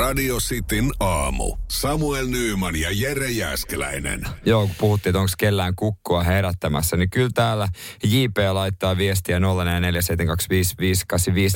Radio 0.00 0.36
Cityn 0.36 0.90
aamu. 1.00 1.56
Samuel 1.68 2.26
Nyyman 2.26 2.76
ja 2.76 2.88
Jere 2.92 3.30
Jäskeläinen. 3.30 4.20
Joo, 4.44 4.66
kun 4.66 4.76
puhuttiin, 4.78 5.10
että 5.10 5.20
onko 5.20 5.32
kellään 5.38 5.74
kukkua 5.76 6.22
herättämässä, 6.22 6.96
niin 6.96 7.10
kyllä 7.10 7.30
täällä 7.34 7.68
JP 8.04 8.36
laittaa 8.52 8.96
viestiä 8.96 9.38
0447255854, 9.38 9.42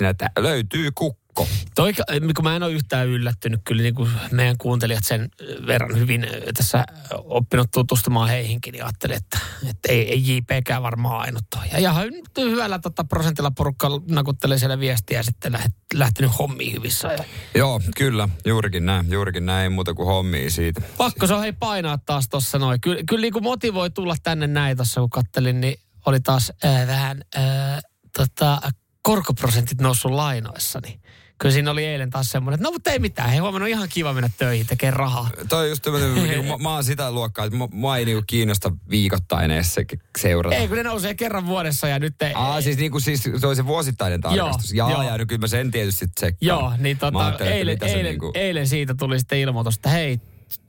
että 0.04 0.30
löytyy 0.38 0.90
kukko. 1.34 1.54
Toi, 1.74 1.92
kun 2.36 2.44
mä 2.44 2.56
en 2.56 2.62
ole 2.62 2.72
yhtään 2.72 3.08
yllättynyt, 3.08 3.60
kyllä 3.64 3.82
niin 3.82 3.94
kuin 3.94 4.10
meidän 4.30 4.58
kuuntelijat 4.58 5.04
sen 5.04 5.28
verran 5.66 5.98
hyvin 5.98 6.26
tässä 6.54 6.84
oppinut 7.24 7.70
tutustumaan 7.70 8.28
heihinkin, 8.28 8.72
niin 8.72 8.84
ajattelin, 8.84 9.16
että, 9.16 9.38
että 9.70 9.92
ei, 9.92 10.12
ei 10.12 10.36
JPkään 10.36 10.82
varmaan 10.82 11.20
ainut. 11.20 11.44
Ja 11.72 11.78
ihan 11.78 12.10
hyvällä 12.36 12.78
tota, 12.78 13.04
prosentilla 13.04 13.50
porukka 13.50 13.88
nakuttelee 14.08 14.58
siellä 14.58 14.80
viestiä 14.80 15.18
ja 15.18 15.22
sitten 15.22 15.52
läht, 15.52 15.72
lähtenyt 15.94 16.38
hommiin 16.38 16.72
hyvissä. 16.72 17.08
Ja... 17.08 17.24
Joo, 17.54 17.80
kyllä, 17.96 18.28
juurikin 18.44 18.86
näin, 18.86 19.10
juurikin 19.10 19.46
näin, 19.46 19.62
ei 19.62 19.68
muuta 19.68 19.94
kuin 19.94 20.06
hommia 20.06 20.50
siitä. 20.50 20.82
Pakko 20.96 21.26
se 21.26 21.34
on 21.34 21.40
hei 21.40 21.52
painaa 21.52 21.98
taas 21.98 22.28
tuossa 22.28 22.58
noin. 22.58 22.80
Kyllä, 22.80 23.02
kyllä 23.08 23.22
niin 23.22 23.32
kuin 23.32 23.42
motivoi 23.42 23.90
tulla 23.90 24.14
tänne 24.22 24.46
näin 24.46 24.76
tuossa, 24.76 25.00
kun 25.00 25.10
kattelin, 25.10 25.60
niin 25.60 25.80
oli 26.06 26.20
taas 26.20 26.52
äh, 26.64 26.86
vähän 26.86 27.24
äh, 27.36 27.82
tota, 28.16 28.60
korkoprosentit 29.02 29.80
noussut 29.80 30.12
lainoissa, 30.12 30.80
niin 30.82 31.00
kyllä 31.38 31.52
siinä 31.52 31.70
oli 31.70 31.84
eilen 31.84 32.10
taas 32.10 32.30
semmoinen, 32.30 32.54
että 32.54 32.68
no 32.68 32.72
mutta 32.72 32.90
ei 32.90 32.98
mitään, 32.98 33.30
hei 33.30 33.38
huomenna 33.38 33.64
on 33.64 33.70
ihan 33.70 33.88
kiva 33.88 34.12
mennä 34.12 34.30
töihin, 34.38 34.66
tekee 34.66 34.90
rahaa. 34.90 35.30
Toi 35.48 35.62
on 35.62 35.68
just 35.68 35.86
niin 36.14 36.44
mä, 36.48 36.56
mä 36.58 36.74
oon 36.74 36.84
sitä 36.84 37.12
luokkaa, 37.12 37.44
että 37.44 37.58
mua 37.72 37.96
ei 37.96 38.04
niinku 38.04 38.24
kiinnosta 38.26 38.72
viikoittain 38.90 39.50
edes 39.50 39.74
se 39.74 39.84
seurata. 40.18 40.56
Ei, 40.56 40.68
kun 40.68 40.76
ne 40.76 40.82
nousee 40.82 41.14
kerran 41.14 41.46
vuodessa 41.46 41.88
ja 41.88 41.98
nyt 41.98 42.22
ei... 42.22 42.32
Aa, 42.34 42.60
siis 42.60 42.76
niinku 42.76 43.00
siis 43.00 43.22
se 43.22 43.46
oli 43.46 43.56
se 43.56 43.66
vuosittainen 43.66 44.20
tarkastus. 44.20 44.72
Joo, 44.72 44.90
Jaa, 44.90 45.04
joo. 45.04 45.16
ja 45.16 45.26
kyllä 45.26 45.40
mä 45.40 45.46
sen 45.46 45.70
tietysti 45.70 46.08
tsekkaan. 46.08 46.36
Joo, 46.40 46.72
niin 46.78 46.98
tota, 46.98 47.38
eilen, 47.38 47.78
eilen, 47.82 48.04
niinku... 48.04 48.32
eilen 48.34 48.68
siitä 48.68 48.94
tuli 48.94 49.18
sitten 49.18 49.38
ilmoitus, 49.38 49.74
että 49.74 49.88
hei, 49.88 50.20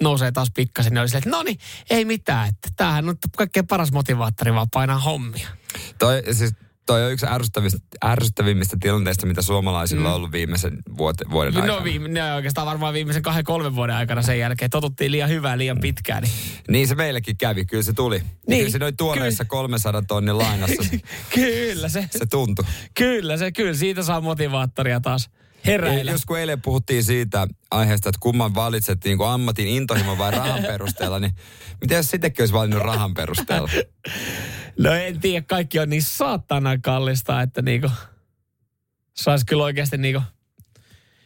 nousee 0.02 0.32
taas 0.32 0.52
pikkasen, 0.54 0.94
niin 0.94 1.02
oli 1.02 1.10
silleen, 1.10 1.28
että 1.28 1.38
no 1.38 1.44
niin, 1.44 1.60
ei 1.90 2.06
mitään, 2.06 2.50
että 2.50 2.70
tämähän 2.76 3.10
on 3.10 3.16
kaikkein 3.38 3.68
paras 3.68 3.92
motivaattori, 3.92 4.54
vaan 4.54 4.70
painaa 4.74 5.00
hommia. 5.00 5.48
Toi, 6.00 6.24
siis 6.32 6.54
toi 6.86 7.06
on 7.06 7.12
yksi 7.12 7.26
ärsyttävimmistä, 7.30 7.80
ärsyttävimmistä 8.06 8.78
tilanteista, 8.80 9.26
mitä 9.26 9.42
suomalaisilla 9.42 10.02
mm. 10.02 10.10
on 10.10 10.14
ollut 10.14 10.32
viimeisen 10.32 10.78
vuote, 10.98 11.26
vuoden 11.32 11.54
no, 11.54 11.62
aikana. 11.62 11.80
No 11.80 11.84
viime, 11.84 12.08
no 12.08 12.36
oikeastaan 12.36 12.68
varmaan 12.68 12.94
viimeisen 12.94 13.24
kahden, 13.24 13.44
kolmen 13.44 13.76
vuoden 13.76 13.96
aikana 13.96 14.22
sen 14.22 14.40
jälkeen. 14.40 14.72
Totuttiin 14.72 15.12
liian 15.12 15.30
hyvää 15.30 15.58
liian 15.58 15.80
pitkään. 15.82 16.24
Niin, 16.24 16.34
niin 16.70 16.88
se 16.88 16.96
meillekin 16.96 17.38
kävi, 17.38 17.66
kyllä 17.66 17.84
se 17.84 17.94
tuli. 17.94 18.22
Niin, 18.48 18.60
kyllä 18.60 18.72
se 18.72 18.80
noin 18.80 18.98
tuoreessa 18.98 19.44
ky- 19.44 19.50
300 19.50 20.02
tonnin 20.02 20.38
lainassa. 20.38 20.84
kyllä 21.36 21.90
se. 21.90 22.08
Se 22.12 22.26
tuntui. 22.26 22.66
Kyllä 22.94 23.38
se, 23.38 23.52
kyllä 23.52 23.74
siitä 23.74 24.04
saa 24.04 24.22
motivaattoria 24.22 25.00
taas 25.00 25.30
heräillä. 25.66 26.12
Jos 26.12 26.26
kun 26.26 26.40
eilen 26.40 26.62
puhuttiin 26.62 27.04
siitä 27.04 27.48
aiheesta, 27.72 28.10
että 28.10 28.20
kumman 28.22 28.56
valitset 28.56 29.04
niin 29.04 29.18
kuin 29.18 29.30
ammatin 29.30 29.68
intohimo 29.68 30.18
vai 30.18 30.32
rahan 30.32 30.64
perusteella, 30.64 31.20
niin 31.20 31.36
miten 31.82 31.96
jos 31.96 32.10
sittenkin 32.10 32.42
olisi 32.42 32.54
valinnut 32.54 32.84
rahan 32.84 33.14
perusteella? 33.14 33.70
No 34.80 34.92
en 34.92 35.20
tiedä, 35.20 35.46
kaikki 35.48 35.80
on 35.80 35.90
niin 35.90 36.04
saatana 36.04 36.78
kallista, 36.78 37.42
että 37.42 37.62
niinku 37.62 37.92
saisi 39.14 39.46
kyllä 39.46 39.64
oikeasti 39.64 39.98
niinku... 39.98 40.22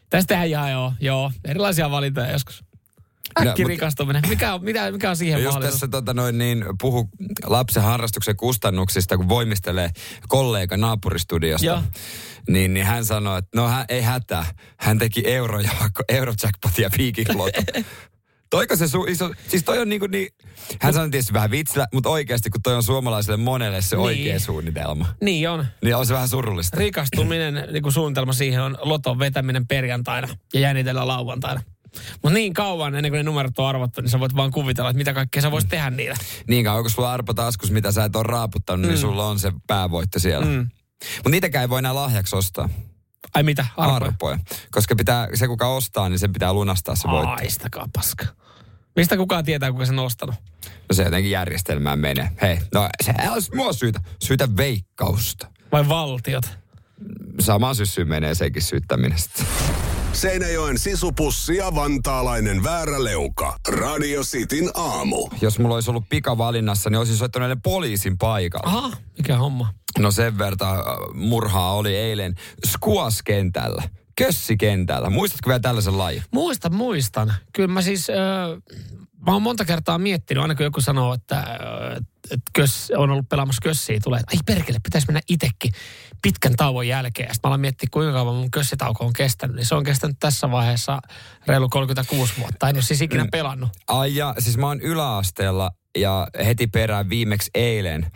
Tästähän 0.09 0.47
ihan 0.47 0.71
joo, 0.71 0.93
joo, 0.99 1.31
erilaisia 1.45 1.91
valintoja 1.91 2.31
joskus. 2.31 2.63
Äkki 3.39 3.61
no, 3.61 3.67
rikastuminen. 3.67 4.23
Mikä 4.29 4.53
on, 4.53 4.63
mitä, 4.63 4.91
mikä 4.91 5.09
on 5.09 5.15
siihen 5.15 5.43
Jos 5.43 5.55
tässä 5.55 5.87
tota, 5.87 6.13
noin, 6.13 6.37
niin, 6.37 6.65
puhu 6.81 7.09
lapsen 7.45 7.83
harrastuksen 7.83 8.35
kustannuksista, 8.35 9.17
kun 9.17 9.29
voimistelee 9.29 9.89
kollega 10.27 10.77
naapuristudiosta, 10.77 11.65
Joo. 11.65 11.83
niin, 12.49 12.73
niin 12.73 12.85
hän 12.85 13.05
sanoi, 13.05 13.39
että 13.39 13.49
no 13.55 13.67
hän, 13.67 13.85
ei 13.89 14.01
hätää. 14.01 14.45
Hän 14.77 14.99
teki 14.99 15.23
euro, 15.25 15.59
eurojackpotia 16.09 16.89
Viking 16.97 17.29
Toiko 18.49 18.75
se 18.75 18.87
su, 18.87 19.05
iso, 19.07 19.33
siis 19.47 19.63
toi 19.63 19.79
on 19.79 19.89
niinku 19.89 20.07
niin, 20.07 20.27
hän 20.81 20.93
sanoi 20.93 21.09
tietysti 21.09 21.33
vähän 21.33 21.51
vitsillä, 21.51 21.87
mutta 21.93 22.09
oikeasti 22.09 22.49
kun 22.49 22.61
toi 22.61 22.75
on 22.75 22.83
suomalaiselle 22.83 23.37
monelle 23.37 23.81
se 23.81 23.95
niin. 23.95 24.05
oikea 24.05 24.39
suunnitelma. 24.39 25.05
Niin 25.21 25.49
on. 25.49 25.65
Niin 25.83 25.95
on 25.95 26.05
se 26.05 26.13
vähän 26.13 26.29
surullista. 26.29 26.77
Rikastuminen, 26.77 27.53
niin 27.73 27.83
kuin 27.83 27.93
suunnitelma 27.93 28.33
siihen 28.33 28.61
on 28.61 28.77
loton 28.81 29.19
vetäminen 29.19 29.67
perjantaina 29.67 30.27
ja 30.53 30.59
jännitellä 30.59 31.07
lauantaina. 31.07 31.61
Mutta 32.23 32.29
niin 32.29 32.53
kauan 32.53 32.95
ennen 32.95 33.11
kuin 33.11 33.17
ne 33.17 33.23
numerot 33.23 33.59
on 33.59 33.67
arvottu, 33.67 34.01
niin 34.01 34.09
sä 34.09 34.19
voit 34.19 34.35
vaan 34.35 34.51
kuvitella, 34.51 34.89
että 34.89 34.97
mitä 34.97 35.13
kaikkea 35.13 35.41
sä 35.41 35.51
voisit 35.51 35.69
tehdä 35.69 35.89
niillä. 35.89 36.17
Niin 36.47 36.65
kauan, 36.65 36.83
kun 36.83 36.91
sulla 36.91 37.07
on 37.07 37.13
arpa 37.13 37.33
taskus, 37.33 37.71
mitä 37.71 37.91
sä 37.91 38.03
et 38.03 38.15
ole 38.15 38.23
raaputtanut, 38.23 38.81
niin 38.81 38.89
mm. 38.89 38.93
niin 38.93 39.01
sulla 39.01 39.25
on 39.25 39.39
se 39.39 39.51
päävoitto 39.67 40.19
siellä. 40.19 40.45
Mm. 40.45 40.69
Mutta 41.15 41.29
niitäkään 41.29 41.61
ei 41.61 41.69
voi 41.69 41.79
enää 41.79 41.95
lahjaksi 41.95 42.35
ostaa. 42.35 42.69
Ai 43.33 43.43
mitä? 43.43 43.65
Arpoja. 43.77 43.95
Arpoja. 43.95 44.39
Koska 44.71 44.95
pitää, 44.95 45.27
se 45.33 45.47
kuka 45.47 45.67
ostaa, 45.67 46.09
niin 46.09 46.19
se 46.19 46.27
pitää 46.27 46.53
lunastaa 46.53 46.95
se 46.95 47.07
voitto. 47.07 47.29
Aistakaa 47.29 47.87
paska. 47.93 48.25
Mistä 48.95 49.17
kukaan 49.17 49.45
tietää, 49.45 49.71
kuka 49.71 49.85
sen 49.85 49.99
on 49.99 50.05
ostanut? 50.05 50.35
No 50.89 50.93
se 50.93 51.03
jotenkin 51.03 51.31
järjestelmään 51.31 51.99
menee. 51.99 52.31
Hei, 52.41 52.59
no 52.73 52.89
se 53.03 53.13
olisi 53.31 53.55
mua 53.55 53.73
syytä. 53.73 53.99
Syytä 54.23 54.57
veikkausta. 54.57 55.47
Vai 55.71 55.89
valtiot? 55.89 56.59
Sama 57.39 57.73
syssy 57.73 58.05
menee 58.05 58.35
sekin 58.35 58.61
syyttäminen 58.61 59.19
sitten. 59.19 59.45
Seinäjoen 60.13 60.79
sisupussi 60.79 61.55
ja 61.55 61.75
vantaalainen 61.75 62.63
vääräleuka. 62.63 63.57
Radio 63.67 64.21
Cityn 64.23 64.69
aamu. 64.73 65.29
Jos 65.41 65.59
mulla 65.59 65.75
olisi 65.75 65.89
ollut 65.89 66.09
pikavalinnassa, 66.09 66.89
niin 66.89 66.97
olisin 66.97 67.17
soittanut 67.17 67.59
poliisin 67.63 68.17
paikalla. 68.17 68.77
Aha, 68.77 68.91
mikä 69.17 69.37
homma? 69.37 69.73
No 69.99 70.11
sen 70.11 70.37
verran 70.37 70.57
äh, 70.79 70.85
murhaa 71.13 71.73
oli 71.73 71.95
eilen 71.95 72.35
Skuas-kentällä. 72.67 73.83
Kössikentällä. 74.19 75.09
Muistatko 75.09 75.47
vielä 75.47 75.59
tällaisen 75.59 75.97
lajin? 75.97 76.23
Muistan, 76.31 76.75
muistan. 76.75 77.33
Kyllä 77.53 77.73
mä 77.73 77.81
siis, 77.81 78.09
äh, 78.09 78.15
mä 79.25 79.33
oon 79.33 79.41
monta 79.41 79.65
kertaa 79.65 79.97
miettinyt, 79.97 80.41
aina 80.41 80.55
kun 80.55 80.63
joku 80.63 80.81
sanoo, 80.81 81.13
että, 81.13 81.59
että 82.23 82.51
kös, 82.53 82.91
on 82.97 83.09
ollut 83.09 83.29
pelaamassa 83.29 83.61
kössiä, 83.63 83.99
tulee, 84.03 84.19
että 84.19 84.35
ai 84.35 84.55
perkele, 84.55 84.77
pitäisi 84.83 85.07
mennä 85.07 85.21
itsekin 85.29 85.71
pitkän 86.21 86.55
tauon 86.55 86.87
jälkeen. 86.87 87.33
Sitten 87.33 87.47
mä 87.47 87.49
alan 87.49 87.59
miettiä, 87.59 87.89
kuinka 87.91 88.13
kauan 88.13 88.35
mun 88.35 88.51
kössitauko 88.51 89.05
on 89.05 89.13
kestänyt. 89.13 89.55
Niin 89.55 89.65
se 89.65 89.75
on 89.75 89.83
kestänyt 89.83 90.17
tässä 90.19 90.51
vaiheessa 90.51 90.99
reilu 91.47 91.69
36 91.69 92.33
vuotta. 92.39 92.69
En 92.69 92.75
ole 92.75 92.83
siis 92.83 93.01
ikinä 93.01 93.23
mm. 93.23 93.31
pelannut. 93.31 93.69
Ai 93.87 94.15
ja, 94.15 94.35
siis 94.39 94.57
mä 94.57 94.67
oon 94.67 94.81
yläasteella 94.81 95.71
ja 95.97 96.27
heti 96.45 96.67
perään 96.67 97.09
viimeksi 97.09 97.51
eilen. 97.53 98.11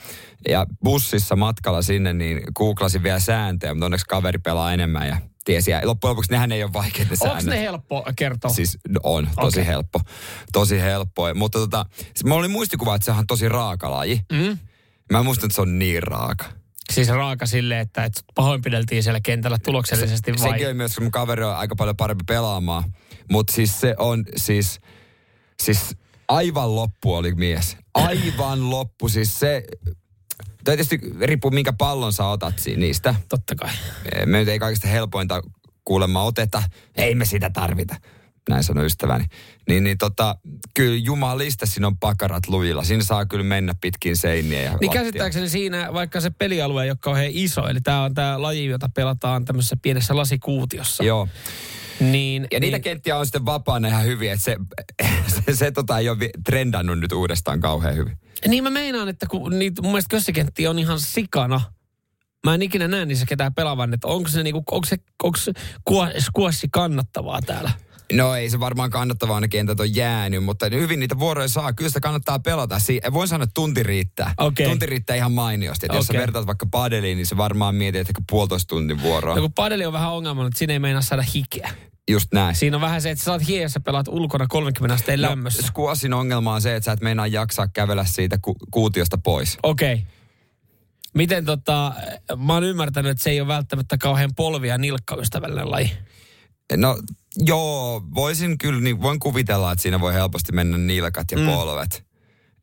Ja 0.48 0.66
bussissa 0.84 1.36
matkalla 1.36 1.82
sinne 1.82 2.14
niin 2.14 2.42
googlasin 2.56 3.04
vielä 3.04 3.20
sääntöjä, 3.20 3.74
mutta 3.74 3.86
onneksi 3.86 4.06
kaveri 4.06 4.40
pelaa 4.40 4.74
enemmän 4.74 5.08
ja 5.08 5.18
tiesi. 5.44 5.72
Ja 5.72 5.82
loppujen 5.84 6.10
lopuksi 6.10 6.32
nehän 6.32 6.52
ei 6.52 6.64
ole 6.64 6.74
vaikeita 6.74 7.16
säännöt. 7.16 7.38
Onko 7.38 7.50
ne 7.50 7.62
helppo 7.62 8.04
kertoa? 8.16 8.52
Siis 8.52 8.78
no, 8.90 9.00
on, 9.04 9.30
tosi 9.36 9.60
okay. 9.60 9.68
helppo. 9.68 10.00
Tosi 10.52 10.82
helppo. 10.82 11.34
Mutta 11.34 11.60
tota, 11.60 11.86
siis 12.00 12.24
mulla 12.24 12.40
oli 12.40 12.48
muistikuva, 12.48 12.96
että 12.96 13.06
se 13.06 13.12
on 13.12 13.28
tosi 13.28 13.50
raaka 13.50 13.92
laji. 13.92 14.22
Mm. 14.32 14.58
Mä 15.12 15.24
muistan, 15.24 15.48
että 15.48 15.56
se 15.56 15.62
on 15.62 15.80
niin 15.80 16.04
raaka. 16.04 16.46
Siis 16.92 17.08
raaka 17.08 17.46
sille, 17.46 17.80
että, 17.80 18.06
että 18.06 18.22
pahoinpideltiin 18.36 19.04
siellä 19.04 19.20
kentällä 19.22 19.58
tuloksellisesti 19.64 20.34
se, 20.38 20.44
vai? 20.44 20.52
Sekin 20.52 20.70
on 20.70 20.76
myös, 20.76 20.96
kun 20.96 21.04
mun 21.04 21.12
kaveri 21.12 21.44
on 21.44 21.56
aika 21.56 21.76
paljon 21.76 21.98
parempi 21.98 22.24
pelaamaan. 22.28 22.84
Mutta 23.32 23.54
siis 23.54 23.80
se 23.82 23.96
on 23.98 24.24
siis, 24.36 24.80
siis 25.64 25.96
aivan 26.28 26.76
loppu 26.76 27.14
oli 27.14 27.36
mies. 27.36 27.78
Aivan 27.94 28.70
loppu. 28.70 29.10
Siis 29.10 29.40
se, 29.40 29.64
Toi 30.64 30.78
tietysti 30.78 31.00
riippuu, 31.22 31.52
minkä 31.52 31.74
pallon 31.74 32.14
sä 32.14 32.26
otat 32.26 32.54
niistä. 32.78 33.16
Totta 33.30 33.56
kai. 33.56 33.70
Me 34.26 34.38
nyt 34.38 34.48
ei 34.48 34.60
kaikista 34.60 34.88
helpointa 34.88 35.42
kuulemma 35.86 36.24
oteta. 36.24 36.64
Ei 36.96 37.16
me 37.16 37.26
sitä 37.26 37.50
tarvita. 37.50 37.96
Näin 38.50 38.64
sanoi 38.64 38.86
ystäväni. 38.86 39.26
Niin, 39.68 39.84
niin 39.84 39.98
tota, 39.98 40.36
kyllä 40.74 40.98
jumalista 40.98 41.66
siinä 41.66 41.88
on 41.88 41.98
pakarat 41.98 42.48
lujilla. 42.48 42.84
Siinä 42.84 43.04
saa 43.04 43.26
kyllä 43.26 43.44
mennä 43.44 43.74
pitkin 43.82 44.18
seiniä 44.18 44.62
ja 44.62 44.78
Niin 44.82 44.92
käsittääkseni 44.92 45.50
siinä, 45.50 45.94
vaikka 45.94 46.22
se 46.22 46.30
pelialue, 46.30 46.86
joka 46.86 47.10
on 47.10 47.18
iso, 47.30 47.68
eli 47.68 47.82
tämä 47.82 48.04
on 48.04 48.14
tämä 48.14 48.42
laji, 48.42 48.66
jota 48.66 48.90
pelataan 48.96 49.46
tämmöisessä 49.46 49.78
pienessä 49.82 50.16
lasikuutiossa. 50.16 51.04
Joo. 51.04 51.28
Niin, 52.00 52.48
ja 52.52 52.60
niitä 52.60 52.78
niin. 52.78 52.84
kenttiä 52.84 53.18
on 53.18 53.26
sitten 53.26 53.46
vapaana 53.46 53.88
ihan 53.88 54.06
hyvin, 54.06 54.32
että 54.32 54.46
se, 54.46 54.58
se, 55.46 55.56
se 55.56 55.72
tota 55.72 56.00
ei 56.00 56.10
ole 56.10 56.30
trendannut 56.46 57.00
nyt 57.00 57.12
uudestaan 57.12 57.60
kauhean 57.60 57.96
hyvin. 57.96 58.18
Niin 58.48 58.64
mä 58.64 58.70
meinaan, 58.70 59.10
että 59.10 59.26
kun 59.30 59.60
niitä, 59.60 59.82
mun 59.82 59.92
mielestä 59.92 60.10
kössikenttiä 60.10 60.70
on 60.70 60.80
ihan 60.80 61.00
sikana. 61.00 61.62
Mä 62.46 62.54
en 62.54 62.62
ikinä 62.62 62.88
näe 62.88 63.06
niissä 63.06 63.26
ketään 63.26 63.54
pelaavan, 63.54 63.94
että 63.94 64.08
onko 64.08 64.30
se, 64.30 64.44
niinku, 64.44 64.64
onko 64.72 64.86
se, 64.86 64.98
onko 65.24 65.38
se 65.38 65.52
kuossi 66.34 66.68
kannattavaa 66.72 67.42
täällä? 67.42 67.72
No 68.16 68.36
ei 68.36 68.50
se 68.50 68.60
varmaan 68.60 68.90
kannattavaa 68.90 69.40
ne 69.40 69.48
kentät 69.48 69.80
on 69.80 69.96
jäänyt, 69.96 70.44
mutta 70.44 70.66
hyvin 70.72 71.00
niitä 71.00 71.20
vuoroja 71.20 71.48
saa. 71.48 71.74
Kyllä 71.74 71.90
sitä 71.90 72.00
kannattaa 72.00 72.40
pelata. 72.40 72.80
Si- 72.80 73.02
voin 73.14 73.28
sanoa, 73.28 73.44
että 73.44 73.54
tunti 73.54 73.84
riittää. 73.84 74.34
Okay. 74.38 74.66
Tunti 74.66 74.86
riittää 74.86 75.16
ihan 75.16 75.32
mainiosti. 75.32 75.86
Okay. 75.86 75.98
Jos 75.98 76.06
sä 76.08 76.14
vertaat 76.14 76.48
vaikka 76.48 76.66
padeliin, 76.72 77.18
niin 77.18 77.26
se 77.26 77.38
varmaan 77.38 77.76
mietit, 77.76 78.10
että 78.10 78.22
puolitoista 78.30 78.70
tunnin 78.70 79.02
vuoroa. 79.02 79.36
No 79.36 79.42
kun 79.42 79.54
padeli 79.54 79.86
on 79.86 79.94
vähän 79.94 80.12
ongelma, 80.12 80.48
että 80.48 80.60
siinä 80.60 80.74
ei 80.74 80.80
meinaa 80.80 81.02
saada 81.02 81.24
hikeä. 81.36 81.70
Just 82.12 82.28
näin. 82.34 82.56
Siinä 82.56 82.78
on 82.78 82.82
vähän 82.82 83.02
se, 83.02 83.12
että 83.12 83.20
sä 83.20 83.26
saat 83.26 83.48
hiessä 83.48 83.80
pelaat 83.80 84.08
ulkona 84.08 84.48
30 84.48 84.94
asteen 84.94 85.22
no, 85.22 85.30
lämmössä. 85.30 85.62
Squashin 85.62 86.14
ongelma 86.14 86.54
on 86.54 86.62
se, 86.62 86.76
että 86.76 86.86
sä 86.86 86.92
et 86.92 87.02
meinaa 87.02 87.28
jaksaa 87.28 87.68
kävellä 87.68 88.06
siitä 88.06 88.38
ku- 88.42 88.56
kuutiosta 88.72 89.18
pois. 89.18 89.58
Okei. 89.64 89.94
Okay. 89.94 90.06
Miten 91.14 91.46
tota, 91.46 91.94
mä 92.38 92.54
oon 92.54 92.64
ymmärtänyt, 92.64 93.12
että 93.12 93.24
se 93.24 93.30
ei 93.30 93.42
ole 93.42 93.48
välttämättä 93.48 93.98
kauhean 93.98 94.36
polvia 94.36 94.78
nilkkaystävällinen 94.78 95.72
laji. 95.72 95.92
No 96.78 96.98
Joo, 97.38 98.04
voisin 98.16 98.58
kyllä, 98.58 98.82
niin 98.82 99.02
voin 99.02 99.20
kuvitella, 99.20 99.72
että 99.72 99.82
siinä 99.82 100.00
voi 100.00 100.14
helposti 100.14 100.52
mennä 100.52 100.78
nilkat 100.78 101.32
ja 101.32 101.38
mm. 101.38 101.46
polvet. 101.46 102.04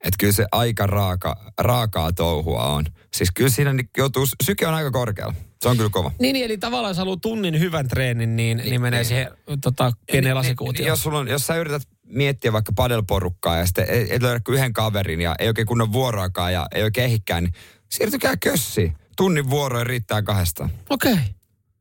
Että 0.05 0.17
kyllä 0.19 0.33
se 0.33 0.47
aika 0.53 0.87
raaka, 0.87 1.53
raakaa 1.59 2.13
touhua 2.13 2.67
on. 2.67 2.85
Siis 3.15 3.31
kyllä 3.35 3.51
siinä 3.51 3.73
niin 3.73 3.91
joutuu, 3.97 4.27
syke 4.43 4.67
on 4.67 4.75
aika 4.75 4.91
korkealla. 4.91 5.35
Se 5.63 5.69
on 5.69 5.77
kyllä 5.77 5.91
kova. 5.91 6.13
Niin, 6.19 6.33
niin 6.33 6.45
eli 6.45 6.59
tavallaan 6.59 6.91
jos 6.91 6.99
haluaa 6.99 7.17
tunnin 7.17 7.61
hyvän 7.61 7.89
treenin, 7.89 8.37
niin, 8.37 8.57
niin, 8.57 8.71
niin 8.71 8.81
menee 8.81 9.05
siihen 9.05 9.31
tota, 9.61 9.93
pieneen 10.13 10.37
lasikuutioon. 10.37 10.85
Niin, 10.85 10.89
jos, 10.89 11.03
sulla 11.03 11.19
on, 11.19 11.29
jos 11.29 11.47
sä 11.47 11.57
yrität 11.57 11.83
miettiä 12.05 12.53
vaikka 12.53 12.73
padelporukkaa 12.77 13.57
ja 13.57 13.67
sitten 13.67 13.85
ei, 13.89 14.13
ei 14.13 14.23
löydä 14.23 14.41
yhden 14.49 14.73
kaverin 14.73 15.21
ja 15.21 15.35
ei 15.39 15.49
oikein 15.49 15.67
kunnon 15.67 15.93
vuoroakaan 15.93 16.53
ja 16.53 16.67
ei 16.75 16.83
oikein 16.83 17.07
ehikään, 17.07 17.45
niin 17.45 17.55
siirtykää 17.89 18.37
kössiin. 18.37 18.97
Tunnin 19.17 19.51
vuoroja 19.51 19.85
riittää 19.85 20.23
kahdesta. 20.23 20.69
Okei. 20.91 21.19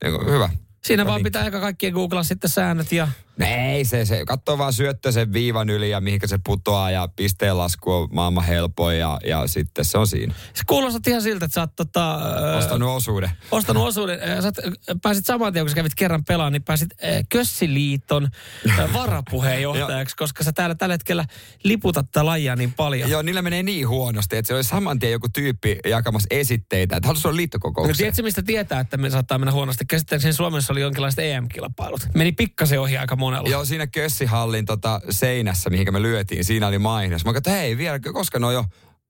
Okay. 0.05 0.33
Hyvä. 0.33 0.49
Siinä 0.81 1.05
vaan 1.05 1.23
pitää 1.23 1.43
aika 1.43 1.59
kaikkien 1.59 1.93
googlaa 1.93 2.23
sitten 2.23 2.49
säännöt 2.49 2.91
ja... 2.91 3.07
Ei, 3.45 3.85
se, 3.85 4.05
se 4.05 4.25
katsoo 4.25 4.57
vaan 4.57 4.73
syöttö 4.73 5.11
sen 5.11 5.33
viivan 5.33 5.69
yli 5.69 5.89
ja 5.89 6.01
mihinkä 6.01 6.27
se 6.27 6.39
putoaa 6.45 6.91
ja 6.91 7.07
pisteen 7.15 7.57
lasku 7.57 7.91
on 7.91 8.07
maailman 8.11 8.43
helpoin 8.43 8.99
ja, 8.99 9.19
ja 9.25 9.47
sitten 9.47 9.85
se 9.85 9.97
on 9.97 10.07
siinä. 10.07 10.33
Se 10.53 10.63
kuulostaa 10.67 11.01
ihan 11.07 11.21
siltä, 11.21 11.45
että 11.45 11.55
sä 11.55 11.61
oot 11.61 11.75
tota, 11.75 12.19
Ostanut 12.57 12.89
osuuden. 12.89 13.31
Ostanut 13.51 13.87
osuuden. 13.87 14.19
Sä 14.41 14.47
oot, 14.47 14.75
pääsit 15.01 15.25
saman 15.25 15.53
tien, 15.53 15.65
kun 15.65 15.69
sä 15.69 15.75
kävit 15.75 15.95
kerran 15.95 16.23
pelaan, 16.25 16.53
niin 16.53 16.63
pääsit 16.63 16.89
Kössiliiton 17.29 18.27
varapuheenjohtajaksi, 18.93 20.15
koska 20.15 20.43
sä 20.43 20.51
täällä 20.51 20.75
tällä 20.75 20.93
hetkellä 20.93 21.25
liputat 21.63 22.05
tätä 22.11 22.25
lajia 22.25 22.55
niin 22.55 22.73
paljon. 22.73 23.09
Joo, 23.09 23.21
niillä 23.21 23.41
menee 23.41 23.63
niin 23.63 23.87
huonosti, 23.87 24.37
että 24.37 24.47
se 24.47 24.55
olisi 24.55 24.69
saman 24.69 24.99
tien 24.99 25.11
joku 25.11 25.29
tyyppi 25.29 25.79
jakamassa 25.85 26.27
esitteitä, 26.31 26.95
että 26.95 27.07
haluaisi 27.07 27.27
olla 27.27 27.37
liittokokouksia. 27.37 27.93
No, 27.93 27.97
tiedätkö, 27.97 28.23
mistä 28.23 28.41
tietää, 28.41 28.79
että 28.79 28.97
me 28.97 29.09
saattaa 29.09 29.37
mennä 29.37 29.51
huonosti? 29.51 29.85
Käsittääkseni 29.85 30.33
Suomessa 30.33 30.73
oli 30.73 30.81
jonkinlaiset 30.81 31.19
EM-kilpailut. 31.19 32.01
Meni 32.13 32.31
pikkasen 32.31 32.81
ohi 32.81 32.97
aika 32.97 33.15
monella. 33.29 33.49
Joo, 33.49 33.65
siinä 33.65 33.87
Kössihallin 33.87 34.65
tota, 34.65 35.01
seinässä, 35.09 35.69
mihinkä 35.69 35.91
me 35.91 36.01
lyötiin, 36.01 36.45
siinä 36.45 36.67
oli 36.67 36.79
mainos. 36.79 37.25
Mä 37.25 37.33
katsoin, 37.33 37.55
hei, 37.55 37.77
vielä, 37.77 37.99
koska 37.99 38.39
no 38.39 38.51
jo, 38.51 38.65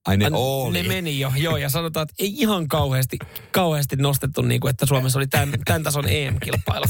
Ai 0.08 0.18
ne 0.18 0.30
oli. 0.34 0.82
Ne 0.82 0.88
meni 0.88 1.20
jo, 1.20 1.32
joo, 1.36 1.58
ja 1.58 1.70
sanotaan, 1.70 2.04
että 2.04 2.16
ei 2.20 2.34
ihan 2.38 2.68
kauheasti, 2.68 3.18
kauheasti 3.52 3.96
nostettu, 3.96 4.42
niin 4.42 4.62
kuin, 4.62 4.70
että 4.70 4.86
Suomessa 4.86 5.20
oli 5.20 5.28
tämän, 5.28 5.54
tämän 5.66 5.84
tason 5.84 6.10
EM-kilpailut. 6.10 6.90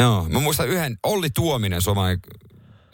joo, 0.00 0.28
mä 0.28 0.40
muistan 0.40 0.68
yhden, 0.68 0.96
Olli 1.02 1.28
Tuominen, 1.34 1.82
suomalainen 1.82 2.20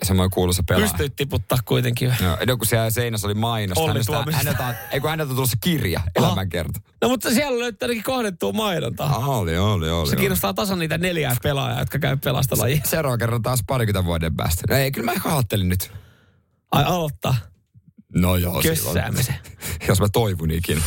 semmoinen 0.03 0.31
kuuluisa 0.31 0.63
pelaaja. 0.69 0.89
Pystyit 0.89 1.17
tiputtaa 1.17 1.59
kuitenkin. 1.65 2.15
Joo, 2.21 2.37
no, 2.47 2.57
kun 2.57 2.67
siellä 2.67 2.91
seinässä 2.91 3.27
oli 3.27 3.35
mainos. 3.35 3.79
Olli 3.79 4.01
häneltä, 4.09 4.33
häneltä, 4.33 4.75
ei 4.91 5.01
kun 5.01 5.11
häneltä 5.11 5.35
tullut 5.35 5.51
se 5.51 5.57
kirja, 5.61 6.01
elämänkerta. 6.17 6.81
No 7.03 7.09
mutta 7.09 7.31
siellä 7.31 7.59
löytää 7.59 7.87
ainakin 7.87 8.03
kohdettua 8.03 8.53
mainontaa. 8.53 9.17
Ah, 9.17 9.29
oli, 9.29 9.59
oli, 9.59 9.91
oli. 9.91 10.11
Se 10.11 10.17
kiinnostaa 10.17 10.55
tasan 10.55 10.79
niitä 10.79 10.99
neljää 10.99 11.37
pelaajaa, 11.43 11.79
jotka 11.79 11.99
käy 11.99 12.17
pelasta 12.17 12.57
laji. 12.59 12.81
Se, 12.85 12.91
seuraava 12.91 13.19
kerran 13.19 13.43
taas 13.43 13.61
parikymmentä 13.67 14.07
vuoden 14.07 14.37
päästä. 14.37 14.63
No 14.71 14.77
ei, 14.77 14.93
kyllä 14.93 15.05
mä 15.05 15.13
ehkä 15.13 15.29
ajattelin 15.29 15.69
nyt. 15.69 15.93
Ai 16.73 16.85
aloittaa? 16.85 17.35
No 18.15 18.37
joo, 18.37 18.63
Kössäämisen. 18.63 19.35
Jos 19.89 20.01
mä 20.01 20.07
toivun 20.13 20.51
ikinä. 20.51 20.81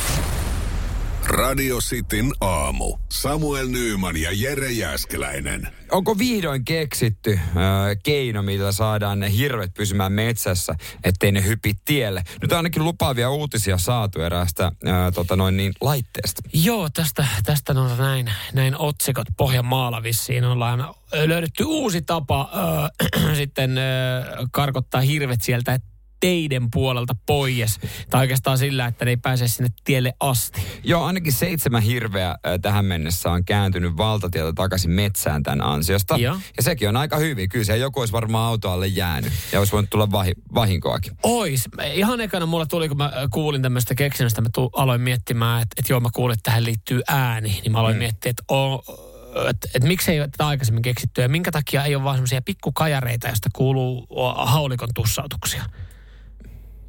Radio 1.27 1.77
Cityn 1.77 2.31
aamu. 2.41 2.97
Samuel 3.11 3.67
Nyyman 3.67 4.17
ja 4.17 4.29
Jere 4.33 4.71
Jäskeläinen. 4.71 5.67
Onko 5.91 6.17
vihdoin 6.17 6.65
keksitty 6.65 7.33
äh, 7.33 7.43
keino, 8.03 8.41
millä 8.41 8.71
saadaan 8.71 9.19
ne 9.19 9.31
hirvet 9.31 9.73
pysymään 9.73 10.11
metsässä, 10.11 10.75
ettei 11.03 11.31
ne 11.31 11.43
hypi 11.43 11.73
tielle? 11.85 12.23
Nyt 12.41 12.51
on 12.51 12.57
ainakin 12.57 12.83
lupaavia 12.83 13.29
uutisia 13.29 13.77
saatu 13.77 14.21
eräästä 14.21 14.65
äh, 14.65 14.71
tota 15.13 15.35
noin 15.35 15.57
niin, 15.57 15.73
laitteesta. 15.81 16.41
Joo, 16.53 16.89
tästä, 16.89 17.27
tästä 17.45 17.73
on 17.73 17.97
näin, 17.97 18.31
näin 18.53 18.77
otsikot 18.77 19.27
Pohjanmaalla 19.37 20.03
vissiin. 20.03 20.43
Ollaan 20.43 20.93
löydetty 21.25 21.63
uusi 21.63 22.01
tapa 22.01 22.51
äh, 23.15 23.35
sitten 23.35 23.77
äh, 23.77 23.83
karkottaa 24.51 25.01
hirvet 25.01 25.41
sieltä 25.41 25.79
teiden 26.25 26.71
puolelta 26.71 27.15
pois. 27.25 27.79
Tai 28.09 28.21
oikeastaan 28.21 28.57
sillä, 28.57 28.85
että 28.85 29.05
ne 29.05 29.11
ei 29.11 29.17
pääse 29.17 29.47
sinne 29.47 29.69
tielle 29.83 30.13
asti. 30.19 30.61
Joo, 30.83 31.03
ainakin 31.03 31.33
seitsemän 31.33 31.81
hirveä 31.81 32.29
äh, 32.29 32.37
tähän 32.61 32.85
mennessä 32.85 33.31
on 33.31 33.45
kääntynyt 33.45 33.97
valtatieltä 33.97 34.53
takaisin 34.55 34.91
metsään 34.91 35.43
tämän 35.43 35.61
ansiosta. 35.61 36.17
Ja, 36.17 36.39
ja 36.57 36.63
sekin 36.63 36.89
on 36.89 36.97
aika 36.97 37.17
hyvin. 37.17 37.49
Kyllä 37.49 37.65
se 37.65 37.77
joku 37.77 37.99
olisi 37.99 38.13
varmaan 38.13 38.47
autoalle 38.47 38.87
jäänyt 38.87 39.33
ja 39.51 39.59
olisi 39.59 39.71
voinut 39.71 39.89
tulla 39.89 40.11
vahi, 40.11 40.31
vahinkoakin. 40.53 41.17
Ois. 41.23 41.69
Ihan 41.93 42.21
ekana 42.21 42.45
mulla 42.45 42.65
tuli, 42.65 42.87
kun 42.87 42.97
mä 42.97 43.11
kuulin 43.31 43.61
tämmöistä 43.61 43.95
keksinnöstä, 43.95 44.41
mä 44.41 44.49
tu- 44.53 44.71
aloin 44.75 45.01
miettimään, 45.01 45.61
että, 45.61 45.75
että 45.77 45.93
joo 45.93 45.99
mä 45.99 46.09
kuulin, 46.13 46.33
että 46.33 46.43
tähän 46.43 46.65
liittyy 46.65 47.01
ääni. 47.07 47.59
Niin 47.61 47.71
mä 47.71 47.79
aloin 47.79 47.95
mm. 47.95 47.99
miettiä, 47.99 48.29
että 48.29 48.43
on, 48.47 48.79
että 49.49 49.67
et 49.73 49.83
miksei 49.83 50.19
ole 50.19 50.27
tätä 50.27 50.47
aikaisemmin 50.47 50.81
keksitty 50.81 51.21
ja 51.21 51.29
minkä 51.29 51.51
takia 51.51 51.85
ei 51.85 51.95
ole 51.95 52.03
vaan 52.03 52.15
semmoisia 52.15 52.41
pikkukajareita, 52.41 53.27
joista 53.27 53.49
kuuluu 53.53 54.07
haulikon 54.35 54.89
tussautuksia. 54.95 55.63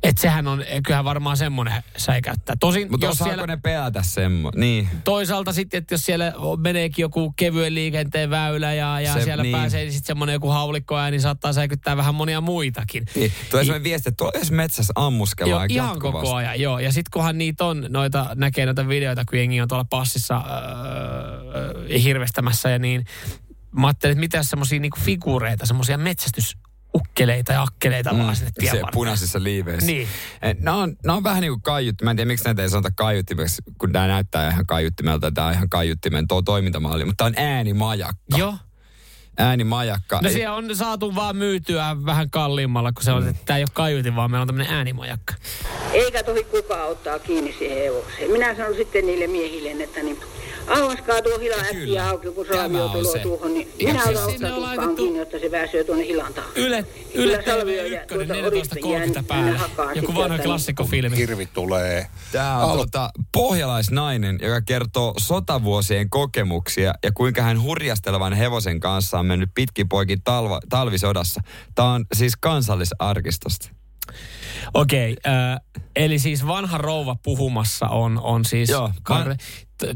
Että 0.03 0.23
sehän 0.23 0.49
on, 0.49 0.65
kyllähän 0.85 1.05
varmaan 1.05 1.37
semmoinen 1.37 1.83
säikäyttää. 1.97 2.57
Tosin, 2.61 2.91
Mutta 2.91 3.07
jos 3.07 3.19
siellä, 3.19 3.47
ne 3.47 3.57
pelätä 3.57 4.03
semmoinen? 4.03 4.61
Niin. 4.61 4.89
Toisaalta 5.05 5.53
sitten, 5.53 5.79
että 5.79 5.95
jos 5.95 6.05
siellä 6.05 6.33
meneekin 6.59 7.03
joku 7.03 7.33
kevyen 7.37 7.75
liikenteen 7.75 8.31
väylä 8.31 8.75
ja, 8.75 9.01
ja 9.01 9.15
Se, 9.15 9.23
siellä 9.23 9.43
niin. 9.43 9.57
pääsee 9.57 9.83
niin 9.83 9.93
sitten 9.93 10.07
semmoinen 10.07 10.33
joku 10.33 10.49
haulikko 10.49 11.11
niin 11.11 11.21
saattaa 11.21 11.53
säikyttää 11.53 11.97
vähän 11.97 12.15
monia 12.15 12.41
muitakin. 12.41 13.07
Niin. 13.15 13.33
Tuo 13.51 13.61
semmoinen 13.61 13.85
viesti, 13.85 14.09
että 14.09 14.17
tuolla 14.17 14.41
metsässä 14.51 14.93
ammuskellaan 14.97 15.71
joo, 15.71 15.85
ihan 15.85 15.99
koko 15.99 16.35
ajan, 16.35 16.61
joo. 16.61 16.79
Ja 16.79 16.93
sitten 16.93 17.11
kunhan 17.13 17.39
niitä 17.39 17.65
on, 17.65 17.87
noita, 17.89 18.27
näkee 18.35 18.67
noita 18.67 18.89
videoita, 18.89 19.25
kun 19.25 19.39
jengi 19.39 19.61
on 19.61 19.69
tuolla 19.69 19.87
passissa 19.91 20.43
öö, 21.55 21.99
hirvestämässä 21.99 22.71
ja 22.71 22.79
niin, 22.79 23.05
mä 23.73 23.87
ajattelin, 23.87 24.13
että 24.13 24.21
mitä 24.21 24.43
semmoisia 24.43 24.81
niinku 24.81 24.99
figureita, 25.01 25.67
semmoisia 25.67 25.99
metsästys 25.99 26.57
ukkeleita 26.97 27.53
ja 27.53 27.63
akkeleita 27.63 28.13
mm, 28.13 28.19
vaan 28.19 28.37
sinne 28.37 28.51
tien 28.59 28.77
Se 28.77 28.83
punaisissa 28.93 29.43
liiveissä. 29.43 29.87
Niin. 29.87 30.09
Ne 30.61 30.71
on, 30.71 30.97
ne 31.05 31.13
on 31.13 31.25
vähän 31.25 31.41
niin 31.41 31.53
kuin 31.53 31.63
kaiutti. 31.63 32.05
Mä 32.05 32.11
en 32.11 32.17
tiedä, 32.17 32.29
miksi 32.29 32.45
näitä 32.45 32.63
ei 32.63 32.71
sanota 32.71 32.91
kaiuttimeksi, 32.97 33.63
kun 33.79 33.93
nämä 33.93 34.07
näyttää 34.07 34.51
ihan 34.51 34.67
kaiuttimelta. 34.67 35.33
Tämä 35.33 35.47
on 35.47 35.53
ihan 35.53 35.69
kaiuttimen 35.69 36.29
tuo 36.29 36.43
toimintamalli, 36.43 37.05
mutta 37.05 37.25
tämä 37.25 37.43
on 37.43 37.47
äänimajakka. 37.47 38.39
Joo 38.39 38.55
äänimajakka. 39.39 40.21
No 40.23 40.29
siellä 40.29 40.57
on 40.57 40.77
saatu 40.77 41.15
vaan 41.15 41.37
myytyä 41.37 41.97
vähän 42.07 42.31
kalliimmalla, 42.31 42.93
kun 42.93 43.05
se 43.05 43.13
on, 43.13 43.29
että 43.29 43.43
tämä 43.45 43.57
ei 43.57 43.63
ole 43.63 43.71
kaiutin, 43.73 44.17
vaan 44.17 44.31
meillä 44.31 44.43
on 44.43 44.49
tämmöinen 44.49 44.75
äänimajakka. 44.75 45.35
Eikä 45.93 46.23
tohi 46.23 46.45
kukaan 46.45 46.89
ottaa 46.89 47.19
kiinni 47.19 47.55
siihen 47.59 47.79
hevokseen. 47.79 48.31
Minä 48.31 48.55
sanon 48.55 48.75
sitten 48.75 49.07
niille 49.07 49.27
miehille, 49.27 49.85
että 49.85 50.03
niin, 50.03 50.21
Avaskaa 50.67 51.23
tuo 51.23 51.39
hilan 51.39 51.61
äkkiä 51.61 52.09
auki, 52.09 52.31
kun 52.31 52.47
Salvio 52.47 52.89
tulee 52.89 53.23
tuohon, 53.23 53.55
niin 53.55 53.69
minä 53.79 54.03
otan 54.03 54.25
otsatukkaan 54.25 54.97
kiinni, 54.97 55.21
että 55.21 55.39
se 55.39 55.51
pääsee 55.51 55.85
tuonne 55.85 56.07
hilan 56.07 56.35
taakse. 56.35 56.61
Yle, 56.61 56.85
Yle 57.15 57.43
TV 57.43 57.69
1, 57.69 58.15
14.30 59.19 59.25
päällä. 59.29 59.61
Joku 59.95 60.15
vanha 60.15 60.39
klassikkofilmi. 60.39 61.17
Hirvi 61.17 61.47
tulee. 61.47 62.07
Tämä 62.33 62.65
on 62.65 62.73
tuota, 62.73 63.11
pohjalaisnainen, 63.33 64.39
joka 64.43 64.61
kertoo 64.61 65.15
sotavuosien 65.19 66.11
kokemuksia 66.11 66.95
ja 67.03 67.13
kuinka 67.13 67.43
hän 67.43 67.63
hurjastelevan 67.63 68.33
hevosen 68.33 68.81
kanssa 68.81 69.19
on 69.19 69.27
mennyt 69.27 69.51
pitkin 69.55 69.89
poikin 69.89 70.23
talva, 70.25 70.61
talvisodassa. 70.69 71.41
Tämä 71.75 71.93
on 71.93 72.05
siis 72.15 72.37
kansallisarkistosta. 72.37 73.71
Okei, 74.75 75.13
okay, 75.13 75.33
äh, 75.33 75.61
eli 75.97 76.19
siis 76.19 76.47
vanha 76.47 76.79
rouva 76.79 77.17
puhumassa 77.23 77.89
on, 77.89 78.21
on 78.23 78.45
siis... 78.45 78.69
Joo, 78.69 78.93
Karre. 79.03 79.37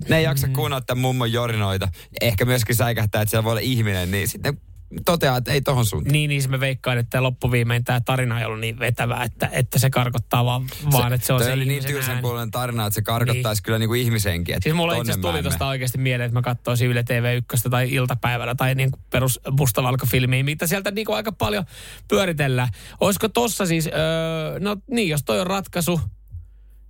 ne 0.08 0.16
ei 0.16 0.24
jaksa 0.24 0.48
kuunnella 0.48 0.80
tämän 0.80 1.02
mummon 1.02 1.32
jorinoita. 1.32 1.88
Ehkä 2.20 2.44
myöskin 2.44 2.76
säikähtää, 2.76 3.22
että 3.22 3.30
siellä 3.30 3.44
voi 3.44 3.50
olla 3.50 3.60
ihminen, 3.60 4.10
niin 4.10 4.28
sitten 4.28 4.60
toteaa, 5.04 5.36
että 5.36 5.52
ei 5.52 5.60
tohon 5.60 5.86
suuntaan. 5.86 6.12
Niin, 6.12 6.28
niin 6.28 6.50
me 6.50 6.60
veikkaan, 6.60 6.98
että 6.98 7.22
loppuviimein 7.22 7.84
tämä 7.84 8.00
tarina 8.00 8.40
ei 8.40 8.46
ollut 8.46 8.60
niin 8.60 8.78
vetävä, 8.78 9.22
että, 9.24 9.48
että 9.52 9.78
se 9.78 9.90
karkottaa 9.90 10.44
vaan, 10.44 10.66
vaan 10.92 11.12
että 11.12 11.26
se 11.26 11.32
on 11.32 11.44
se 11.44 11.52
oli 11.52 11.64
niin 11.64 11.84
tylsän 11.84 12.22
kuulonen 12.22 12.50
tarina, 12.50 12.86
että 12.86 12.94
se 12.94 13.02
karkottaisi 13.02 13.60
niin. 13.60 13.64
kyllä 13.64 13.78
niin 13.78 13.88
kuin 13.88 14.00
ihmisenkin. 14.00 14.54
Että 14.54 14.62
siis 14.62 14.76
mulla 14.76 14.94
itse 14.94 15.12
asiassa 15.12 15.30
tuli 15.30 15.42
tuosta 15.42 15.66
oikeasti 15.66 15.98
mieleen, 15.98 16.26
että 16.26 16.38
mä 16.38 16.42
katsoisin 16.42 16.88
Yle 16.88 17.00
TV1 17.00 17.70
tai 17.70 17.92
iltapäivällä 17.92 18.54
tai 18.54 18.74
niin 18.74 18.90
kuin 18.90 19.02
perus 19.10 19.40
mustavalkofilmiä, 19.50 20.44
mitä 20.44 20.66
sieltä 20.66 20.90
niin 20.90 21.06
kuin 21.06 21.16
aika 21.16 21.32
paljon 21.32 21.64
pyöritellään. 22.08 22.68
Olisiko 23.00 23.28
tossa 23.28 23.66
siis, 23.66 23.86
öö, 23.86 24.60
no 24.60 24.76
niin, 24.90 25.08
jos 25.08 25.22
toi 25.22 25.40
on 25.40 25.46
ratkaisu, 25.46 26.00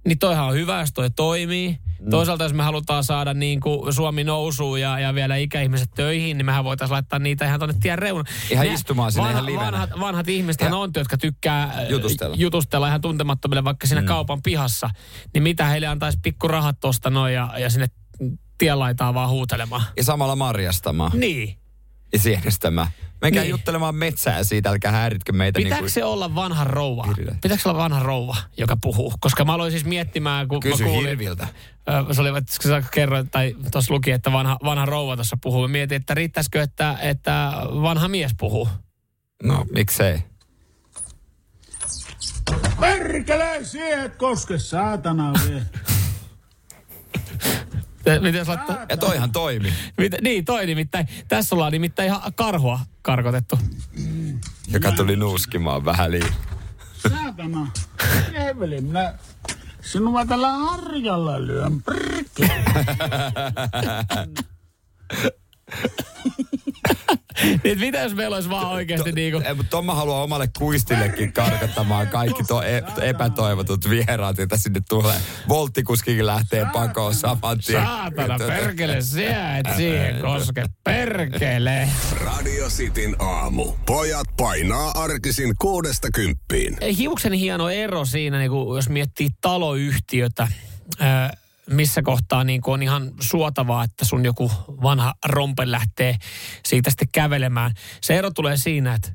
niin 0.06 0.18
toihan 0.18 0.46
on 0.46 0.54
hyvä, 0.54 0.80
jos 0.80 0.92
toi 0.92 1.10
toimii. 1.10 1.78
Mm. 2.00 2.10
Toisaalta 2.10 2.44
jos 2.44 2.52
me 2.52 2.62
halutaan 2.62 3.04
saada 3.04 3.34
niin 3.34 3.60
kuin 3.60 3.92
Suomi 3.92 4.24
nousuun 4.24 4.80
ja, 4.80 4.98
ja 4.98 5.14
vielä 5.14 5.36
ikäihmiset 5.36 5.90
töihin, 5.96 6.38
niin 6.38 6.46
mehän 6.46 6.64
voitaisiin 6.64 6.94
laittaa 6.94 7.18
niitä 7.18 7.46
ihan 7.46 7.60
tuonne 7.60 7.76
tien 7.80 7.98
reunaan. 7.98 8.34
Ihan 8.50 8.66
ne, 8.66 8.72
istumaan 8.72 9.12
sinne 9.12 9.28
vanha, 9.28 9.48
ihan 9.48 9.66
vanhat, 9.66 9.90
vanhat 10.00 10.28
ihmiset 10.28 10.62
on, 10.72 10.90
jotka 10.96 11.18
tykkää 11.18 11.62
äh, 11.62 11.90
jutustella, 11.90 12.36
jutustella 12.38 12.88
ihan 12.88 13.00
tuntemattomille 13.00 13.64
vaikka 13.64 13.86
siinä 13.86 14.00
mm. 14.00 14.06
kaupan 14.06 14.42
pihassa. 14.42 14.90
Niin 15.34 15.42
mitä 15.42 15.66
heille 15.66 15.86
antaisi 15.86 16.18
pikku 16.22 16.48
rahat 16.48 16.80
tuosta 16.80 17.10
noin 17.10 17.34
ja, 17.34 17.50
ja 17.58 17.70
sinne 17.70 17.86
tien 18.58 18.78
laitaa 18.78 19.14
vaan 19.14 19.28
huutelemaan. 19.28 19.82
Ja 19.96 20.04
samalla 20.04 20.36
marjastamaan. 20.36 21.12
Niin. 21.14 21.58
Ja 22.12 22.18
sienestämään. 22.18 22.88
Menkää 23.22 23.42
niin. 23.42 23.50
juttelemaan 23.50 23.94
metsää 23.94 24.44
siitä, 24.44 24.70
älkää 24.70 24.92
häiritkö 24.92 25.32
meitä. 25.32 25.56
Pitääkö 25.56 25.74
niin 25.74 25.82
kuin... 25.82 25.90
se 25.90 26.04
olla 26.04 26.34
vanha 26.34 26.64
rouva? 26.64 27.02
Hirveä. 27.02 27.36
Pitääkö 27.42 27.62
se 27.62 27.68
olla 27.68 27.78
vanha 27.78 28.02
rouva, 28.02 28.36
joka 28.56 28.76
puhuu? 28.82 29.12
Koska 29.20 29.44
mä 29.44 29.54
aloin 29.54 29.70
siis 29.70 29.84
miettimään, 29.84 30.48
kun 30.48 30.60
Kysy 30.60 30.82
mä 30.82 30.88
kuulin... 30.88 31.08
Hirviltä. 31.08 31.48
Se 32.12 32.20
oli, 32.20 32.38
että 32.38 32.68
sä 32.68 32.82
kerroit, 32.90 33.30
tai 33.30 33.56
tuossa 33.72 33.94
luki, 33.94 34.10
että 34.10 34.32
vanha, 34.32 34.58
vanha 34.64 34.86
rouva 34.86 35.16
tuossa 35.16 35.36
puhuu. 35.42 35.62
Mä 35.62 35.68
mietin, 35.68 35.96
että 35.96 36.14
riittäisikö, 36.14 36.62
että, 36.62 36.98
että 37.00 37.52
vanha 37.82 38.08
mies 38.08 38.32
puhuu. 38.38 38.68
No, 39.42 39.66
miksei. 39.72 40.22
Perkele, 42.80 43.58
siihen 43.62 44.12
koske, 44.18 44.58
saatana 44.58 45.32
vielä. 45.48 45.62
Miten 48.20 48.46
laittaa? 48.48 48.86
Ja 48.88 48.96
toihan 48.96 49.32
toimi. 49.32 49.72
Mit, 49.98 50.12
niin, 50.20 50.44
toi 50.44 50.66
nimittäin. 50.66 51.08
Tässä 51.28 51.54
ollaan 51.54 51.72
nimittäin 51.72 52.06
ihan 52.06 52.20
karhua 52.34 52.80
karkotettu. 53.02 53.58
Joka 54.68 54.92
tuli 54.92 55.16
nuuskimaan 55.16 55.84
vähän 55.84 56.10
liian. 56.10 56.34
Saatana. 57.08 57.66
Eveli, 58.32 58.80
minä 58.80 59.14
sinua 59.82 60.26
tällä 60.26 60.50
harjalla 60.50 61.46
lyön. 61.46 61.82
niin 67.64 67.80
mitä 67.80 67.98
jos 67.98 68.14
meillä 68.14 68.34
olisi 68.34 68.50
vaan 68.50 68.66
oikeasti 68.66 69.10
to, 69.10 69.14
niinku... 69.14 69.42
Ei, 69.44 69.54
mutta 69.54 69.70
Tomma 69.70 69.94
haluaa 69.94 70.22
omalle 70.22 70.48
kuistillekin 70.58 71.32
karkottamaan 71.32 72.08
kaikki 72.08 72.44
to, 72.44 72.62
e, 72.62 72.82
epätoivotut 73.00 73.90
vieraat, 73.90 74.38
joita 74.38 74.56
sinne 74.56 74.80
tulee. 74.88 75.20
Volttikuskikin 75.48 76.26
lähtee 76.26 76.66
pakoon 76.72 77.14
saman 77.14 77.58
tien. 77.66 77.82
Saatana, 77.82 78.38
perkele, 78.38 79.02
sä 79.02 79.58
et 79.58 79.76
siihen 79.76 80.20
koske. 80.20 80.64
Perkele. 80.84 81.88
Radio 82.20 82.68
Cityn 82.68 83.16
aamu. 83.18 83.72
Pojat 83.86 84.28
painaa 84.36 84.90
arkisin 84.90 85.54
kuudesta 85.58 86.08
kymppiin. 86.14 86.76
Hiuksen 86.98 87.32
hieno 87.32 87.68
ero 87.68 88.04
siinä, 88.04 88.38
niin 88.38 88.50
kun, 88.50 88.76
jos 88.76 88.88
miettii 88.88 89.28
taloyhtiötä. 89.40 90.48
Äh, 91.02 91.30
missä 91.70 92.02
kohtaa 92.02 92.44
niin 92.44 92.60
on 92.66 92.82
ihan 92.82 93.10
suotavaa, 93.20 93.84
että 93.84 94.04
sun 94.04 94.24
joku 94.24 94.52
vanha 94.82 95.14
rompe 95.26 95.70
lähtee 95.70 96.16
siitä 96.66 96.90
sitten 96.90 97.08
kävelemään. 97.12 97.74
Se 98.00 98.18
ero 98.18 98.30
tulee 98.30 98.56
siinä, 98.56 98.94
että 98.94 99.12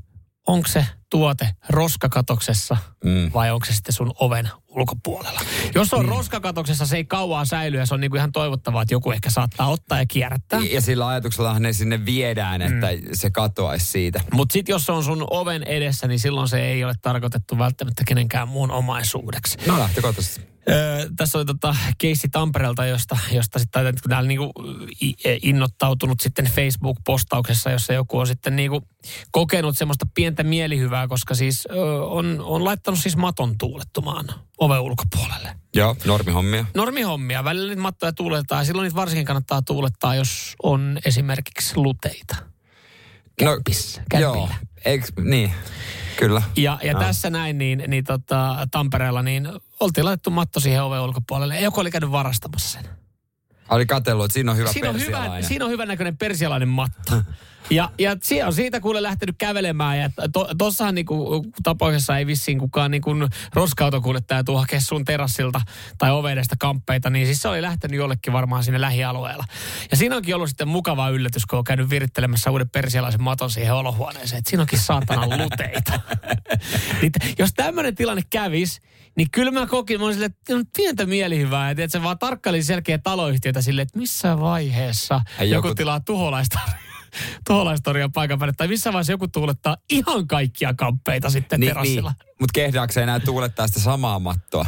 onko 0.47 0.67
se 0.67 0.85
tuote 1.09 1.49
roskakatoksessa 1.69 2.77
mm. 3.03 3.31
vai 3.33 3.51
onko 3.51 3.65
se 3.65 3.73
sitten 3.73 3.93
sun 3.93 4.13
oven 4.19 4.49
ulkopuolella. 4.67 5.41
Jos 5.75 5.93
on 5.93 6.05
mm. 6.05 6.09
roskakatoksessa, 6.09 6.85
se 6.85 6.95
ei 6.95 7.05
kauaa 7.05 7.45
säily 7.45 7.77
ja 7.77 7.85
se 7.85 7.93
on 7.93 7.99
niinku 7.99 8.17
ihan 8.17 8.31
toivottavaa, 8.31 8.81
että 8.81 8.93
joku 8.93 9.11
ehkä 9.11 9.29
saattaa 9.29 9.67
ottaa 9.67 9.99
ja 9.99 10.05
kierrättää. 10.05 10.59
Ja 10.59 10.81
sillä 10.81 11.07
ajatuksella 11.07 11.59
ne 11.59 11.73
sinne 11.73 12.05
viedään, 12.05 12.61
että 12.61 12.87
mm. 12.91 13.09
se 13.13 13.31
katoaisi 13.31 13.85
siitä. 13.85 14.21
Mutta 14.33 14.53
sitten 14.53 14.73
jos 14.73 14.85
se 14.85 14.91
on 14.91 15.03
sun 15.03 15.27
oven 15.29 15.63
edessä, 15.63 16.07
niin 16.07 16.19
silloin 16.19 16.47
se 16.47 16.65
ei 16.65 16.83
ole 16.83 16.93
tarkoitettu 17.01 17.57
välttämättä 17.57 18.03
kenenkään 18.07 18.47
muun 18.47 18.71
omaisuudeksi. 18.71 19.57
No 19.67 19.79
lähtökohtaisesti. 19.79 20.54
Öö, 20.69 21.09
tässä 21.15 21.37
oli 21.37 21.45
tota 21.45 21.75
keissi 21.97 22.29
Tampereelta, 22.29 22.85
josta, 22.85 23.17
josta 23.31 23.59
sitten 23.59 23.93
täällä 24.09 24.27
niinku 24.27 24.51
innottautunut 25.41 26.21
sitten 26.21 26.45
Facebook-postauksessa, 26.45 27.71
jossa 27.71 27.93
joku 27.93 28.19
on 28.19 28.27
sitten 28.27 28.55
niinku 28.55 28.81
kokenut 29.31 29.77
semmoista 29.77 30.05
pientä 30.13 30.43
mielihyvää, 30.43 31.07
koska 31.07 31.35
siis 31.35 31.67
ö, 31.71 32.05
on, 32.05 32.41
on 32.41 32.63
laittanut 32.63 32.99
siis 32.99 33.17
maton 33.17 33.57
tuulettumaan 33.57 34.25
oven 34.57 34.79
ulkopuolelle. 34.79 35.55
Joo, 35.75 35.95
normihommia. 36.05 36.65
Normihommia. 36.73 37.43
Välillä 37.43 37.67
niitä 37.67 37.81
mattoja 37.81 38.13
tuulettaa 38.13 38.61
ja 38.61 38.65
silloin 38.65 38.83
niitä 38.83 38.95
varsinkin 38.95 39.25
kannattaa 39.25 39.61
tuulettaa, 39.61 40.15
jos 40.15 40.55
on 40.63 40.99
esimerkiksi 41.05 41.73
luteita. 41.75 42.35
Kämpissä, 43.39 44.03
no, 44.13 44.19
joo, 44.19 44.49
eikö, 44.85 45.07
niin. 45.23 45.51
Kyllä. 46.17 46.41
Ja, 46.55 46.79
ja 46.83 46.93
no. 46.93 46.99
tässä 46.99 47.29
näin, 47.29 47.57
niin, 47.57 47.83
niin 47.87 48.03
tota, 48.03 48.67
Tampereella, 48.71 49.21
niin 49.21 49.47
oltiin 49.79 50.05
laitettu 50.05 50.29
matto 50.29 50.59
siihen 50.59 50.83
oven 50.83 51.01
ulkopuolelle. 51.01 51.59
Joku 51.59 51.79
oli 51.79 51.91
käynyt 51.91 52.11
varastamassa 52.11 52.69
sen. 52.69 52.89
Oli 53.69 53.85
katsellut, 53.85 54.25
että 54.25 54.33
siinä 54.33 54.51
on 54.51 54.57
hyvä 54.57 54.73
siinä 54.73 54.89
on 54.89 54.99
hyvä, 54.99 55.41
siinä 55.41 55.65
on 55.65 55.71
hyvän 55.71 55.87
näköinen 55.87 56.17
persialainen 56.17 56.69
matto. 56.69 57.21
Ja, 57.69 57.89
ja 57.99 58.15
on 58.45 58.53
siitä 58.53 58.79
kuule 58.79 59.03
lähtenyt 59.03 59.35
kävelemään 59.37 59.99
ja 59.99 60.09
to, 60.33 60.47
tossahan 60.57 60.95
niinku, 60.95 61.45
tapauksessa 61.63 62.17
ei 62.17 62.27
vissiin 62.27 62.59
kukaan 62.59 62.91
niinku 62.91 63.11
roska-autokuljettaja 63.53 64.43
tuu 64.43 64.57
hakea 64.57 64.81
sun 64.81 65.05
terassilta 65.05 65.61
tai 65.97 66.11
ovedesta 66.11 66.55
kamppeita, 66.59 67.09
niin 67.09 67.25
siis 67.25 67.41
se 67.41 67.47
oli 67.47 67.61
lähtenyt 67.61 67.97
jollekin 67.97 68.33
varmaan 68.33 68.63
sinne 68.63 68.81
lähialueella. 68.81 69.43
Ja 69.91 69.97
siinä 69.97 70.15
onkin 70.15 70.35
ollut 70.35 70.49
sitten 70.49 70.67
mukava 70.67 71.09
yllätys, 71.09 71.45
kun 71.45 71.59
on 71.59 71.63
käynyt 71.63 71.89
virittelemässä 71.89 72.51
uuden 72.51 72.69
persialaisen 72.69 73.23
maton 73.23 73.49
siihen 73.49 73.73
olohuoneeseen, 73.73 74.39
että 74.39 74.49
siinä 74.49 74.61
onkin 74.61 74.79
saatana 74.79 75.37
luteita. 75.37 75.99
niin, 77.01 77.11
jos 77.39 77.53
tämmöinen 77.53 77.95
tilanne 77.95 78.23
kävis, 78.29 78.81
niin 79.15 79.31
kyllä 79.31 79.51
mä 79.51 79.67
kokin, 79.67 80.01
mä 80.01 80.13
sille, 80.13 80.25
että 80.25 80.55
on 80.55 80.63
pientä 80.77 81.05
mielihyvää. 81.05 81.71
Että 81.71 81.87
se 81.87 82.03
vaan 82.03 82.19
tarkkaili 82.19 82.63
selkeä 82.63 82.97
taloyhtiötä 82.97 83.61
sille, 83.61 83.81
että 83.81 83.99
missä 83.99 84.39
vaiheessa 84.39 85.21
joku, 85.39 85.53
joku 85.53 85.75
tilaa 85.75 85.99
tuholaista 85.99 86.59
tuholaistorian 87.47 88.11
paikan 88.11 88.39
päälle. 88.39 88.53
Tai 88.57 88.67
missä 88.67 88.93
vaiheessa 88.93 89.13
joku 89.13 89.27
tuulettaa 89.27 89.77
ihan 89.89 90.27
kaikkia 90.27 90.73
kamppeita 90.73 91.29
sitten 91.29 91.59
niin, 91.59 91.67
terassilla. 91.67 92.13
Niin. 92.19 92.35
Mutta 92.39 92.53
kehdaako 92.53 92.99
enää 92.99 93.19
tuulettaa 93.19 93.67
sitä 93.67 93.79
samaa 93.79 94.19
mattoa? 94.19 94.65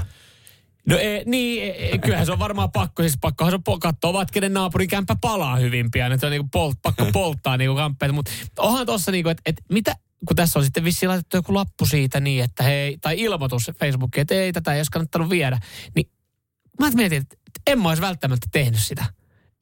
No 0.88 0.98
ei, 0.98 1.24
niin, 1.26 1.64
e, 1.64 1.90
e, 1.92 1.98
kyllähän 1.98 2.26
se 2.26 2.32
on 2.32 2.40
varmaan 2.40 2.72
pakko, 2.72 3.04
siis 3.04 3.18
pakkohan 3.22 3.52
se 3.52 3.60
on 3.68 3.80
katsoa, 3.80 4.10
ovat 4.10 4.32
kenen 4.32 4.54
naapurin 4.54 4.88
kämppä 4.88 5.16
palaa 5.22 5.56
hyvin 5.56 5.92
pian, 5.92 6.12
että 6.12 6.20
se 6.20 6.26
on 6.26 6.32
niinku 6.32 6.50
polt, 6.52 6.78
pakko 6.82 7.06
polttaa 7.14 7.58
niinku 7.58 7.76
kamppeita, 7.76 8.14
mutta 8.14 8.32
onhan 8.60 8.86
tuossa 8.86 9.12
niinku, 9.12 9.30
että 9.30 9.42
et 9.46 9.56
mitä, 9.72 9.96
kun 10.26 10.36
tässä 10.36 10.60
on 10.60 10.66
sitten 10.66 10.84
vissiin 10.84 11.10
laitettu 11.10 11.38
joku 11.38 11.54
lappu 11.54 11.86
siitä 11.86 12.20
niin, 12.20 12.44
että 12.44 12.64
hei, 12.64 12.98
tai 12.98 13.20
ilmoitus 13.20 13.72
Facebookiin, 13.80 14.22
että 14.22 14.36
ei 14.36 14.54
tätä 14.54 14.74
ei 14.74 14.80
olisi 14.80 14.92
kannattanut 14.92 15.30
viedä, 15.30 15.60
niin 15.96 16.10
mä 16.80 16.90
mietin, 16.90 17.22
että 17.22 17.36
en 17.68 17.82
mä 17.82 17.90
olisi 17.90 18.02
välttämättä 18.02 18.48
tehnyt 18.52 18.80
sitä. 18.80 19.06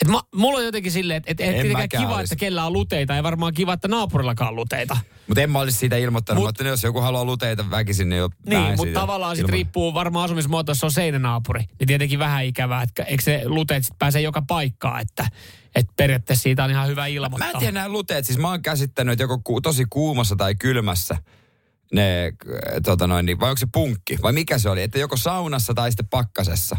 Et 0.01 0.07
ma, 0.07 0.23
mulla 0.35 0.57
on 0.57 0.65
jotenkin 0.65 0.91
silleen, 0.91 1.17
että 1.17 1.31
et, 1.31 1.41
et 1.41 1.61
tietenkään 1.61 2.03
kiva, 2.03 2.15
olisi. 2.15 2.33
että 2.33 2.35
kellä 2.39 2.65
on 2.65 2.73
luteita, 2.73 3.15
ei 3.15 3.23
varmaan 3.23 3.53
kiva, 3.53 3.73
että 3.73 3.87
naapurillakaan 3.87 4.49
on 4.49 4.55
luteita. 4.55 4.97
Mutta 5.27 5.41
en 5.41 5.51
mä 5.51 5.59
olisi 5.59 5.77
siitä 5.77 5.97
ilmoittanut, 5.97 6.43
Mut, 6.43 6.47
mutta 6.47 6.63
jos 6.63 6.83
joku 6.83 7.01
haluaa 7.01 7.25
luteita 7.25 7.69
väkisin, 7.71 8.09
niin 8.09 8.19
jo 8.19 8.29
Niin, 8.45 8.75
mutta 8.77 8.99
tavallaan 8.99 9.35
sitten 9.35 9.53
riippuu 9.53 9.93
varmaan 9.93 10.25
asumismuoto, 10.25 10.71
jos 10.71 10.79
se 10.79 10.85
on 10.85 10.91
seinänaapuri, 10.91 11.63
niin 11.79 11.87
tietenkin 11.87 12.19
vähän 12.19 12.45
ikävää, 12.45 12.81
että 12.81 13.03
eikö 13.03 13.23
se 13.23 13.41
luteet 13.45 13.83
sitten 13.83 13.99
pääse 13.99 14.21
joka 14.21 14.41
paikkaan, 14.41 15.01
että 15.01 15.27
et 15.75 15.87
periaatteessa 15.97 16.43
siitä 16.43 16.63
on 16.63 16.71
ihan 16.71 16.87
hyvä 16.87 17.05
ilmoittaa. 17.05 17.47
Mä 17.47 17.51
en 17.51 17.59
tiedä 17.59 17.71
nämä 17.71 17.89
luteet, 17.89 18.25
siis 18.25 18.39
mä 18.39 18.49
oon 18.49 18.61
käsittänyt, 18.61 19.11
että 19.11 19.23
joko 19.23 19.41
ku, 19.43 19.61
tosi 19.61 19.85
kuumassa 19.89 20.35
tai 20.35 20.55
kylmässä 20.55 21.17
ne, 21.93 22.33
tota 22.85 23.07
noin, 23.07 23.25
niin, 23.25 23.39
vai 23.39 23.49
onko 23.49 23.57
se 23.57 23.67
punkki, 23.73 24.17
vai 24.21 24.33
mikä 24.33 24.57
se 24.57 24.69
oli, 24.69 24.81
että 24.81 24.99
joko 24.99 25.17
saunassa 25.17 25.73
tai 25.73 25.91
sitten 25.91 26.07
pakkasessa. 26.07 26.77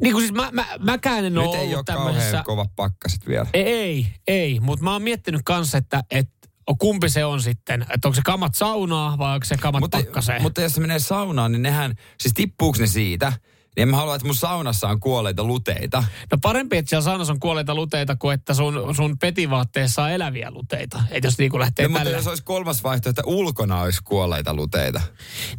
Niin 0.00 0.12
kuin 0.12 0.22
siis 0.22 0.32
mä, 0.32 0.48
mä, 0.52 0.66
mäkään 0.78 1.24
en 1.24 1.34
Nyt 1.34 1.44
ole 1.44 1.58
ei 1.58 1.74
ole 1.74 1.84
tämmöisessä... 1.84 2.42
kova 2.44 2.66
pakkaset 2.76 3.26
vielä. 3.26 3.46
Ei, 3.54 3.64
ei, 3.64 4.06
ei 4.26 4.60
mutta 4.60 4.84
mä 4.84 4.92
oon 4.92 5.02
miettinyt 5.02 5.40
kanssa, 5.44 5.78
että, 5.78 6.04
että 6.10 6.48
kumpi 6.78 7.08
se 7.08 7.24
on 7.24 7.42
sitten? 7.42 7.82
Että 7.82 8.08
onko 8.08 8.14
se 8.14 8.22
kamat 8.24 8.54
saunaa 8.54 9.18
vai 9.18 9.34
onko 9.34 9.44
se 9.44 9.56
kamat 9.56 9.80
mutta, 9.80 9.98
pakkaseen? 9.98 10.42
Mutta 10.42 10.62
jos 10.62 10.72
se 10.72 10.80
menee 10.80 10.98
saunaan, 10.98 11.52
niin 11.52 11.62
nehän, 11.62 11.94
siis 12.20 12.34
tippuuko 12.34 12.78
ne 12.78 12.86
siitä? 12.86 13.32
Niin 13.76 13.88
mä 13.88 13.96
halua, 13.96 14.14
että 14.14 14.26
mun 14.26 14.34
saunassa 14.34 14.88
on 14.88 15.00
kuolleita 15.00 15.44
luteita. 15.44 16.04
No 16.32 16.38
parempi, 16.42 16.76
että 16.76 16.88
siellä 16.88 17.04
saunassa 17.04 17.32
on 17.32 17.40
kuolleita 17.40 17.74
luteita, 17.74 18.16
kuin 18.16 18.34
että 18.34 18.54
sun, 18.54 18.94
sun 18.96 19.18
petivaatteessa 19.18 20.02
on 20.02 20.10
eläviä 20.10 20.50
luteita. 20.50 21.02
Että 21.10 21.26
jos 21.26 21.38
niinku 21.38 21.58
lähtee 21.58 21.88
no, 21.88 21.92
mutta 21.92 22.10
jos 22.10 22.26
olisi 22.26 22.44
kolmas 22.44 22.84
vaihtoehto, 22.84 23.20
että 23.20 23.30
ulkona 23.30 23.80
olisi 23.80 24.02
kuolleita 24.04 24.54
luteita. 24.54 25.00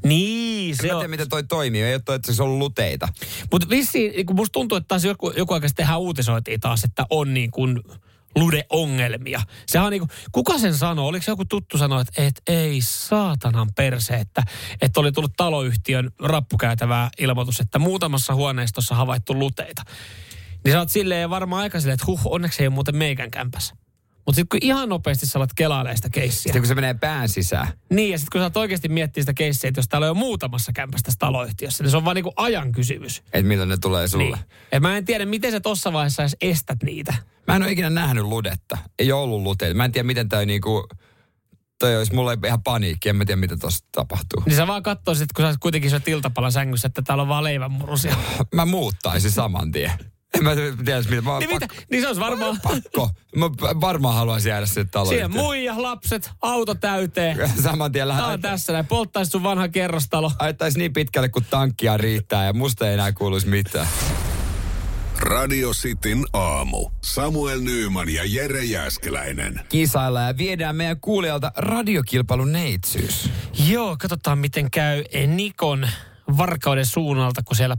Niin, 0.03 0.75
se 0.75 0.87
en 0.87 0.95
on... 0.95 0.99
tiedä, 0.99 1.11
miten 1.11 1.29
toi 1.29 1.43
toimii. 1.43 1.83
Ei 1.83 1.93
ole 1.93 2.01
toi, 2.05 2.15
että 2.15 2.33
se 2.33 2.43
on 2.43 2.59
luteita. 2.59 3.07
Mutta 3.51 3.69
vissiin, 3.69 4.11
niin 4.11 4.25
kun 4.25 4.35
musta 4.35 4.53
tuntuu, 4.53 4.77
että 4.77 4.87
taas 4.87 5.05
joku, 5.05 5.31
joku 5.37 5.53
aika 5.53 5.67
tehdään 5.75 5.99
uutisoitiin 5.99 6.59
taas, 6.59 6.83
että 6.83 7.05
on 7.09 7.33
niin 7.33 7.51
kuin 7.51 7.79
ludeongelmia. 8.35 9.41
Sehän 9.67 9.85
on 9.85 9.91
niinku, 9.91 10.07
kuka 10.31 10.57
sen 10.57 10.73
sanoo? 10.73 11.07
Oliko 11.07 11.23
se 11.23 11.31
joku 11.31 11.45
tuttu 11.45 11.77
sanoa, 11.77 12.01
että 12.01 12.21
et, 12.21 12.41
ei 12.47 12.79
saatanan 12.81 13.69
perse, 13.75 14.15
että, 14.15 14.43
että 14.81 14.99
oli 14.99 15.11
tullut 15.11 15.33
taloyhtiön 15.37 16.11
rappukäytävää 16.19 17.09
ilmoitus, 17.19 17.59
että 17.59 17.79
muutamassa 17.79 18.35
huoneistossa 18.35 18.95
havaittu 18.95 19.39
luteita. 19.39 19.81
Niin 20.63 20.73
sä 20.73 20.79
oot 20.79 20.89
silleen 20.89 21.29
varmaan 21.29 21.61
aika 21.61 21.79
silleen, 21.79 21.93
että 21.93 22.05
huh, 22.05 22.21
onneksi 22.25 22.63
ei 22.63 22.67
ole 22.67 22.73
muuten 22.73 22.95
meikän 22.95 23.31
kämpässä. 23.31 23.75
Mutta 24.25 24.35
sitten 24.35 24.59
kun 24.59 24.67
ihan 24.67 24.89
nopeasti 24.89 25.25
sä 25.25 25.39
alat 25.39 25.53
kelailemaan 25.53 25.97
sitä 25.97 26.09
keissiä. 26.09 26.41
Sitten 26.41 26.61
kun 26.61 26.67
se 26.67 26.75
menee 26.75 26.93
pään 26.93 27.29
sisään. 27.29 27.67
Niin, 27.89 28.11
ja 28.11 28.17
sitten 28.17 28.31
kun 28.31 28.41
sä 28.41 28.45
oot 28.45 28.57
oikeasti 28.57 28.89
miettiä 28.89 29.23
sitä 29.23 29.33
keissiä, 29.33 29.67
että 29.67 29.79
jos 29.79 29.87
täällä 29.87 30.05
on 30.05 30.09
jo 30.09 30.13
muutamassa 30.13 30.71
kämpässä 30.73 31.03
tässä 31.03 31.19
taloyhtiössä, 31.19 31.83
niin 31.83 31.91
se 31.91 31.97
on 31.97 32.05
vaan 32.05 32.15
niinku 32.15 32.33
ajan 32.35 32.71
kysymys. 32.71 33.17
Että 33.19 33.47
milloin 33.47 33.69
ne 33.69 33.77
tulee 33.77 34.07
sulle. 34.07 34.35
Niin. 34.35 34.45
Et 34.71 34.81
mä 34.81 34.97
en 34.97 35.05
tiedä, 35.05 35.25
miten 35.25 35.51
sä 35.51 35.59
tossa 35.59 35.93
vaiheessa 35.93 36.23
edes 36.23 36.37
estät 36.41 36.83
niitä. 36.83 37.13
Mä 37.47 37.55
en 37.55 37.63
ole 37.63 37.71
ikinä 37.71 37.89
nähnyt 37.89 38.25
ludetta. 38.25 38.77
Ei 38.99 39.11
ole 39.11 39.21
ollut 39.23 39.41
luteita. 39.41 39.77
Mä 39.77 39.85
en 39.85 39.91
tiedä, 39.91 40.07
miten 40.07 40.29
toi 40.29 40.45
niinku 40.45 40.87
toi 41.79 41.97
olisi 41.97 42.15
mulle 42.15 42.37
ihan 42.45 42.63
paniikki, 42.63 43.09
en 43.09 43.15
mä 43.15 43.25
tiedä 43.25 43.41
mitä 43.41 43.57
tuossa 43.57 43.85
tapahtuu. 43.91 44.43
Niin 44.45 44.55
sä 44.55 44.67
vaan 44.67 44.83
katsoisit, 44.83 45.33
kun 45.33 45.45
sä 45.45 45.57
kuitenkin 45.59 45.91
se 45.91 45.99
tiltapalan 45.99 46.51
sängyssä, 46.51 46.87
että 46.87 47.01
täällä 47.01 47.21
on 47.21 47.27
vaan 47.27 47.43
leivänmurusia. 47.43 48.15
mä 48.55 48.65
muuttaisin 48.65 49.31
saman 49.31 49.71
tien. 49.71 49.91
En 50.33 50.43
mä 50.43 50.55
tiedä, 50.85 51.01
mitä. 51.01 51.21
Mä 51.21 51.39
niin, 51.39 51.49
mitä? 51.49 51.67
niin 51.91 52.01
se 52.01 52.07
olisi 52.07 52.21
varmaan... 52.21 52.59
Pakko. 52.63 53.09
Mä 53.35 53.45
varmaan 53.81 54.15
haluaisin 54.15 54.49
jäädä 54.49 54.65
sitten 54.65 54.89
taloon. 54.89 55.09
Siihen 55.09 55.31
muija, 55.31 55.81
lapset, 55.81 56.31
auto 56.41 56.75
täyteen. 56.75 57.51
Saman 57.63 57.91
tien 57.91 58.07
lähdet. 58.07 58.25
Tää 58.25 58.33
on 58.33 58.41
tässä 58.41 58.73
näin. 58.73 58.87
Polttaisi 58.87 59.31
sun 59.31 59.43
vanha 59.43 59.67
kerrostalo. 59.67 60.31
Aittaisi 60.39 60.79
niin 60.79 60.93
pitkälle, 60.93 61.29
kun 61.29 61.45
tankkia 61.49 61.97
riittää 61.97 62.45
ja 62.45 62.53
musta 62.53 62.87
ei 62.87 62.93
enää 62.93 63.11
kuuluisi 63.11 63.47
mitään. 63.47 63.87
Radio 65.23 65.71
Cityn 65.71 66.25
aamu. 66.33 66.89
Samuel 67.03 67.59
Nyyman 67.61 68.09
ja 68.09 68.21
Jere 68.25 68.63
Jäskeläinen. 68.63 69.61
Kisailla 69.69 70.21
ja 70.21 70.37
viedään 70.37 70.75
meidän 70.75 70.99
kuulijalta 71.01 71.51
radiokilpailun 71.57 72.51
neitsyys. 72.51 73.29
Joo, 73.69 73.95
katsotaan 73.99 74.37
miten 74.37 74.71
käy 74.71 75.03
Nikon 75.27 75.87
varkauden 76.37 76.85
suunnalta, 76.85 77.43
kun 77.43 77.55
siellä 77.55 77.77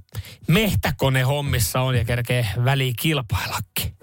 mehtäkone 0.49 1.23
hommissa 1.23 1.81
on 1.81 1.95
ja 1.95 2.05
kerkee 2.05 2.47
väliin 2.65 2.95
kilpaillakin. 3.01 3.97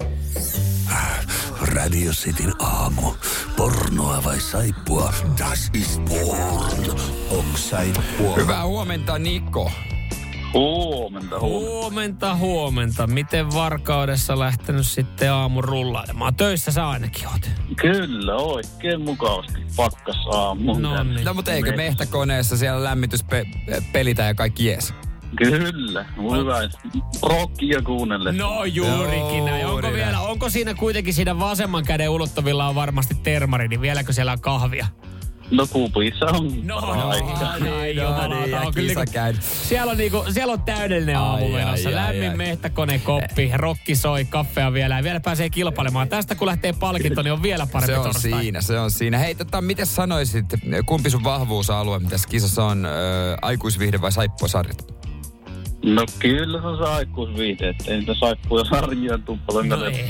Radio 1.62 2.12
Cityn 2.12 2.54
aamu. 2.60 3.14
Pornoa 3.56 4.24
vai 4.24 4.40
saippua? 4.40 5.14
Das 5.40 5.70
ist 5.74 6.06
porn. 6.06 7.00
Onks 7.30 7.70
saippua? 7.70 8.36
Hyvää 8.36 8.66
huomenta, 8.66 9.20
Niko. 9.20 9.72
Huomenta, 10.54 11.40
huomenta. 11.40 11.40
Huomenta, 11.40 12.36
huomenta. 12.36 13.08
Miten 13.08 13.54
Varkaudessa 13.54 14.40
lähtenyt 14.40 14.86
sitten 14.86 15.32
aamu 15.32 15.62
rullailemaan? 15.62 16.36
Töissä 16.36 16.72
sä 16.72 16.90
ainakin 16.90 17.28
oot. 17.28 17.52
Kyllä, 17.82 18.36
oikein 18.36 19.02
mukavasti 19.02 19.62
pakkas 19.76 20.28
aamu. 20.32 20.80
No, 20.80 21.04
niin. 21.04 21.26
no 21.26 21.34
mutta 21.34 21.54
eikö 21.54 21.76
mehtäkoneessa 21.76 22.58
siellä 22.58 22.84
lämmityspelitä 22.84 24.24
ja 24.24 24.34
kaikki 24.34 24.66
jees? 24.66 24.94
Kyllä, 25.36 26.06
hyvä. 26.38 26.70
Rockia 27.22 27.82
kuunnelle. 27.82 28.32
No 28.32 28.66
juurikin 28.66 29.46
näin. 29.46 29.66
Onko, 29.66 29.94
vielä, 29.94 30.20
onko 30.20 30.50
siinä 30.50 30.74
kuitenkin 30.74 31.14
siinä 31.14 31.40
vasemman 31.40 31.86
käden 31.86 32.10
ulottuvilla 32.10 32.68
on 32.68 32.76
varmasti 32.76 33.16
termari, 33.16 33.68
niin 33.68 33.82
vieläkö 33.82 34.14
siellä 34.14 34.32
on 34.32 34.42
kahvia? 34.42 34.88
No 35.52 35.68
kupissa 35.68 36.26
on 36.26 36.68
no, 36.68 36.78
aika. 36.78 37.26
No, 37.26 37.60
niin, 37.60 37.96
no, 37.98 38.28
niin, 38.28 38.74
kyllä 38.74 39.04
niinku, 39.06 39.42
siellä, 39.42 39.92
on 39.92 39.98
niinku, 39.98 40.26
siellä 40.30 40.54
on 40.54 40.62
täydellinen 40.62 41.18
aamu 41.18 41.46
ai, 41.46 41.52
menossa. 41.52 41.90
Ai, 41.90 41.96
Lämmin 41.96 42.30
ai, 42.30 42.38
mehtäkone, 42.38 43.00
koppi, 43.00 43.52
rokki 43.56 43.96
soi, 43.96 44.26
kaffea 44.26 44.74
vielä 44.74 44.98
ja 44.98 45.04
vielä 45.04 45.20
pääsee 45.20 45.50
kilpailemaan. 45.50 46.10
Tästä 46.10 46.36
kun 46.36 46.48
lähtee 46.48 46.74
palkinto, 46.74 47.22
niin 47.22 47.34
on 47.34 47.44
vielä 47.44 47.68
parempi 47.72 47.94
Se 47.94 48.00
on 48.00 48.04
torstai. 48.04 48.42
siinä, 48.42 48.62
se 48.62 48.80
on 48.80 48.92
siinä. 48.92 49.18
Hei, 49.18 49.36
tota, 49.36 49.62
miten 49.62 49.86
sanoisit, 49.86 50.46
kumpi 50.86 51.10
sun 51.10 51.24
vahvuusalue, 51.24 52.00
mitä 52.00 52.10
tässä 52.10 52.30
kisassa 52.30 52.66
on, 52.66 52.86
äh, 52.86 52.92
aikuisviihde 53.42 54.02
vai 54.02 54.12
saippuasarjat? 54.12 55.01
No 55.86 56.06
kyllä 56.20 56.62
se 56.62 56.68
on 56.68 56.78
se 56.78 56.84
aikuisviihde, 56.84 57.70
ettei 57.70 57.98
niitä 57.98 58.14
saippuja 58.20 58.66
sarjia 58.66 59.18
tuu 59.18 59.40
paljon 59.48 59.70
no 59.70 59.90
niin. 59.90 60.06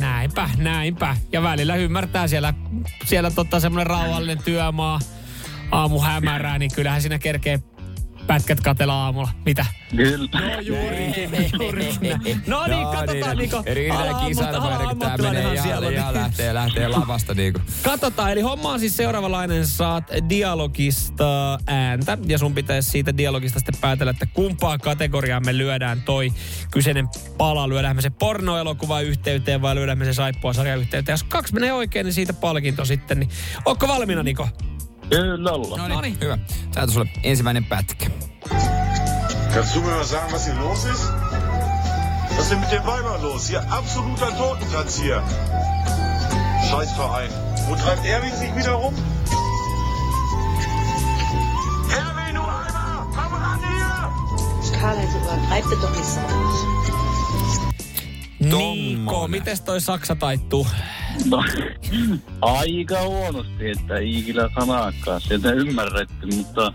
Näinpä, 0.00 0.50
näinpä. 0.58 1.16
Ja 1.32 1.42
välillä 1.42 1.76
ymmärtää 1.76 2.28
siellä, 2.28 2.54
siellä 3.04 3.30
tota 3.30 3.60
semmoinen 3.60 3.86
rauhallinen 3.86 4.44
työmaa, 4.44 4.98
aamu 5.70 6.00
hämärää, 6.00 6.58
niin 6.58 6.70
kyllähän 6.74 7.02
siinä 7.02 7.18
kerkee 7.18 7.58
pätkät 8.26 8.60
katella 8.60 9.04
aamulla. 9.04 9.28
Mitä? 9.44 9.66
Kyllä. 9.96 10.28
No 10.40 10.60
juurikin, 10.60 11.30
juurikin. 11.60 12.42
No 12.46 12.66
niin, 12.66 12.82
no, 12.82 12.92
katsotaan 12.92 13.36
niin, 13.36 13.38
Niko. 13.38 13.62
Yritetään 13.70 14.26
kisailla, 14.26 14.86
kun 14.88 14.98
tämä 14.98 15.16
menee 15.16 15.54
ihan, 15.54 15.92
ihan 15.92 16.14
lähtee, 16.14 16.54
lähtee 16.54 16.88
lavasta 16.88 17.34
niin 17.34 17.52
kuin. 17.52 17.64
Katsotaan, 17.82 18.32
eli 18.32 18.40
homma 18.40 18.72
on 18.72 18.80
siis 18.80 18.96
seuraavanlainen. 18.96 19.66
Saat 19.66 20.04
dialogista 20.28 21.58
ääntä 21.66 22.18
ja 22.26 22.38
sun 22.38 22.54
pitäisi 22.54 22.90
siitä 22.90 23.16
dialogista 23.16 23.58
sitten 23.58 23.80
päätellä, 23.80 24.10
että 24.10 24.26
kumpaa 24.26 24.78
kategoriaa 24.78 25.40
me 25.40 25.58
lyödään 25.58 26.02
toi 26.02 26.32
kyseinen 26.70 27.08
pala. 27.38 27.68
Lyödään 27.68 27.96
me 27.96 28.02
se 28.02 28.10
pornoelokuva 28.10 29.00
yhteyteen 29.00 29.62
vai 29.62 29.74
lyödään 29.74 29.98
me 29.98 30.04
se 30.04 30.12
saippua 30.12 30.52
sarja 30.52 30.76
yhteyteen. 30.76 31.12
Jos 31.12 31.22
kaksi 31.22 31.54
menee 31.54 31.72
oikein, 31.72 32.04
niin 32.04 32.14
siitä 32.14 32.32
palkinto 32.32 32.84
sitten. 32.84 33.20
Niin, 33.20 33.30
Ootko 33.64 33.88
valmiina, 33.88 34.22
Niko? 34.22 34.48
Kyllä 35.10 35.50
ollaan. 35.52 35.90
No 35.90 36.00
niin, 36.00 36.18
hyvä. 36.20 36.38
Täältä 36.74 36.92
sulle 36.92 37.06
ensimmäinen 37.22 37.64
pätkä. 37.64 38.10
Kannst 39.54 39.74
du 39.74 39.80
mir 39.80 39.90
mal 39.90 40.04
sagen, 40.04 40.32
was 40.32 40.46
hier 40.46 40.58
los 40.60 40.84
ist? 40.84 41.04
Was 42.36 42.38
ist 42.38 42.50
denn 42.50 42.60
mit 42.60 42.70
den 42.70 42.86
Weibern 42.86 43.22
los? 43.22 43.48
Hier 43.48 43.62
absoluter 43.70 44.36
Totentanz 44.36 44.96
hier. 44.96 45.22
Scheißverein. 46.70 47.30
Wo 47.68 47.74
treibt 47.76 48.06
Erwin 48.06 48.36
sich 48.36 48.54
wieder 48.56 48.72
rum? 48.72 48.94
Erwin, 51.90 52.34
du 52.34 52.42
Eimer! 52.42 53.06
Komm 53.16 53.34
ran 53.34 53.58
hier! 53.58 54.80
Karl, 54.80 54.96
also 54.98 55.18
übertreib 55.18 55.64
doch 55.82 55.90
nicht 55.90 56.04
so. 56.04 56.20
Nico, 58.40 59.28
miten 59.28 59.56
toi 59.64 59.80
Saksa 59.80 60.14
taittuu? 60.16 60.66
No, 61.30 61.44
aika 62.40 63.02
huonosti, 63.02 63.70
että 63.70 63.96
ei 63.96 64.22
kyllä 64.26 64.48
sanaakaan 64.60 65.20
sieltä 65.20 65.52
ymmärretty, 65.52 66.26
mutta... 66.36 66.72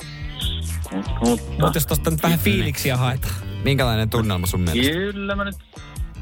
Mutta, 0.92 1.12
mutta, 1.26 1.52
mutta 1.52 1.78
jos 1.78 1.88
tosta 1.88 2.12
nyt 2.12 2.24
vähän 2.24 2.40
fiiliksiä 2.40 2.98
haetaan. 2.98 3.34
Minkälainen 3.64 4.10
tunnelma 4.10 4.48
sun 4.48 4.62
mielestä? 4.62 4.92
Kyllä 4.92 5.36
mä 5.36 5.44
nyt 5.44 5.56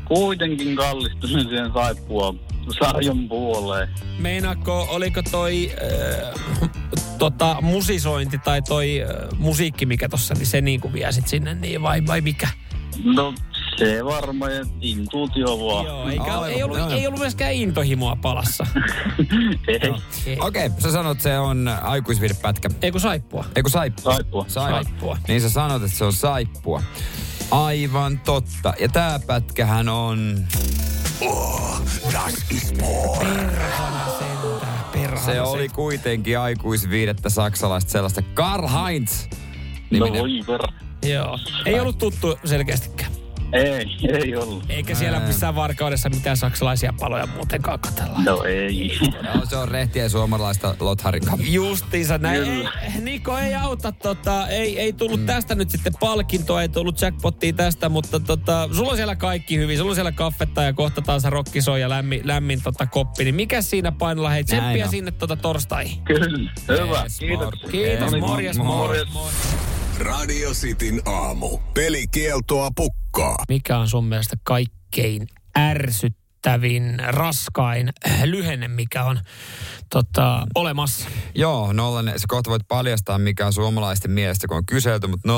kuitenkin 0.06 0.76
kallistuin 0.76 1.44
siihen 1.44 1.72
saippua 1.74 2.36
sarjan 2.80 3.30
puoleen. 3.30 3.90
Meinaako, 4.20 4.88
oliko 4.90 5.22
toi 5.32 5.72
äh, 5.72 6.72
tota, 7.18 7.58
musisointi 7.62 8.38
tai 8.38 8.62
toi 8.62 9.02
äh, 9.02 9.40
musiikki, 9.40 9.86
mikä 9.86 10.10
tossa, 10.10 10.34
niin 10.34 10.46
se 10.46 10.62
niin 10.62 10.82
kuin 10.82 10.94
vie 10.94 11.12
sit 11.12 11.28
sinne, 11.28 11.54
niin 11.54 11.82
vai, 11.82 12.08
vai 12.08 12.22
mikä? 12.22 12.48
No 13.04 13.34
se 13.78 14.06
varmaan 14.06 14.56
ja 14.56 14.66
intuutio 14.82 15.48
vaan. 15.48 15.86
Joo, 15.86 16.10
eikä, 16.10 16.38
oh, 16.38 16.46
ei, 16.46 16.64
ollut, 16.64 16.78
no. 16.78 16.90
ei 16.90 17.08
ollut 17.08 17.20
myöskään 17.20 17.54
intohimoa 17.54 18.16
palassa. 18.16 18.68
ei. 19.68 19.90
No. 19.90 20.00
Okei, 20.40 20.66
okay, 20.66 20.82
sä 20.82 20.92
sanot, 20.92 21.22
se 21.22 21.40
on 21.40 21.70
aikuisviidepätkä. 21.82 22.70
Ei 22.82 22.92
kun 22.92 23.02
saippua. 23.02 23.46
Ei 23.56 23.64
kun 23.64 23.72
saippua. 23.72 24.14
Saippua. 24.14 24.46
saippua. 24.48 24.84
saippua. 24.84 25.18
Niin 25.28 25.42
sä 25.42 25.50
sanot, 25.50 25.84
että 25.84 25.98
se 25.98 26.04
on 26.04 26.14
saippua. 26.14 26.84
Aivan 27.52 28.20
totta. 28.20 28.74
Ja 28.80 28.90
tää 28.90 29.20
pätkähän 29.20 29.90
on... 29.90 30.48
Oh, 31.22 31.82
das 32.14 32.52
ist 32.52 32.78
Perhana 33.20 34.06
sentään, 34.20 34.84
perhana 34.92 35.26
Se 35.26 35.42
oli 35.42 35.70
kuitenkin 35.70 36.40
aikuisviidettä 36.40 37.30
saksalaista 37.30 37.92
sellaista 37.92 38.22
Karl 38.22 38.68
Heinz. 38.68 39.28
No 39.92 40.00
voi 40.00 40.44
Joo. 41.06 41.40
Ei 41.66 41.80
ollut 41.80 41.98
tuttu 41.98 42.40
selkeästikään. 42.46 43.23
Ei, 43.54 43.88
ei 44.08 44.36
ollut. 44.36 44.64
Eikä 44.70 44.96
siellä 44.96 45.18
Ää. 45.18 45.28
missään 45.28 45.56
varkaudessa 45.56 46.10
mitään 46.10 46.38
saksalaisia 46.38 46.94
paloja 47.00 47.28
muutenkaan 47.28 47.80
katella. 47.80 48.20
No 48.26 48.44
ei. 48.44 49.00
No, 49.24 49.46
se 49.46 49.58
on 49.58 49.68
rehtiä 49.68 50.10
suomalaista 50.10 50.76
Lotharin 50.80 51.24
Justiinsa 51.40 52.18
näin. 52.18 52.44
Ei, 52.44 52.68
Niko 53.02 53.38
ei 53.38 53.56
auta, 53.56 53.92
tota, 53.92 54.48
ei, 54.48 54.80
ei 54.80 54.94
tullut 54.94 55.20
mm. 55.20 55.26
tästä 55.26 55.56
nyt 55.56 55.70
sitten 55.70 55.94
palkintoa, 56.00 56.62
ei 56.62 56.70
tullut 56.70 57.02
jackpottia 57.02 57.54
tästä, 57.54 57.90
mutta 57.90 58.20
tota, 58.20 58.70
sulla 58.72 58.90
on 58.90 58.96
siellä 58.96 59.16
kaikki 59.16 59.58
hyvin. 59.58 59.78
Sulla 59.78 59.92
on 59.92 59.96
siellä 59.96 60.12
kaffetta 60.12 60.64
ja 60.64 60.74
kohta 60.74 61.02
taas 61.02 61.24
rokkisoi 61.24 61.82
ja 61.82 61.90
lämmin, 61.90 62.22
lämmin 62.24 62.62
tota 62.64 62.88
koppi. 62.88 63.24
Niin 63.24 63.36
mikä 63.36 63.62
siinä 63.62 63.92
painolla? 63.92 64.30
Hei, 64.30 64.44
tsemppiä 64.44 64.88
sinne 64.88 65.12
tota 65.12 65.36
torstaihin. 65.36 66.04
Kyllä, 66.04 66.52
hyvä. 66.68 67.04
Yes, 67.04 67.20
Kiitos. 67.20 67.54
Kiitos, 67.72 68.12
morjes, 68.20 68.58
morjes. 68.58 69.14
morjes. 69.14 69.83
Radio 70.00 70.52
Cityn 70.52 71.02
aamu. 71.06 71.58
Pelikieltoa 71.74 72.70
pukkaa. 72.76 73.36
Mikä 73.50 73.78
on 73.78 73.88
sun 73.90 74.06
mielestä 74.06 74.36
kaikkein 74.44 75.28
ärsyttävin, 75.58 77.00
raskain 77.08 77.90
lyhenne, 78.26 78.68
mikä 78.68 79.04
on 79.04 79.20
tota, 79.90 80.48
olemassa? 80.56 81.10
Joo, 81.36 81.74
0, 81.74 82.12
sä 82.18 82.26
kohta 82.28 82.50
voit 82.50 82.68
paljastaa, 82.68 83.18
mikä 83.18 83.46
on 83.46 83.54
suomalaisten 83.54 84.12
mielestä, 84.12 84.48
kun 84.48 84.58
on 84.58 84.66
kyselty, 84.66 85.08
mutta 85.08 85.30
047255855. 85.30 85.32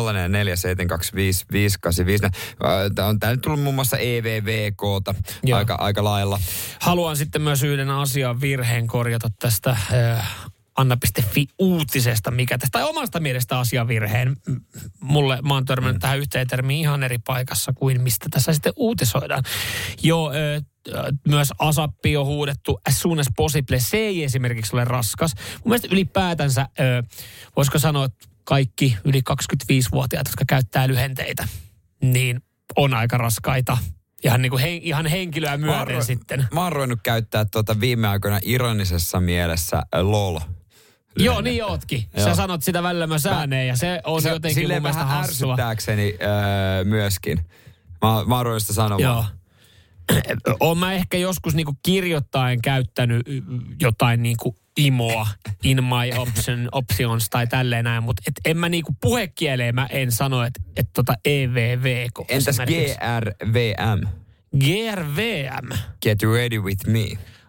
Tämä 2.96 3.08
on 3.08 3.20
täällä 3.20 3.40
tullut 3.42 3.62
muun 3.62 3.76
muassa 3.76 3.98
EVVKta 3.98 5.16
aika, 5.54 5.76
aika 5.76 6.04
lailla. 6.04 6.40
Haluan 6.80 7.18
sitten 7.18 7.42
myös 7.42 7.64
yhden 7.64 7.90
asian 7.90 8.42
virheen 8.42 8.88
korjata 8.88 9.30
tästä 9.40 9.70
äh, 9.70 10.36
Anna.fi 10.76 11.48
uutisesta, 11.60 12.32
mikä 12.32 12.58
tästä, 12.58 12.80
tai 12.80 12.90
omasta 12.90 13.20
mielestä 13.20 13.60
asiavirheen. 13.60 14.38
Mulle, 15.00 15.40
mä 15.42 15.54
oon 15.54 15.66
törmännyt 15.66 15.96
mm. 15.96 16.00
tähän 16.00 16.20
yhteen 16.20 16.48
termiin 16.48 16.80
ihan 16.80 17.04
eri 17.04 17.18
paikassa 17.18 17.74
kuin 17.74 18.02
mistä 18.02 18.26
tässä 18.32 18.54
sitten 18.54 18.74
uutisoidaan. 18.76 19.44
Joo, 20.04 20.34
ö, 20.34 20.62
myös 21.28 21.54
asappi 21.60 22.18
on 22.18 22.26
huudettu 22.26 22.80
as 22.90 23.02
soon 23.02 23.20
as 23.20 23.28
possible. 23.36 23.80
Se 23.80 23.98
ei 23.98 24.24
esimerkiksi 24.24 24.76
ole 24.76 24.86
raskas. 24.86 25.36
Mun 25.36 25.62
mielestä 25.66 25.88
ylipäätänsä, 25.92 26.70
ö, 26.80 27.04
voisiko 27.56 27.80
sanoa, 27.80 28.06
että 28.06 28.28
kaikki 28.44 28.98
yli 29.04 29.22
25-vuotiaat, 29.30 30.28
jotka 30.28 30.46
käyttää 30.48 30.88
lyhenteitä, 30.88 31.48
niin 32.02 32.42
on 32.76 32.94
aika 32.94 33.18
raskaita 33.18 33.78
ihan, 34.24 34.42
niin 34.42 34.50
kuin 34.50 34.62
hen, 34.62 34.82
ihan 34.82 35.06
henkilöä 35.06 35.58
myöten 35.58 36.04
sitten. 36.04 36.48
Mä 36.54 36.64
oon 36.64 36.72
ruvennut 36.72 37.00
käyttää 37.04 37.46
tuota 37.46 37.80
viime 37.80 38.08
aikoina 38.08 38.40
ironisessa 38.44 39.20
mielessä 39.20 39.84
LOL 40.02 40.40
Joo, 41.18 41.42
niin 41.42 41.64
ootkin. 41.64 42.02
Sä 42.18 42.22
Joo. 42.22 42.36
sanot 42.36 42.64
sitä 42.64 42.84
välillä 42.84 43.08
myös 43.08 43.26
ääneen 43.26 43.68
ja 43.68 43.76
se 43.76 44.02
on 44.04 44.22
se, 44.22 44.30
jotenkin 44.30 44.64
mun 44.64 44.82
mielestä 44.82 45.06
hassua. 45.06 45.52
ärsyttääkseni 45.52 46.16
öö, 46.22 46.84
myöskin. 46.84 47.38
Mä 48.02 48.24
Mä, 48.26 48.38
oon 48.38 48.62
sitä 48.62 48.74
sanomaan. 48.74 49.02
Joo. 49.02 49.26
Oon 50.60 50.78
mä 50.78 50.94
ehkä 50.94 51.18
joskus 51.18 51.56
niinku 51.56 51.78
kirjoittaen 51.84 52.62
käyttänyt 52.62 53.22
jotain 53.82 54.24
niinku 54.24 54.56
imoa 54.78 55.28
in 55.64 55.84
my 55.84 56.18
option, 56.18 56.70
options 56.72 57.30
tai 57.30 57.48
tälleen 57.48 57.84
näin, 57.84 58.04
mutta 58.04 58.24
et 58.28 58.34
en 58.46 58.58
mä 58.58 58.70
niinku 58.70 58.96
puhekieleen 59.02 59.76
mä 59.76 59.88
en 59.90 60.12
sano, 60.12 60.44
että 60.44 60.62
et 60.76 60.90
tota 60.94 61.14
EVV. 61.26 62.08
Entäs 62.30 62.58
GRVM? 62.58 64.08
GRVM? 64.60 65.70
Get 66.02 66.24
ready 66.24 66.60
with 66.60 66.88
me. 66.88 67.08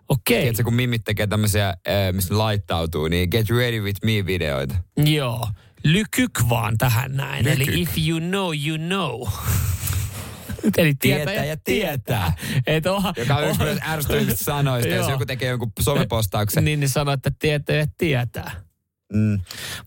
Okei. 0.09 0.37
Okay. 0.37 0.43
Tiedätkö, 0.43 0.65
kun 0.65 0.75
mimit 0.75 1.05
tekee 1.05 1.27
tämmöisiä, 1.27 1.69
äh, 1.69 1.75
missä 2.13 2.39
laittautuu, 2.39 3.09
niin 3.09 3.29
get 3.31 3.51
ready 3.51 3.81
with 3.81 4.01
me 4.05 4.27
videoita. 4.27 4.75
Joo. 4.97 5.49
Lykyk 5.85 6.41
vaan 6.49 6.79
tähän 6.79 7.17
näin. 7.17 7.45
Lykyk. 7.45 7.69
Eli 7.69 7.83
if 7.83 7.99
you 8.09 8.21
know, 8.21 8.53
you 8.67 8.79
know. 8.79 9.29
Eli 10.79 10.95
tietää, 10.95 11.27
Tietää 11.27 11.45
ja 11.45 11.57
tietää. 11.57 12.33
Et 12.67 12.87
oha, 12.87 13.13
Joka 13.17 13.37
on 13.37 13.49
yksi 13.49 13.63
myös 13.63 13.79
ärsyttävistä 13.89 14.45
sanoista, 14.45 14.95
jos 14.95 15.09
joku 15.19 15.27
tekee 15.27 15.49
jonkun 15.49 15.73
somepostauksen. 15.81 16.65
Niin, 16.65 16.81
niin 16.81 16.91
sano, 16.91 17.13
että 17.13 17.31
tietää 17.39 17.77
ja 17.77 17.87
tietää. 17.99 18.66
Mm. 19.13 19.41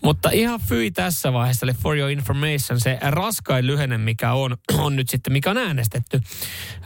Mutta 0.04 0.30
ihan 0.30 0.60
fyi 0.70 0.92
tässä 0.92 1.34
vaiheessa, 1.34 1.66
eli 1.66 1.74
for 1.74 1.98
your 1.98 2.12
information, 2.12 2.80
se 2.80 2.98
raskain 3.02 3.68
lyhenne, 3.68 3.98
mikä 3.98 4.34
on, 4.34 4.58
on 4.86 4.96
nyt 4.96 5.10
sitten, 5.10 5.34
mikä 5.34 5.52
on 5.52 5.58
äänestetty 5.58 6.22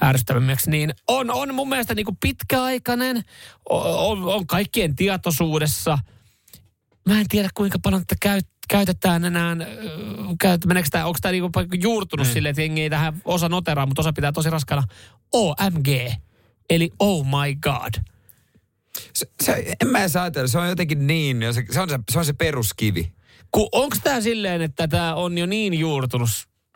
ärsyttävämmäksi, 0.03 0.69
niin 0.71 0.93
on, 1.07 1.31
on 1.31 1.55
mun 1.55 1.69
mielestä 1.69 1.95
niin 1.95 2.05
kuin 2.05 2.17
pitkäaikainen, 2.21 3.23
on, 3.69 4.23
on 4.23 4.47
kaikkien 4.47 4.95
tietoisuudessa. 4.95 5.99
Mä 7.09 7.19
en 7.19 7.27
tiedä, 7.29 7.49
kuinka 7.53 7.79
paljon 7.79 8.01
tätä 8.01 8.15
käyt, 8.21 8.47
käytetään 8.69 9.25
enää, 9.25 9.55
käyt, 10.39 10.65
meneekö 10.65 10.89
tämä, 10.91 11.05
onko 11.05 11.19
tämä 11.21 11.31
niinku 11.31 11.49
juurtunut 11.81 12.27
Mm. 12.27 12.33
silleen, 12.33 12.49
että 12.51 12.61
jengi 12.61 12.81
ei 12.81 12.89
tähän 12.89 13.21
osa 13.25 13.49
noteraa, 13.49 13.85
mutta 13.85 14.01
osa 14.01 14.13
pitää 14.13 14.31
tosi 14.31 14.49
raskana. 14.49 14.83
OMG, 15.31 15.87
eli 16.69 16.91
oh 16.99 17.25
my 17.25 17.55
god. 17.61 18.12
Se, 19.13 19.25
se, 19.43 19.73
en 19.81 19.87
mä 19.87 19.99
edes 19.99 20.15
ajatella, 20.15 20.47
se 20.47 20.57
on 20.57 20.69
jotenkin 20.69 21.07
niin, 21.07 21.39
se, 21.51 21.65
se, 21.71 21.81
on 21.81 21.89
se, 21.89 21.99
se 22.11 22.19
on 22.19 22.25
se 22.25 22.33
peruskivi. 22.33 23.13
Onko 23.71 23.97
tämä 24.03 24.21
silleen, 24.21 24.61
että 24.61 24.87
tämä 24.87 25.15
on 25.15 25.37
jo 25.37 25.45
niin 25.45 25.73
juurtunut 25.73 26.29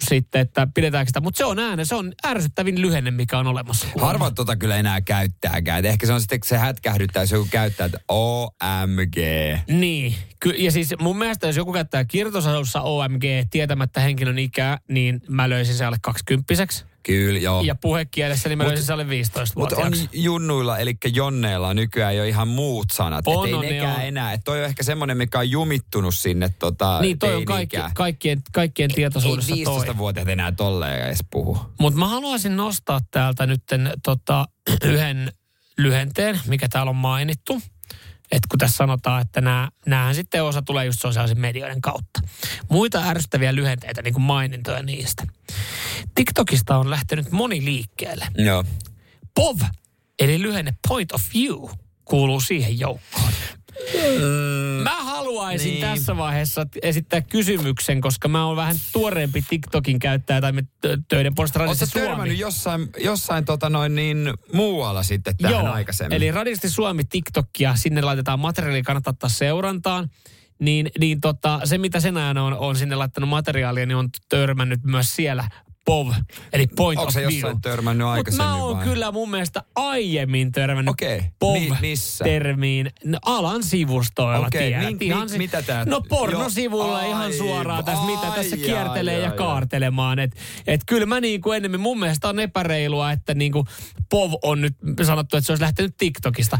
sitten, 0.03 0.41
että 0.41 0.67
pidetäänkö 0.73 1.09
sitä, 1.09 1.21
mutta 1.21 1.37
se 1.37 1.45
on 1.45 1.59
ääne, 1.59 1.85
se 1.85 1.95
on 1.95 2.13
ärsyttävin 2.25 2.81
lyhenne, 2.81 3.11
mikä 3.11 3.37
on 3.37 3.47
olemassa. 3.47 3.87
Harva 4.01 4.31
tota 4.31 4.55
kyllä 4.55 4.75
enää 4.75 5.01
käyttääkään. 5.01 5.79
Et 5.79 5.85
Ehkä 5.85 6.07
se 6.07 6.13
on 6.13 6.19
sitten, 6.21 6.35
että 6.35 6.47
se 6.47 6.57
hätkähdyttää, 6.57 7.23
jos 7.23 7.31
joku 7.31 7.47
käyttää, 7.51 7.85
että 7.85 7.99
OMG. 8.07 9.17
Niin, 9.67 10.15
ky- 10.39 10.49
ja 10.57 10.71
siis 10.71 10.93
mun 10.99 11.17
mielestä 11.17 11.47
jos 11.47 11.55
joku 11.55 11.73
käyttää 11.73 12.05
kirjoitusalussa 12.05 12.81
OMG 12.81 13.23
tietämättä 13.49 13.99
henkilön 13.99 14.39
ikää, 14.39 14.77
niin 14.89 15.21
mä 15.29 15.49
löysin 15.49 15.75
se 15.75 15.85
alle 15.85 15.97
20 16.01 16.47
Kyllä, 17.07 17.39
joo. 17.39 17.61
Ja 17.61 17.75
puhekielessä 17.75 18.49
niin 18.49 18.57
mä 18.57 18.63
Mut- 18.63 18.91
alle 18.93 19.09
15 19.09 19.59
Mutta 19.59 19.75
on 19.75 19.93
junnuilla, 20.13 20.77
eli 20.77 20.97
jonneilla 21.13 21.73
nykyään 21.73 22.15
jo 22.15 22.23
ihan 22.23 22.47
muut 22.47 22.85
sanat. 22.93 23.27
On, 23.27 23.47
et 23.47 23.53
on, 23.53 23.63
ei 23.63 23.69
ne 23.69 23.75
nekään 23.75 23.95
on. 23.95 24.01
enää. 24.01 24.33
Et 24.33 24.41
toi 24.43 24.59
on 24.59 24.65
ehkä 24.65 24.83
semmoinen, 24.83 25.17
mikä 25.17 25.39
on 25.39 25.51
jumittunut 25.51 26.15
sinne 26.15 26.49
tota, 26.59 27.01
Niin, 27.01 27.19
toi 27.19 27.35
on 27.35 27.45
kaikki, 27.45 27.77
kaikkien, 27.95 28.41
kaikkien 28.51 28.93
tietoisuudessa 28.93 29.55
Ei 29.55 29.63
toi. 29.63 29.85
15-vuotiaat 29.87 30.29
enää 30.29 30.51
tolleen 30.51 31.05
edes 31.05 31.25
puhu. 31.31 31.59
Mutta 31.79 31.99
mä 31.99 32.07
haluaisin 32.07 32.57
nostaa 32.57 32.99
täältä 33.11 33.45
nyt 33.45 33.63
tota, 34.03 34.47
yhden 34.85 35.31
lyhenteen, 35.77 36.39
mikä 36.47 36.69
täällä 36.69 36.89
on 36.89 36.95
mainittu. 36.95 37.61
Että 38.31 38.47
kun 38.51 38.59
tässä 38.59 38.77
sanotaan, 38.77 39.21
että 39.21 39.41
nämä, 39.41 39.69
näähän 39.85 40.15
sitten 40.15 40.43
osa 40.43 40.61
tulee 40.61 40.85
just 40.85 41.01
sosiaalisen 41.01 41.39
medioiden 41.39 41.81
kautta. 41.81 42.21
Muita 42.69 43.03
ärsyttäviä 43.03 43.55
lyhenteitä, 43.55 44.01
niin 44.01 44.13
kuin 44.13 44.23
mainintoja 44.23 44.83
niistä. 44.83 45.23
TikTokista 46.15 46.77
on 46.77 46.89
lähtenyt 46.89 47.31
moni 47.31 47.65
liikkeelle. 47.65 48.27
Joo. 48.37 48.65
POV, 49.35 49.59
eli 50.19 50.41
lyhenne 50.41 50.73
Point 50.87 51.11
of 51.11 51.21
View, 51.33 51.69
kuuluu 52.05 52.39
siihen 52.41 52.79
joukkoon. 52.79 53.31
Mä 54.83 55.03
haluaisin 55.03 55.69
niin. 55.71 55.81
tässä 55.81 56.17
vaiheessa 56.17 56.65
esittää 56.81 57.21
kysymyksen, 57.21 58.01
koska 58.01 58.27
mä 58.27 58.45
oon 58.45 58.55
vähän 58.55 58.75
tuoreempi 58.93 59.45
TikTokin 59.49 59.99
käyttäjä 59.99 60.41
tai 60.41 60.51
me 60.51 60.61
tö- 60.61 61.01
töiden 61.07 61.35
puolesta 61.35 61.59
Oletko 61.59 61.71
Radisti 61.73 61.85
Suomi. 61.85 62.07
törmännyt 62.07 62.39
jossain, 62.39 62.89
jossain 62.97 63.45
tota 63.45 63.69
noin 63.69 63.95
niin 63.95 64.33
muualla 64.53 65.03
sitten 65.03 65.37
tähän 65.37 65.65
Joo, 65.65 65.73
aikaisemmin? 65.73 66.15
eli 66.15 66.31
Radisti 66.31 66.69
Suomi 66.69 67.03
TikTokia, 67.03 67.75
sinne 67.75 68.01
laitetaan 68.01 68.39
materiaalia, 68.39 68.83
kannattaa 68.83 69.11
ottaa 69.11 69.29
seurantaan. 69.29 70.09
Niin, 70.59 70.89
niin 70.99 71.21
tota, 71.21 71.59
se, 71.63 71.77
mitä 71.77 71.99
sen 71.99 72.17
ajan 72.17 72.37
on, 72.37 72.53
on 72.53 72.75
sinne 72.75 72.95
laittanut 72.95 73.29
materiaalia, 73.29 73.85
niin 73.85 73.95
on 73.97 74.09
törmännyt 74.29 74.83
myös 74.83 75.15
siellä 75.15 75.49
POV, 75.87 76.11
eli 76.53 76.67
Point 76.67 76.99
Onko 76.99 77.09
of 77.09 77.15
View. 77.15 77.31
jossain 77.31 77.61
törmännyt 77.61 78.07
aikaisemmin 78.07 78.47
mä 78.49 78.55
oon 78.63 78.77
vai? 78.77 78.85
kyllä 78.85 79.11
mun 79.11 79.31
mielestä 79.31 79.63
aiemmin 79.75 80.51
törmännyt 80.51 80.91
Okei, 80.91 81.21
POV 81.39 81.55
mi- 82.55 82.83
no, 83.05 83.19
alan 83.25 83.63
sivustoilla. 83.63 84.49
Tiedät. 84.49 84.85
mi- 84.85 84.93
mi- 84.99 85.05
Ihan 85.05 85.29
se- 85.29 85.37
mitä 85.37 85.61
tää- 85.61 85.85
No 85.85 86.01
pornosivuilla 86.09 86.99
Joo, 87.01 87.09
ihan 87.09 87.21
ai- 87.21 87.33
suoraan 87.33 87.85
tässä, 87.85 88.05
mitä 88.05 88.27
tässä 88.35 88.55
ai- 88.55 88.61
kiertelee 88.61 89.15
ai- 89.15 89.21
ja 89.23 89.29
ai- 89.31 89.37
kaartelemaan. 89.37 90.19
Et, 90.19 90.31
et 90.67 90.81
kyllä 90.85 91.05
mä 91.05 91.21
niin 91.21 91.41
kuin 91.41 91.57
enemmän, 91.57 91.79
mun 91.79 91.99
mielestä 91.99 92.29
on 92.29 92.39
epäreilua, 92.39 93.11
että 93.11 93.33
niin 93.33 93.51
kuin 93.51 93.65
POV 94.09 94.31
on 94.43 94.61
nyt 94.61 94.75
sanottu, 95.03 95.37
että 95.37 95.45
se 95.45 95.51
olisi 95.51 95.63
lähtenyt 95.63 95.97
TikTokista. 95.97 96.59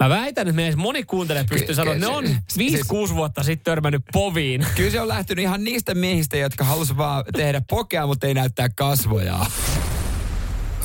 Mä 0.00 0.08
väitän, 0.08 0.48
että 0.48 0.56
meidän 0.56 0.78
moni 0.78 1.02
kuuntelija 1.02 1.44
pystyy 1.44 1.66
Ky- 1.66 1.74
sanoa, 1.74 1.94
että 1.94 2.06
ne 2.06 2.12
on 2.16 2.26
siis- 2.48 2.72
5-6 2.88 3.14
vuotta 3.14 3.42
sitten 3.42 3.64
törmännyt 3.64 4.02
POViin. 4.12 4.66
Kyllä 4.76 4.90
se 4.90 5.00
on 5.00 5.08
lähtenyt 5.08 5.42
ihan 5.42 5.64
niistä 5.64 5.94
miehistä, 5.94 6.36
jotka 6.36 6.64
halusivat 6.64 6.98
vaan 6.98 7.24
tehdä 7.36 7.62
pokea, 7.70 8.06
mutta 8.06 8.26
ei 8.26 8.34
näyttää 8.34 8.63
kasvoja. 8.76 9.38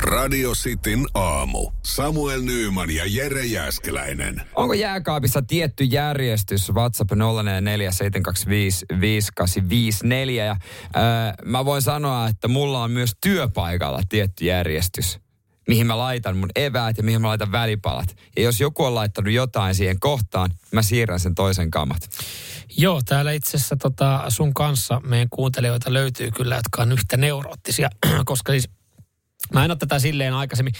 Radio 0.01 0.51
Cityn 0.51 1.05
aamu. 1.13 1.71
Samuel 1.85 2.41
Nyyman 2.41 2.91
ja 2.91 3.03
Jere 3.07 3.45
Jäskeläinen. 3.45 4.41
Onko 4.55 4.73
jääkaapissa 4.73 5.41
tietty 5.41 5.83
järjestys? 5.83 6.73
WhatsApp 6.73 7.11
0447255854. 7.11 7.15
Ja, 10.31 10.55
ää, 10.93 11.33
mä 11.45 11.65
voin 11.65 11.81
sanoa, 11.81 12.27
että 12.27 12.47
mulla 12.47 12.83
on 12.83 12.91
myös 12.91 13.11
työpaikalla 13.21 14.01
tietty 14.09 14.45
järjestys 14.45 15.19
mihin 15.69 15.87
mä 15.87 15.97
laitan 15.97 16.37
mun 16.37 16.49
eväät 16.55 16.97
ja 16.97 17.03
mihin 17.03 17.21
mä 17.21 17.27
laitan 17.27 17.51
välipalat. 17.51 18.15
Ja 18.37 18.43
jos 18.43 18.59
joku 18.59 18.83
on 18.83 18.95
laittanut 18.95 19.33
jotain 19.33 19.75
siihen 19.75 19.99
kohtaan, 19.99 20.51
mä 20.71 20.81
siirrän 20.81 21.19
sen 21.19 21.35
toisen 21.35 21.71
kamat. 21.71 22.09
Joo, 22.77 23.01
täällä 23.05 23.31
itse 23.31 23.57
asiassa 23.57 23.75
tota, 23.75 24.23
sun 24.27 24.53
kanssa 24.53 25.01
meidän 25.05 25.27
kuuntelijoita 25.29 25.93
löytyy 25.93 26.31
kyllä, 26.31 26.55
jotka 26.55 26.81
on 26.81 26.91
yhtä 26.91 27.17
neuroottisia, 27.17 27.89
koska 28.25 28.51
siis 28.51 28.69
mä 29.53 29.65
en 29.65 29.71
ole 29.71 29.77
tätä 29.77 29.99
silleen 29.99 30.33
aikaisemmin 30.33 30.73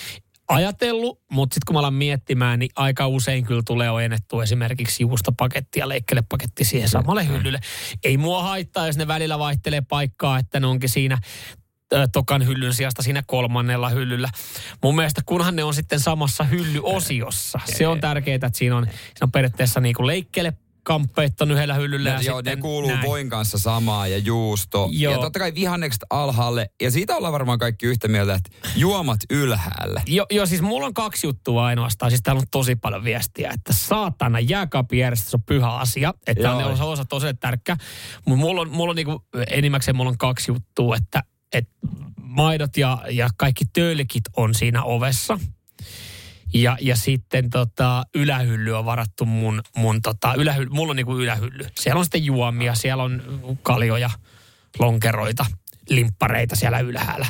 ajatellut, 0.47 1.21
mutta 1.31 1.53
sitten 1.53 1.65
kun 1.67 1.73
mä 1.73 1.79
alan 1.79 1.93
miettimään, 1.93 2.59
niin 2.59 2.71
aika 2.75 3.07
usein 3.07 3.45
kyllä 3.45 3.61
tulee 3.65 3.91
ojennettu 3.91 4.41
esimerkiksi 4.41 5.03
juustopaketti 5.03 5.79
ja 5.79 5.89
leikkelepaketti 5.89 6.65
siihen 6.65 6.89
samalle 6.89 7.27
hyllylle. 7.27 7.59
Ei 8.03 8.17
mua 8.17 8.43
haittaa, 8.43 8.87
jos 8.87 8.97
ne 8.97 9.07
välillä 9.07 9.39
vaihtelee 9.39 9.81
paikkaa, 9.81 10.39
että 10.39 10.59
ne 10.59 10.67
onkin 10.67 10.89
siinä 10.89 11.17
tokan 12.11 12.47
hyllyn 12.47 12.73
sijasta 12.73 13.03
siinä 13.03 13.23
kolmannella 13.27 13.89
hyllyllä. 13.89 14.29
Mun 14.83 14.95
mielestä 14.95 15.21
kunhan 15.25 15.55
ne 15.55 15.63
on 15.63 15.73
sitten 15.73 15.99
samassa 15.99 16.43
hyllyosiossa. 16.43 17.59
Se 17.65 17.87
on 17.87 17.99
tärkeää, 17.99 18.35
että 18.35 18.49
siinä 18.53 18.77
on, 18.77 18.85
siinä 18.85 18.97
on 19.21 19.31
periaatteessa 19.31 19.79
niin 19.79 19.95
kuin 19.95 20.07
leikkele 20.07 20.53
kamppeet 20.83 21.41
on 21.41 21.51
yhdellä 21.51 21.73
hyllyllä. 21.73 22.09
Ja 22.09 22.21
joo, 22.21 22.37
sitten 22.37 22.57
ne 22.57 22.61
kuuluu 22.61 22.89
näin. 22.89 23.07
voin 23.07 23.29
kanssa 23.29 23.57
samaa 23.57 24.07
ja 24.07 24.17
juusto. 24.17 24.89
Joo. 24.91 25.13
Ja 25.13 25.19
totta 25.19 25.39
kai 25.39 25.53
vihannekset 25.55 26.03
alhaalle. 26.09 26.69
Ja 26.81 26.91
siitä 26.91 27.15
ollaan 27.15 27.33
varmaan 27.33 27.59
kaikki 27.59 27.85
yhtä 27.85 28.07
mieltä, 28.07 28.35
että 28.35 28.49
juomat 28.75 29.19
ylhäällä. 29.29 30.01
Joo, 30.07 30.25
jo, 30.31 30.45
siis 30.45 30.61
mulla 30.61 30.85
on 30.85 30.93
kaksi 30.93 31.27
juttua 31.27 31.65
ainoastaan. 31.65 32.11
Siis 32.11 32.21
täällä 32.21 32.39
on 32.39 32.45
tosi 32.51 32.75
paljon 32.75 33.03
viestiä, 33.03 33.51
että 33.53 33.73
saatana 33.73 34.39
jääkaapijärjestys 34.39 35.33
on 35.33 35.43
pyhä 35.43 35.75
asia. 35.75 36.13
Että 36.27 36.43
Joo. 36.43 36.57
on 36.57 36.63
osa, 36.63 36.83
osa 36.83 37.05
tosi 37.05 37.27
tärkeä. 37.39 37.77
Mutta 38.25 38.39
mulla 38.41 38.61
on, 38.61 38.69
mulla 38.69 38.89
on 38.89 38.95
niinku, 38.95 39.25
enimmäkseen 39.47 39.95
mulla 39.95 40.09
on 40.09 40.17
kaksi 40.17 40.51
juttua, 40.51 40.95
että 40.95 41.23
et 41.53 41.69
maidot 42.21 42.77
ja, 42.77 42.97
ja 43.11 43.29
kaikki 43.37 43.65
tölkit 43.73 44.23
on 44.35 44.53
siinä 44.53 44.83
ovessa. 44.83 45.39
Ja, 46.53 46.77
ja 46.81 46.95
sitten 46.95 47.49
tota, 47.49 48.03
ylähylly 48.15 48.77
on 48.77 48.85
varattu 48.85 49.25
mun, 49.25 49.61
mun 49.77 50.01
tota, 50.01 50.33
ylähylly, 50.33 50.69
mulla 50.69 50.89
on 50.91 50.95
niinku 50.95 51.17
ylähylly. 51.17 51.67
Siellä 51.79 51.99
on 51.99 52.05
sitten 52.05 52.25
juomia, 52.25 52.75
siellä 52.75 53.03
on 53.03 53.21
kaljoja, 53.63 54.09
lonkeroita, 54.79 55.45
limppareita 55.89 56.55
siellä 56.55 56.79
ylhäällä. 56.79 57.25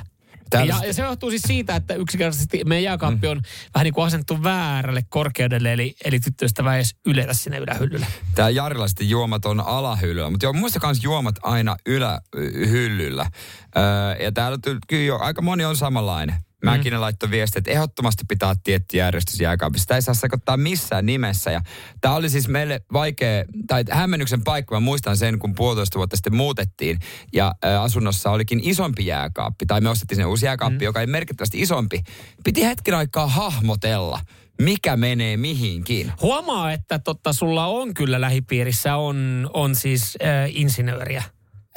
Täällä 0.49 0.73
Ja, 0.73 0.87
ja 0.87 0.93
se 0.93 1.01
johtuu 1.01 1.29
siis 1.29 1.41
siitä, 1.41 1.75
että 1.75 1.93
yksinkertaisesti 1.93 2.61
meidän 2.65 2.83
jääkaappi 2.83 3.27
on 3.27 3.41
vähän 3.73 3.83
niin 3.83 3.93
kuin 3.93 4.05
asennettu 4.05 4.43
väärälle 4.43 5.01
korkeudelle, 5.09 5.73
eli, 5.73 5.95
eli 6.05 6.19
tyttöystävä 6.19 6.73
ei 6.73 6.77
edes 6.77 6.95
yletä 7.05 7.33
sinne 7.33 7.57
ylähyllylle. 7.57 8.07
Tää 8.35 8.49
Jarilla 8.49 8.87
sitten 8.87 9.09
juomat 9.09 9.45
on 9.45 9.59
alahyllyllä, 9.59 10.29
mutta 10.29 10.45
joo, 10.45 10.53
muista 10.53 10.79
kans 10.79 11.03
juomat 11.03 11.35
aina 11.43 11.75
ylähyllyllä. 11.85 13.25
Öö, 13.77 14.23
ja 14.23 14.31
täällä 14.31 14.57
kyllä 14.87 15.03
jo, 15.03 15.17
aika 15.17 15.41
moni 15.41 15.65
on 15.65 15.77
samanlainen. 15.77 16.35
Mäkinen 16.63 16.99
mm. 16.99 17.01
laittoi 17.01 17.31
viesti, 17.31 17.59
että 17.59 17.71
ehdottomasti 17.71 18.23
pitää 18.27 18.55
tietty 18.63 18.97
järjestys 18.97 19.39
jääkaapissa. 19.39 19.83
Sitä 19.83 19.95
ei 19.95 20.01
saa 20.01 20.13
sekoittaa 20.13 20.57
missään 20.57 21.05
nimessä. 21.05 21.51
Ja 21.51 21.61
tämä 22.01 22.15
oli 22.15 22.29
siis 22.29 22.47
meille 22.47 22.81
vaikea, 22.93 23.45
tai 23.67 23.83
hämmennyksen 23.91 24.43
paikka. 24.43 24.75
Mä 24.75 24.79
muistan 24.79 25.17
sen, 25.17 25.39
kun 25.39 25.55
puolitoista 25.55 25.97
vuotta 25.97 26.15
sitten 26.15 26.35
muutettiin. 26.35 26.99
Ja 27.33 27.55
ä, 27.65 27.81
asunnossa 27.81 28.31
olikin 28.31 28.59
isompi 28.63 29.05
jääkaappi. 29.05 29.65
Tai 29.65 29.81
me 29.81 29.89
ostettiin 29.89 30.15
sinne 30.15 30.25
uusi 30.25 30.45
jääkaappi, 30.45 30.77
mm. 30.77 30.83
joka 30.83 31.01
ei 31.01 31.07
merkittävästi 31.07 31.61
isompi. 31.61 32.03
Piti 32.43 32.65
hetken 32.65 32.95
aikaa 32.95 33.27
hahmotella 33.27 34.19
mikä 34.61 34.97
menee 34.97 35.37
mihinkin. 35.37 36.11
Huomaa, 36.21 36.71
että 36.71 36.99
totta, 36.99 37.33
sulla 37.33 37.65
on 37.65 37.93
kyllä 37.93 38.21
lähipiirissä 38.21 38.95
on, 38.95 39.49
on 39.53 39.75
siis 39.75 40.17
äh, 40.23 40.49
insinööriä. 40.53 41.23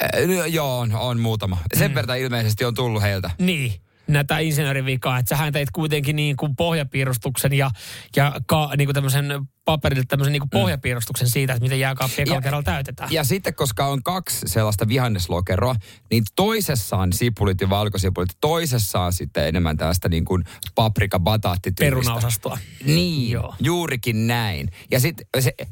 Äh, 0.03 0.09
joo, 0.49 0.79
on, 0.79 0.95
on 0.95 1.19
muutama. 1.19 1.57
Sen 1.73 1.91
mm. 1.91 1.95
verran 1.95 2.19
ilmeisesti 2.19 2.65
on 2.65 2.73
tullut 2.73 3.01
heiltä. 3.01 3.31
Niin 3.39 3.82
näitä 4.07 4.39
insinöörivikaa, 4.39 5.19
että 5.19 5.29
sähän 5.29 5.53
teit 5.53 5.71
kuitenkin 5.71 6.15
niin 6.15 6.37
kuin 6.37 6.55
pohjapiirustuksen 6.55 7.53
ja, 7.53 7.71
ja 8.15 8.33
ka, 8.45 8.71
niin 8.77 8.87
kuin 8.87 8.93
tämmöisen 8.93 9.25
paperille 9.65 10.03
tämmöisen 10.07 10.31
niin 10.31 10.41
kuin 10.41 10.49
mm. 10.53 10.59
pohjapiirustuksen 10.61 11.29
siitä, 11.29 11.53
että 11.53 11.63
miten 11.63 11.79
jääkaappi 11.79 12.21
ekalla 12.21 12.41
kerralla 12.41 12.63
täytetään. 12.63 13.11
Ja 13.11 13.23
sitten, 13.23 13.55
koska 13.55 13.87
on 13.87 14.03
kaksi 14.03 14.37
sellaista 14.45 14.87
vihanneslokeroa, 14.87 15.75
niin 16.11 16.23
toisessa 16.35 16.97
on 16.97 17.13
sipulit 17.13 17.61
ja 17.61 17.69
valkosipulit, 17.69 18.29
toisessa 18.41 18.99
on 18.99 19.13
sitten 19.13 19.47
enemmän 19.47 19.77
tästä 19.77 20.09
niin 20.09 20.25
kuin 20.25 20.43
paprika 20.75 21.19
bataatti 21.19 21.71
Perunaosastoa. 21.79 22.57
Niin, 22.85 23.31
Joo. 23.31 23.55
juurikin 23.59 24.27
näin. 24.27 24.69
Ja 24.91 24.99
sitten, 24.99 25.27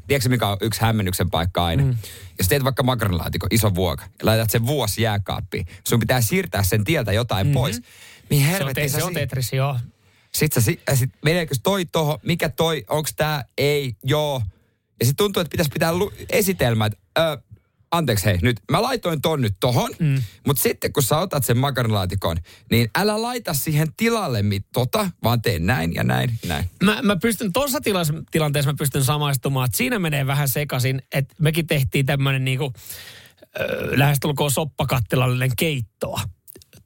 tiedätkö 0.08 0.30
mikä 0.30 0.48
on 0.48 0.58
yksi 0.62 0.82
hämmennyksen 0.82 1.30
paikka 1.30 1.66
aina? 1.66 1.84
Mm. 1.84 1.98
Jos 2.40 2.48
teet 2.48 2.64
vaikka 2.64 2.84
makaronilaatikon, 2.84 3.50
iso 3.52 3.76
vuoka, 3.76 4.04
ja 4.04 4.26
laitat 4.26 4.50
sen 4.50 4.68
vuosi 4.68 5.02
jääkaappiin, 5.02 5.66
sun 5.88 6.00
pitää 6.00 6.22
siirtää 6.22 6.64
sen 6.64 6.84
tieltä 6.84 7.12
jotain 7.12 7.48
mm-hmm. 7.48 7.54
pois. 7.54 7.82
Niin 8.32 8.46
helvetti, 8.46 8.90
se 8.90 8.96
on, 8.96 8.98
te- 8.98 9.00
se 9.00 9.04
on 9.04 9.14
Tetris, 9.14 9.54
joo. 9.54 9.80
Sitten 10.34 10.64
sit, 10.64 10.82
sit, 10.94 11.10
meneekö 11.26 11.56
toi 11.64 11.86
toho, 11.86 12.20
mikä 12.24 12.50
toi, 12.50 12.84
onks 12.90 13.14
tää, 13.16 13.46
ei, 13.58 13.96
joo. 14.04 14.42
Ja 15.00 15.06
sitten 15.06 15.24
tuntuu, 15.24 15.42
että 15.42 15.52
pitäisi 15.52 15.72
pitää 15.74 15.94
lu- 15.94 16.14
esitelmä, 16.30 16.86
että 16.86 16.98
ö, 17.20 17.38
anteeksi 17.92 18.26
hei, 18.26 18.38
nyt 18.42 18.60
mä 18.72 18.82
laitoin 18.82 19.22
ton 19.22 19.42
nyt 19.42 19.56
tohon, 19.60 19.90
mm. 20.00 20.22
mutta 20.48 20.64
sitten 20.64 20.94
kun 20.94 21.04
sä 21.04 21.18
otat 21.18 21.46
sen 21.46 21.58
makaronilaatikon, 21.58 22.38
niin 22.72 22.90
älä 22.98 23.22
laita 23.22 23.54
siihen 23.54 23.88
tilalle 23.98 24.42
mit 24.42 24.66
tota, 24.74 25.10
vaan 25.24 25.42
tee 25.42 25.60
näin 25.60 25.94
ja 25.94 26.04
näin, 26.04 26.40
näin. 26.48 26.70
Mä, 26.84 27.02
mä 27.02 27.16
pystyn, 27.16 27.54
tuossa 27.54 27.80
tilanteessa 28.32 28.72
mä 28.72 28.78
pystyn 28.78 29.04
samaistumaan, 29.04 29.66
että 29.66 29.78
siinä 29.78 30.00
menee 30.00 30.28
vähän 30.28 30.50
sekaisin, 30.50 31.02
että 31.14 31.36
mekin 31.40 31.68
tehtiin 31.68 32.06
tämmöinen 32.06 32.46
niinku, 32.46 32.74
äh, 33.42 33.66
lähestulkoon 33.98 34.52
soppakattilallinen 34.52 35.52
keittoa 35.58 36.22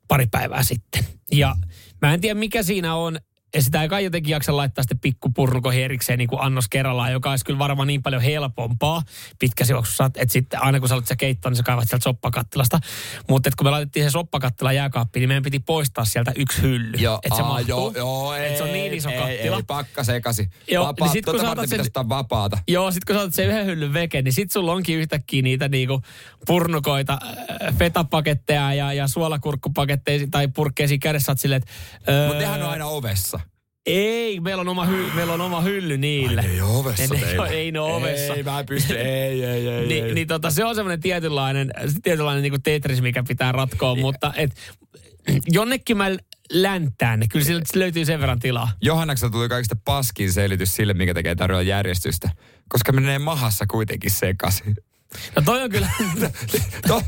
pari 0.07 0.27
päivää 0.31 0.63
sitten. 0.63 1.05
Ja 1.31 1.55
mä 2.01 2.13
en 2.13 2.21
tiedä 2.21 2.39
mikä 2.39 2.63
siinä 2.63 2.95
on, 2.95 3.19
ja 3.55 3.61
sitä 3.61 3.81
ei 3.81 3.89
kai 3.89 4.03
jotenkin 4.03 4.31
jaksa 4.31 4.57
laittaa 4.57 4.83
sitten 4.83 4.99
pikkupurnukoihin 4.99 5.83
erikseen 5.83 6.19
niin 6.19 6.27
kuin 6.27 6.41
annos 6.41 6.67
kerrallaan, 6.69 7.11
joka 7.11 7.29
olisi 7.29 7.45
kyllä 7.45 7.59
varmaan 7.59 7.87
niin 7.87 8.03
paljon 8.03 8.21
helpompaa 8.21 9.01
pitkässä 9.39 9.73
juoksussa, 9.73 10.05
että 10.05 10.33
sitten 10.33 10.63
aina 10.63 10.79
kun 10.79 10.89
sä 10.89 10.95
olet 10.95 11.07
se 11.07 11.15
keittoon, 11.15 11.51
niin 11.51 11.57
sä 11.57 11.63
kaivat 11.63 11.89
sieltä 11.89 12.03
soppakattilasta. 12.03 12.79
Mutta 13.29 13.49
kun 13.57 13.67
me 13.67 13.71
laitettiin 13.71 14.05
se 14.05 14.09
soppakattila 14.09 14.73
jääkaappiin, 14.73 15.21
niin 15.21 15.29
meidän 15.29 15.43
piti 15.43 15.59
poistaa 15.59 16.05
sieltä 16.05 16.31
yksi 16.35 16.61
hylly. 16.61 16.97
Joo, 16.97 17.19
että 17.23 17.35
se 17.35 17.41
aa, 17.41 17.61
joo, 17.61 17.93
joo, 17.95 18.33
ei, 18.33 18.57
se 18.57 18.63
on 18.63 18.71
niin 18.71 18.93
iso 18.93 19.09
ei, 19.09 19.17
kattila. 19.17 19.57
Ei, 19.57 19.63
pakka 19.67 20.03
sekasi. 20.03 20.49
Joo, 20.71 20.87
Vapaa, 20.87 21.07
niin 21.07 21.13
sit, 21.13 21.25
kun 21.25 21.39
tuota 21.39 21.67
sen, 21.67 21.81
ottaa 21.81 22.09
vapaata. 22.09 22.57
Joo, 22.67 22.91
sit 22.91 23.05
kun 23.05 23.15
sä 23.15 23.21
otat 23.21 23.33
sen 23.33 23.47
yhden 23.47 23.65
hyllyn 23.65 23.93
veke, 23.93 24.21
niin 24.21 24.33
sit 24.33 24.51
sulla 24.51 24.71
onkin 24.73 24.97
yhtäkkiä 24.97 25.41
niitä 25.41 25.67
niinku 25.67 26.01
purnukoita, 26.47 27.17
äh, 27.23 27.77
fetapaketteja 27.77 28.73
ja, 28.73 28.93
ja 28.93 29.07
suolakurkkupaketteja 29.07 30.27
tai 30.31 30.47
purkkeisiin 30.47 30.99
kädessä. 30.99 31.35
Silleen, 31.37 31.61
että, 31.61 31.71
öö, 32.11 32.27
Mutta 32.27 32.41
nehän 32.41 32.61
on 32.61 32.69
aina 32.69 32.85
ovessa. 32.85 33.39
Ei, 33.85 34.39
meillä 34.39 34.61
on 34.61 34.67
oma, 34.67 34.85
hy, 34.85 35.11
meillä 35.15 35.33
on 35.33 35.41
oma 35.41 35.61
hylly 35.61 35.97
niille. 35.97 36.41
Ai, 36.41 36.47
ei 36.47 36.61
ole 36.61 36.77
ovessa 36.77 37.13
ne, 37.13 37.19
ei, 37.49 37.55
ei 37.55 37.71
ne 37.71 37.79
ole 37.79 37.93
ovessa. 37.93 38.33
Ei, 38.33 38.43
mä 38.43 38.59
en 38.59 38.65
pysty, 38.65 38.97
ei, 38.99 39.43
ei, 39.43 39.67
ei. 39.67 39.87
Ni, 39.87 39.99
ei. 39.99 40.13
Niin 40.13 40.27
tota, 40.27 40.51
se 40.51 40.65
on 40.65 40.75
semmoinen 40.75 40.99
tietynlainen, 40.99 41.71
tietynlainen 42.03 42.43
niin 42.43 42.63
tetris, 42.63 43.01
mikä 43.01 43.23
pitää 43.27 43.51
ratkoa, 43.51 43.95
mutta 43.95 44.33
et, 44.35 44.51
jonnekin 45.47 45.97
mä 45.97 46.11
läntään, 46.51 47.19
niin 47.19 47.29
kyllä 47.29 47.45
sieltä 47.45 47.79
löytyy 47.79 48.05
sen 48.05 48.19
verran 48.19 48.39
tilaa. 48.39 48.71
Johannakselta 48.81 49.31
tuli 49.31 49.49
kaikista 49.49 49.75
paskin 49.85 50.33
selitys 50.33 50.75
sille, 50.75 50.93
mikä 50.93 51.13
tekee 51.13 51.35
tarjolla 51.35 51.61
järjestystä. 51.61 52.29
Koska 52.69 52.91
menee 52.91 53.19
mahassa 53.19 53.65
kuitenkin 53.67 54.11
sekaisin. 54.11 54.75
No 55.35 55.41
toi 55.45 55.63
on 55.63 55.69
kyllä... 55.69 55.89
to, 56.21 56.29
to, 56.87 57.01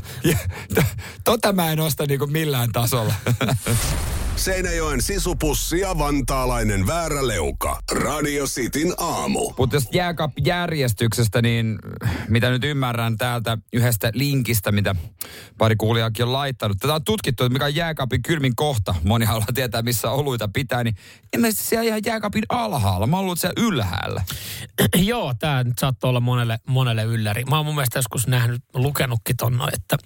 to, 0.74 0.82
tota 1.24 1.52
mä 1.52 1.72
en 1.72 1.80
osta 1.80 2.06
niinku 2.06 2.26
millään 2.26 2.72
tasolla. 2.72 3.14
Seinäjoen 4.38 5.02
sisupussi 5.02 5.80
ja 5.80 5.98
vantaalainen 5.98 6.86
vääräleuka. 6.86 7.80
Radio 7.92 8.44
Cityn 8.44 8.94
aamu. 8.98 9.52
Mutta 9.58 9.76
jos 9.76 9.88
jääkaapijärjestyksestä, 9.92 11.42
niin 11.42 11.78
mitä 12.28 12.50
nyt 12.50 12.64
ymmärrän 12.64 13.16
täältä 13.16 13.58
yhdestä 13.72 14.10
linkistä, 14.14 14.72
mitä 14.72 14.94
pari 15.58 15.76
kuulijakin 15.76 16.24
on 16.24 16.32
laittanut. 16.32 16.76
Tätä 16.80 16.94
on 16.94 17.04
tutkittu, 17.04 17.44
että 17.44 17.52
mikä 17.52 17.64
on 17.64 17.74
jääkaapin 17.74 18.22
kylmin 18.22 18.56
kohta. 18.56 18.94
Moni 19.04 19.24
haluaa 19.24 19.46
tietää, 19.54 19.82
missä 19.82 20.10
oluita 20.10 20.48
pitää, 20.52 20.84
niin 20.84 20.96
ilmeisesti 21.36 21.68
siellä 21.68 21.86
ihan 21.86 22.00
jääkaapin 22.06 22.44
alhaalla. 22.48 23.06
Mä 23.06 23.18
oon 23.18 23.36
siellä 23.36 23.62
ylhäällä. 23.66 24.24
Joo, 24.96 25.34
tämä 25.38 25.64
nyt 25.64 25.78
saattoi 25.78 26.08
olla 26.08 26.20
monelle, 26.20 26.58
monelle 26.66 27.04
ylläri. 27.04 27.44
Mä 27.44 27.56
oon 27.56 27.66
mun 27.66 27.74
mielestä 27.74 27.98
joskus 27.98 28.26
nähnyt, 28.26 28.62
lukenutkin 28.74 29.36
ton, 29.36 29.60
että 29.72 29.96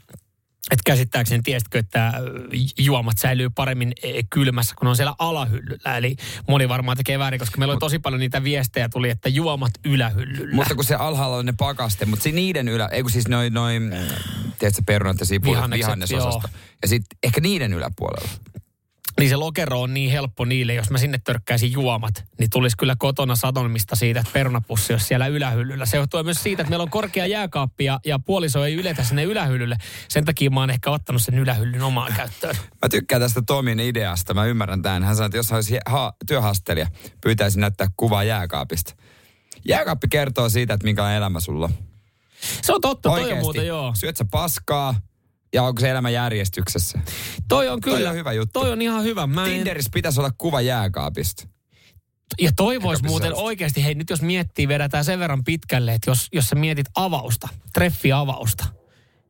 että 0.71 0.83
käsittääkseni 0.87 1.43
tiesitkö, 1.43 1.79
että 1.79 2.13
juomat 2.79 3.19
säilyy 3.19 3.51
paremmin 3.51 3.93
e, 4.03 4.23
kylmässä, 4.31 4.75
kun 4.79 4.89
on 4.89 4.97
siellä 4.97 5.15
alahyllyllä. 5.19 5.97
Eli 5.97 6.17
moni 6.49 6.69
varmaan 6.69 6.97
tekee 6.97 7.19
väärin, 7.19 7.41
koska 7.41 7.59
meillä 7.59 7.73
on 7.73 7.79
tosi 7.79 7.99
paljon 7.99 8.21
niitä 8.21 8.45
viestejä 8.45 8.89
tuli, 8.89 9.11
että 9.11 9.29
juomat 9.29 9.73
ylähyllyllä. 9.85 10.55
Mutta 10.55 10.75
kun 10.75 10.85
se 10.85 10.95
alhaalla 10.95 11.37
on 11.37 11.47
ne 11.47 11.55
pakaste, 11.59 12.07
mutta 12.07 12.29
niiden 12.29 12.69
ylä, 12.69 12.87
ei 12.87 13.03
kun 13.03 13.11
siis 13.11 13.29
noin, 13.29 13.55
noin 13.55 13.95
tiedätkö, 14.59 14.83
perunat 14.87 15.21
ja 15.21 15.27
sipulit 15.27 15.71
vihannesosasta. 15.71 16.49
Ja 16.83 16.89
sitten 16.89 17.19
ehkä 17.23 17.41
niiden 17.41 17.73
yläpuolella. 17.73 18.29
Niin 19.19 19.29
se 19.31 19.37
lokero 19.37 19.81
on 19.81 19.95
niin 19.95 20.11
helppo 20.11 20.45
niille, 20.45 20.75
jos 20.75 20.91
mä 20.91 20.99
sinne 20.99 21.19
törkkäisin 21.25 21.73
juomat, 21.73 22.25
niin 22.39 22.51
tulisi 22.51 22.77
kyllä 22.77 22.95
kotona 22.99 23.37
satomista 23.37 23.97
siitä, 23.97 24.21
että 24.21 24.33
perunapussi 24.33 24.93
olisi 24.93 25.07
siellä 25.07 25.27
ylähyllyllä. 25.27 25.87
Se 25.87 25.97
johtuu 25.97 26.23
myös 26.23 26.43
siitä, 26.43 26.63
että 26.63 26.71
meillä 26.71 26.83
on 26.83 26.91
korkea 26.91 27.27
jääkaappi 27.27 27.85
ja, 27.85 28.01
ja 28.05 28.19
puoliso 28.19 28.65
ei 28.65 28.75
yletä 28.75 29.05
sinne 29.05 29.25
ylähyllylle. 29.25 29.77
Sen 30.09 30.25
takia 30.25 30.51
mä 30.51 30.61
oon 30.61 30.71
ehkä 30.71 30.91
ottanut 30.91 31.23
sen 31.23 31.39
ylähyllyn 31.39 31.83
omaan 31.83 32.13
käyttöön. 32.17 32.57
Mä 32.83 32.89
tykkään 32.89 33.23
tästä 33.23 33.43
Tomin 33.47 33.81
ideasta. 33.81 34.35
Mä 34.35 34.45
ymmärrän 34.45 34.83
tämän. 34.83 35.03
Hän 35.03 35.17
sanoi, 35.17 35.27
että 35.27 35.39
jos 35.39 35.53
olisi 35.53 35.79
ha- 35.87 36.13
työhastelija, 36.27 36.87
pyytäisi 37.21 37.61
näyttää 37.61 37.87
kuvaa 37.97 38.25
jääkaapista. 38.25 38.95
Jääkaappi 39.69 40.09
kertoo 40.09 40.49
siitä, 40.49 40.75
että 40.75 40.85
minkälainen 40.85 41.19
elämä 41.19 41.41
sulla 41.41 41.65
on. 41.65 41.73
Se 42.63 42.73
on 42.73 42.81
totta, 42.81 43.11
Oikeasti. 43.11 43.31
toi 43.31 43.39
on 43.39 43.45
muuten 43.45 43.67
joo. 43.67 43.93
Syöt 43.95 44.17
sä 44.17 44.25
paskaa, 44.31 44.95
ja 45.53 45.63
onko 45.63 45.81
se 45.81 45.91
elämä 45.91 46.11
järjestyksessä? 46.11 46.99
Toi 47.49 47.69
on 47.69 47.81
kyllä. 47.81 47.99
Toi 47.99 48.07
on 48.07 48.15
hyvä 48.15 48.33
juttu. 48.33 48.61
Toi 48.61 48.73
on 48.73 48.83
ihan 48.83 49.05
hyvä. 49.05 49.27
Mä 49.27 49.45
en... 49.45 49.51
Tinderissä 49.51 49.91
pitäisi 49.95 50.21
olla 50.21 50.33
kuva 50.39 50.61
jääkaapista. 50.61 51.49
Ja 52.41 52.51
toivois 52.57 53.03
muuten 53.03 53.27
sellaista. 53.27 53.45
oikeasti, 53.45 53.85
hei 53.85 53.95
nyt 53.95 54.11
jos 54.11 54.23
miettii, 54.23 54.69
vedetään 54.69 55.05
sen 55.05 55.19
verran 55.19 55.45
pitkälle, 55.45 55.95
että 55.95 56.11
jos, 56.11 56.29
jos 56.33 56.49
sä 56.49 56.55
mietit 56.55 56.87
avausta, 56.95 57.49
treffiavausta, 57.75 58.65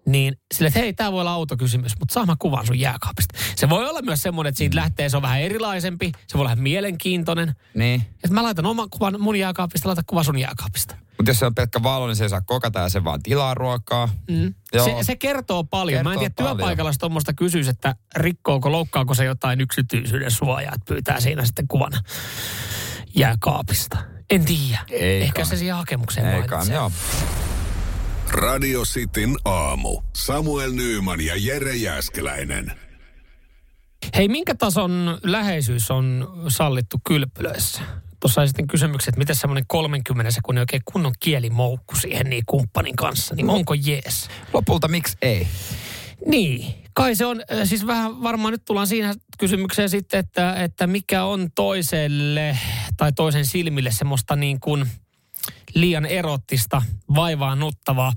niin 0.06 0.36
sille, 0.54 0.68
että 0.68 0.80
hei, 0.80 0.92
tämä 0.92 1.12
voi 1.12 1.20
olla 1.20 1.32
autokysymys, 1.32 1.92
mutta 1.98 2.12
saa 2.14 2.26
mä 2.26 2.36
kuvan 2.38 2.66
sun 2.66 2.80
jääkaapista. 2.80 3.38
Se 3.56 3.68
voi 3.68 3.88
olla 3.88 4.02
myös 4.02 4.22
semmoinen, 4.22 4.48
että 4.48 4.58
siitä 4.58 4.74
mm. 4.74 4.80
lähtee, 4.80 5.08
se 5.08 5.16
on 5.16 5.22
vähän 5.22 5.40
erilaisempi, 5.40 6.12
se 6.26 6.38
voi 6.38 6.46
olla 6.46 6.56
mielenkiintoinen. 6.56 7.54
Niin. 7.74 8.00
Että 8.00 8.34
mä 8.34 8.42
laitan 8.42 8.66
oman 8.66 8.90
kuvan 8.90 9.20
mun 9.20 9.36
jääkaapista, 9.36 9.88
laita 9.88 10.02
kuva 10.06 10.22
sun 10.22 10.38
jääkaapista. 10.38 10.96
Mutta 11.22 11.30
jos 11.30 11.38
se 11.38 11.46
on 11.46 11.54
pelkkä 11.54 11.82
valo, 11.82 12.06
niin 12.06 12.16
se 12.16 12.24
ei 12.24 12.30
saa 12.30 12.40
kokata 12.40 12.80
ja 12.80 12.88
se 12.88 13.04
vaan 13.04 13.22
tilaa 13.22 13.54
ruokaa. 13.54 14.08
Mm. 14.30 14.54
Joo. 14.74 14.84
Se, 14.84 14.94
se 15.02 15.16
kertoo 15.16 15.64
paljon. 15.64 15.98
Kertoo 15.98 16.10
Mä 16.10 16.14
en 16.14 16.18
tiedä, 16.18 16.34
paljon. 16.36 16.56
työpaikalla 16.56 16.92
tuommoista 17.00 17.32
kysyisi, 17.32 17.70
että 17.70 17.94
rikkooko, 18.16 18.72
loukkaako 18.72 19.14
se 19.14 19.24
jotain 19.24 19.60
yksityisyyden 19.60 20.30
suojaa, 20.30 20.72
että 20.74 20.94
pyytää 20.94 21.20
siinä 21.20 21.44
sitten 21.44 21.68
kuvan 21.68 21.92
jääkaapista. 23.16 23.98
En 24.30 24.44
tiedä. 24.44 24.78
Eikä. 24.90 25.24
Ehkä 25.24 25.44
se 25.44 25.56
siihen 25.56 25.76
hakemukseen 25.76 26.26
Eikä, 26.26 26.58
joo. 26.72 26.92
Radio 28.30 28.82
Cityn 28.82 29.36
aamu. 29.44 30.02
Samuel 30.16 30.72
Nyyman 30.72 31.20
ja 31.20 31.34
Jere 31.36 31.76
Jäskeläinen. 31.76 32.72
Hei, 34.16 34.28
minkä 34.28 34.54
tason 34.54 35.18
läheisyys 35.22 35.90
on 35.90 36.28
sallittu 36.48 37.00
kylpylöissä? 37.06 37.80
Tuossa 38.22 38.46
sitten 38.46 38.66
kysymykset, 38.66 39.08
että 39.08 39.18
miten 39.18 39.36
semmoinen 39.36 39.64
30 39.66 40.30
sekunnin 40.30 40.60
oikein 40.60 40.82
kunnon 40.84 41.12
kielimoukku 41.20 41.96
siihen 41.96 42.30
niin 42.30 42.42
kumppanin 42.46 42.96
kanssa, 42.96 43.34
niin 43.34 43.50
onko 43.50 43.74
jees? 43.74 44.28
Lopulta 44.52 44.88
miksi 44.88 45.16
ei? 45.22 45.46
Niin, 46.26 46.74
kai 46.94 47.14
se 47.14 47.26
on, 47.26 47.42
äh, 47.52 47.68
siis 47.68 47.86
vähän 47.86 48.22
varmaan 48.22 48.52
nyt 48.52 48.64
tullaan 48.64 48.86
siinä 48.86 49.14
kysymykseen 49.38 49.88
sitten, 49.88 50.20
että, 50.20 50.54
että 50.62 50.86
mikä 50.86 51.24
on 51.24 51.48
toiselle 51.54 52.58
tai 52.96 53.12
toisen 53.12 53.46
silmille 53.46 53.90
semmoista 53.90 54.36
niin 54.36 54.60
kuin 54.60 54.86
liian 55.74 56.06
erottista, 56.06 56.82
vaivaannuttavaa. 57.14 58.12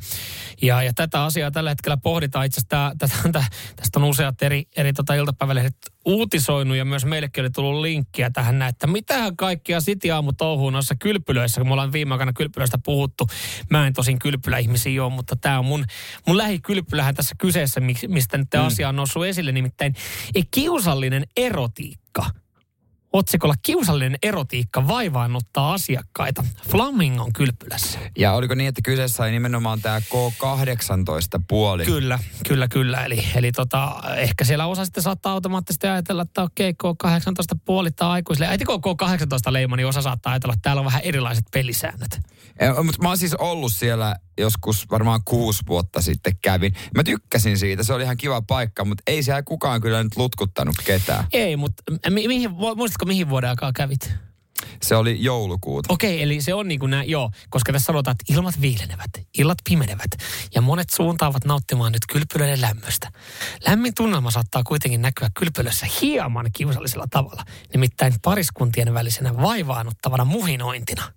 Ja, 0.61 0.83
ja 0.83 0.93
tätä 0.93 1.23
asiaa 1.23 1.51
tällä 1.51 1.69
hetkellä 1.69 1.97
pohditaan. 1.97 2.45
Itse 2.45 2.61
asiassa 2.61 2.95
tästä, 2.97 3.43
tästä 3.75 3.99
on 3.99 4.03
useat 4.03 4.41
eri, 4.41 4.63
eri 4.77 4.93
tota 4.93 5.13
iltapäivälehdet 5.13 5.75
uutisoinut 6.05 6.77
ja 6.77 6.85
myös 6.85 7.05
meillekin 7.05 7.41
oli 7.41 7.49
tullut 7.49 7.81
linkkiä 7.81 8.29
tähän 8.29 8.59
näin, 8.59 8.69
että 8.69 8.87
mitähän 8.87 9.37
kaikkia 9.37 9.79
City 9.79 10.11
aamu 10.11 10.33
touhuu 10.33 10.69
noissa 10.69 10.95
kylpylöissä, 10.95 11.61
kun 11.61 11.67
me 11.67 11.73
ollaan 11.73 11.91
viime 11.91 12.13
aikana 12.13 12.33
kylpylöistä 12.33 12.77
puhuttu. 12.85 13.27
Mä 13.69 13.87
en 13.87 13.93
tosin 13.93 14.19
kylpyläihmisiä 14.19 15.03
ole, 15.03 15.13
mutta 15.13 15.35
tämä 15.35 15.59
on 15.59 15.65
mun, 15.65 15.85
mun 16.27 16.37
lähikylpylähän 16.37 17.15
tässä 17.15 17.35
kyseessä, 17.37 17.81
mistä 18.07 18.37
nyt 18.37 18.47
mm. 18.53 18.65
asia 18.65 18.89
on 18.89 18.95
noussut 18.95 19.25
esille, 19.25 19.51
nimittäin 19.51 19.95
ei 20.35 20.43
kiusallinen 20.51 21.23
erotiikka– 21.37 22.25
otsikolla 23.17 23.53
kiusallinen 23.63 24.17
erotiikka 24.23 24.87
vaivaannuttaa 24.87 25.73
asiakkaita 25.73 26.43
Flamingon 26.69 27.33
kylpylässä. 27.33 27.99
Ja 28.17 28.33
oliko 28.33 28.55
niin, 28.55 28.67
että 28.67 28.81
kyseessä 28.83 29.23
oli 29.23 29.31
nimenomaan 29.31 29.81
tämä 29.81 29.99
K18 29.99 31.43
puoli? 31.47 31.85
Kyllä, 31.85 32.19
kyllä, 32.47 32.67
kyllä. 32.67 33.05
Eli, 33.05 33.25
eli 33.35 33.51
tota, 33.51 34.01
ehkä 34.17 34.43
siellä 34.43 34.65
osa 34.65 34.85
sitten 34.85 35.03
saattaa 35.03 35.33
automaattisesti 35.33 35.87
ajatella, 35.87 36.21
että 36.21 36.41
okei, 36.41 36.71
K18 36.71 37.59
puoli 37.65 37.91
tai 37.91 38.09
aikuisille. 38.09 38.47
Äiti 38.47 38.65
K18 38.65 39.53
leima, 39.53 39.75
niin 39.75 39.87
osa 39.87 40.01
saattaa 40.01 40.33
ajatella, 40.33 40.53
että 40.53 40.61
täällä 40.61 40.79
on 40.79 40.85
vähän 40.85 41.01
erilaiset 41.01 41.45
pelisäännöt. 41.53 42.19
Ja, 42.59 42.83
mutta 42.83 43.01
mä 43.01 43.07
oon 43.07 43.17
siis 43.17 43.33
ollut 43.33 43.73
siellä 43.73 44.15
joskus 44.37 44.85
varmaan 44.91 45.21
kuusi 45.25 45.63
vuotta 45.67 46.01
sitten 46.01 46.37
kävin. 46.41 46.73
Mä 46.95 47.03
tykkäsin 47.03 47.57
siitä, 47.57 47.83
se 47.83 47.93
oli 47.93 48.03
ihan 48.03 48.17
kiva 48.17 48.41
paikka, 48.41 48.85
mutta 48.85 49.03
ei 49.07 49.23
siellä 49.23 49.43
kukaan 49.43 49.81
kyllä 49.81 50.03
nyt 50.03 50.17
lutkuttanut 50.17 50.75
ketään. 50.85 51.25
Ei, 51.33 51.57
mutta 51.57 51.83
mi- 52.09 52.27
mihin, 52.27 52.51
muistatko 52.51 53.04
mihin 53.05 53.29
vuoden 53.29 53.49
aikaa 53.49 53.71
kävit? 53.73 54.13
Se 54.81 54.95
oli 54.95 55.23
joulukuuta. 55.23 55.93
Okei, 55.93 56.23
eli 56.23 56.41
se 56.41 56.53
on 56.53 56.67
niin 56.67 56.79
kuin 56.79 56.89
nämä, 56.89 57.03
joo, 57.03 57.31
koska 57.49 57.71
tässä 57.71 57.85
sanotaan, 57.85 58.15
että 58.19 58.33
ilmat 58.33 58.61
viilenevät, 58.61 59.09
illat 59.37 59.57
pimenevät 59.69 60.11
ja 60.55 60.61
monet 60.61 60.89
suuntaavat 60.89 61.45
nauttimaan 61.45 61.91
nyt 61.91 62.01
kylpylöiden 62.13 62.61
lämmöstä. 62.61 63.11
Lämmin 63.67 63.93
tunnelma 63.93 64.31
saattaa 64.31 64.63
kuitenkin 64.63 65.01
näkyä 65.01 65.29
kylpylössä 65.39 65.87
hieman 66.01 66.49
kiusallisella 66.53 67.07
tavalla, 67.09 67.43
nimittäin 67.73 68.13
pariskuntien 68.23 68.93
välisenä 68.93 69.37
vaivaannuttavana 69.37 70.25
muhinointina. 70.25 71.11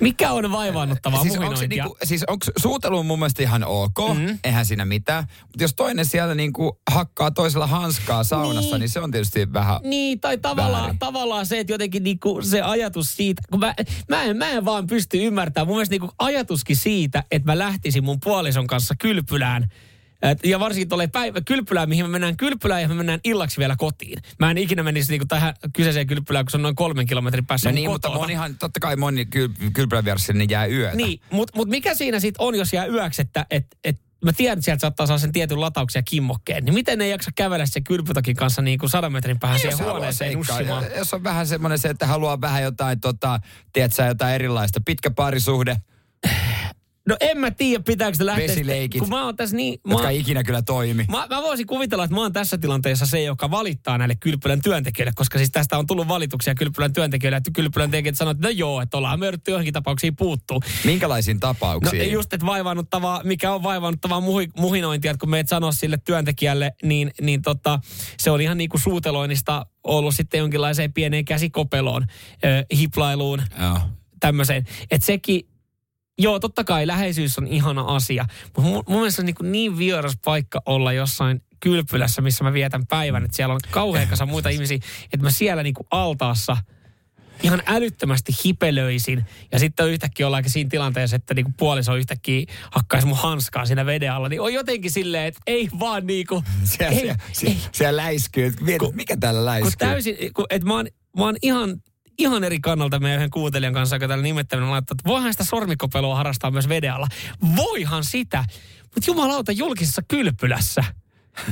Mikä 0.00 0.32
on 0.32 0.52
vaivaannuttavaa 0.52 1.22
siis 1.22 1.38
onko 1.38 1.56
se 1.56 1.66
niinku, 1.66 1.96
siis 2.04 2.24
onko 2.24 2.46
suutelu 2.56 3.02
mun 3.02 3.18
mielestä 3.18 3.42
ihan 3.42 3.64
ok, 3.64 3.98
mm-hmm. 4.08 4.38
eihän 4.44 4.66
siinä 4.66 4.84
mitään. 4.84 5.24
Mutta 5.40 5.64
jos 5.64 5.74
toinen 5.74 6.06
siellä 6.06 6.34
niinku 6.34 6.80
hakkaa 6.90 7.30
toisella 7.30 7.66
hanskaa 7.66 8.24
saunassa, 8.24 8.76
niin, 8.76 8.80
niin 8.80 8.88
se 8.88 9.00
on 9.00 9.10
tietysti 9.10 9.52
vähän 9.52 9.80
Niin, 9.82 10.20
tai 10.20 10.38
tavallaan, 10.38 10.98
tavallaan 10.98 11.46
se, 11.46 11.60
että 11.60 11.72
jotenkin 11.72 12.04
niinku 12.04 12.42
se 12.42 12.62
ajatus 12.62 13.14
siitä, 13.16 13.42
kun 13.50 13.60
mä, 13.60 13.74
mä, 14.08 14.22
en, 14.22 14.36
mä 14.36 14.50
en 14.50 14.64
vaan 14.64 14.86
pysty 14.86 15.24
ymmärtämään. 15.24 15.66
Mun 15.66 15.76
mielestä 15.76 15.92
niinku 15.92 16.12
ajatuskin 16.18 16.76
siitä, 16.76 17.24
että 17.30 17.52
mä 17.52 17.58
lähtisin 17.58 18.04
mun 18.04 18.20
puolison 18.24 18.66
kanssa 18.66 18.94
kylpylään– 18.98 19.66
et, 20.22 20.38
ja 20.44 20.60
varsinkin 20.60 20.88
tuolle 20.88 21.06
päivä 21.06 21.40
kylpylään, 21.40 21.88
mihin 21.88 22.04
me 22.04 22.08
mennään 22.08 22.36
kylpylään 22.36 22.82
ja 22.82 22.88
me 22.88 22.94
mennään 22.94 23.20
illaksi 23.24 23.58
vielä 23.58 23.76
kotiin. 23.78 24.18
Mä 24.38 24.50
en 24.50 24.58
ikinä 24.58 24.82
menisi 24.82 25.12
niinku 25.12 25.26
tähän 25.26 25.54
kyseiseen 25.72 26.06
kylpylään, 26.06 26.44
kun 26.44 26.50
se 26.50 26.56
on 26.56 26.62
noin 26.62 26.74
kolmen 26.74 27.06
kilometrin 27.06 27.46
päässä 27.46 27.68
no 27.68 27.74
niin, 27.74 27.90
kotona. 27.90 28.14
mutta 28.14 28.24
monihan, 28.26 28.58
totta 28.58 28.80
kai 28.80 28.96
moni 28.96 29.26
kyl, 29.26 29.48
kylpylän 29.72 30.04
vieressä 30.04 30.32
niin 30.32 30.50
jää 30.50 30.66
yötä. 30.66 30.96
Niin, 30.96 31.20
mutta 31.30 31.56
mut 31.56 31.68
mikä 31.68 31.94
siinä 31.94 32.20
sitten 32.20 32.46
on, 32.46 32.54
jos 32.54 32.72
jää 32.72 32.86
yöksi, 32.86 33.22
että 33.22 33.46
et, 33.50 33.66
et, 33.84 34.00
mä 34.24 34.32
tiedän, 34.32 34.58
että 34.58 34.64
sieltä 34.64 34.80
saattaa 34.80 35.06
saada 35.06 35.18
sen 35.18 35.32
tietyn 35.32 35.60
latauksen 35.60 36.00
ja 36.00 36.02
kimmokkeen. 36.02 36.64
Niin 36.64 36.74
miten 36.74 36.98
ne 36.98 37.08
jaksa 37.08 37.30
kävellä 37.34 37.66
se 37.66 37.80
kylpytakin 37.80 38.36
kanssa 38.36 38.62
niin 38.62 38.78
kuin 38.78 38.90
sadan 38.90 39.12
metrin 39.12 39.38
päähän 39.38 39.60
siihen 39.60 39.78
huoneeseen 39.78 40.32
nussimaan? 40.32 40.84
Jos 40.96 41.14
on 41.14 41.24
vähän 41.24 41.46
semmoinen 41.46 41.78
se, 41.78 41.88
että 41.88 42.06
haluaa 42.06 42.40
vähän 42.40 42.62
jotain, 42.62 43.00
tota, 43.00 43.40
tiedätkö, 43.72 44.02
jotain 44.02 44.34
erilaista. 44.34 44.80
Pitkä 44.84 45.10
parisuhde, 45.10 45.76
No 47.08 47.16
en 47.20 47.38
mä 47.38 47.50
tiedä, 47.50 47.82
pitääkö 47.82 48.16
se 48.16 48.26
lähteä. 48.26 48.48
Vesileikit. 48.48 48.98
Kun 49.00 49.08
mä 49.08 49.24
oon 49.24 49.36
tässä 49.36 49.56
niin... 49.56 49.80
Jotka 49.88 50.04
mä, 50.04 50.10
ikinä 50.10 50.44
kyllä 50.44 50.62
toimi. 50.62 51.04
Mä, 51.08 51.26
mä, 51.30 51.42
voisin 51.42 51.66
kuvitella, 51.66 52.04
että 52.04 52.14
mä 52.14 52.20
oon 52.20 52.32
tässä 52.32 52.58
tilanteessa 52.58 53.06
se, 53.06 53.22
joka 53.22 53.50
valittaa 53.50 53.98
näille 53.98 54.14
kylpylän 54.20 54.62
työntekijöille, 54.62 55.12
koska 55.14 55.38
siis 55.38 55.50
tästä 55.50 55.78
on 55.78 55.86
tullut 55.86 56.08
valituksia 56.08 56.54
kylpylän 56.54 56.92
työntekijöille, 56.92 57.36
että 57.36 57.50
kylpylän 57.50 57.90
työntekijät 57.90 58.16
sanoo, 58.16 58.30
että 58.30 58.46
no 58.46 58.50
joo, 58.50 58.80
että 58.80 58.96
ollaan 58.96 59.20
me 59.20 59.32
johonkin 59.48 59.72
tapauksiin 59.72 60.16
puuttuu. 60.16 60.62
Minkälaisiin 60.84 61.40
tapauksiin? 61.40 62.02
No 62.02 62.12
just, 62.12 62.32
että 62.32 62.46
vaivannuttavaa, 62.46 63.20
mikä 63.24 63.52
on 63.52 63.62
vaivannuttavaa 63.62 64.20
muhi, 64.20 64.48
muhinointia, 64.56 65.10
että 65.10 65.20
kun 65.20 65.30
meet 65.30 65.48
sanoa 65.48 65.72
sille 65.72 65.98
työntekijälle, 66.04 66.72
niin, 66.82 67.10
niin 67.20 67.42
tota, 67.42 67.80
se 68.18 68.30
on 68.30 68.40
ihan 68.40 68.58
niin 68.58 68.70
kuin 68.70 68.80
suuteloinnista 68.80 69.66
ollut 69.84 70.14
sitten 70.14 70.38
jonkinlaiseen 70.38 70.92
pieneen 70.92 71.24
käsikopeloon, 71.24 72.02
äh, 72.02 72.64
hiplailuun, 72.78 73.42
Joo. 73.60 73.78
tämmöiseen. 74.20 74.64
Että 74.90 75.06
sekin 75.06 75.48
Joo, 76.18 76.40
totta 76.40 76.64
kai 76.64 76.86
läheisyys 76.86 77.38
on 77.38 77.46
ihana 77.46 77.82
asia, 77.82 78.26
mutta 78.44 78.60
mun, 78.60 78.84
mun 78.88 78.98
mielestä 78.98 79.22
on 79.22 79.26
niin, 79.26 79.52
niin 79.52 79.78
vieras 79.78 80.18
paikka 80.24 80.62
olla 80.66 80.92
jossain 80.92 81.42
kylpylässä, 81.60 82.22
missä 82.22 82.44
mä 82.44 82.52
vietän 82.52 82.86
päivän, 82.86 83.24
että 83.24 83.36
siellä 83.36 83.54
on 83.54 83.60
kauhean 83.70 84.08
kasa 84.08 84.26
muita 84.26 84.48
ihmisiä, 84.48 84.78
että 85.04 85.26
mä 85.26 85.30
siellä 85.30 85.62
niin 85.62 85.74
kuin 85.74 85.86
altaassa 85.90 86.56
ihan 87.42 87.62
älyttömästi 87.66 88.32
hipelöisin. 88.44 89.24
Ja 89.52 89.58
sitten 89.58 89.88
yhtäkkiä 89.88 90.26
ollaankin 90.26 90.52
siinä 90.52 90.70
tilanteessa, 90.70 91.16
että 91.16 91.34
niinku 91.34 91.52
puoliso 91.56 91.96
yhtäkkiä 91.96 92.46
hakkaisi 92.70 93.06
mun 93.06 93.16
hanskaa 93.16 93.66
siinä 93.66 93.86
veden 93.86 94.12
alla. 94.12 94.28
Niin 94.28 94.40
on 94.40 94.52
jotenkin 94.52 94.90
silleen, 94.90 95.24
että 95.24 95.40
ei 95.46 95.68
vaan 95.80 96.06
niinku... 96.06 96.44
Siellä, 96.64 96.98
ei, 96.98 97.14
siellä, 97.32 97.54
ei. 97.54 97.68
siellä 97.72 98.02
läiskyy. 98.02 98.54
Mietit, 98.60 98.94
mikä 98.94 99.16
täällä 99.16 99.44
läiskyy? 99.44 99.70
Kun 99.70 99.78
täysin, 99.78 100.16
kun, 100.34 100.46
että 100.50 100.68
mä 100.68 100.74
oon, 100.74 100.86
mä 101.16 101.24
oon 101.24 101.36
ihan 101.42 101.82
ihan 102.18 102.44
eri 102.44 102.60
kannalta 102.60 102.98
meidän 102.98 103.16
yhden 103.16 103.30
kuuntelijan 103.30 103.74
kanssa, 103.74 103.96
joka 103.96 104.08
täällä 104.08 104.22
nimettäminen 104.22 104.70
laittaa, 104.70 104.94
että 104.98 105.08
voihan 105.08 105.32
sitä 105.32 105.44
sormikopelua 105.44 106.16
harrastaa 106.16 106.50
myös 106.50 106.68
vedealla. 106.68 107.06
Voihan 107.56 108.04
sitä, 108.04 108.44
mutta 108.82 109.10
jumalauta 109.10 109.52
julkisessa 109.52 110.02
kylpylässä. 110.08 110.84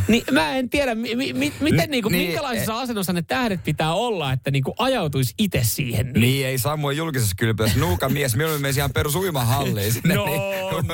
niin 0.09 0.25
mä 0.31 0.57
en 0.57 0.71
tiedä, 0.71 0.95
mi, 0.95 1.17
mi, 1.17 1.33
mi, 1.33 1.53
miten, 1.61 1.91
niinku, 1.91 2.09
niin, 2.09 2.27
minkälaisessa 2.27 2.81
asennossa 2.81 3.13
ne 3.13 3.23
tähdet 3.23 3.65
pitää 3.65 3.95
olla, 3.95 4.33
että 4.33 4.51
niinku 4.51 4.75
ajautuisi 4.79 5.35
itse 5.39 5.61
siihen. 5.63 6.07
Niin. 6.07 6.21
niin, 6.21 6.47
ei 6.47 6.59
Samuel 6.59 6.97
julkisessa 6.97 7.35
kylpylässä. 7.39 7.79
Nuuka 7.79 8.09
mies, 8.09 8.37
mieluummin 8.37 8.63
menisi 8.63 8.81
ihan 8.81 8.93
perus 8.93 9.15
uimahalliin 9.15 9.93
sinne. 9.93 10.15
no 10.15 10.25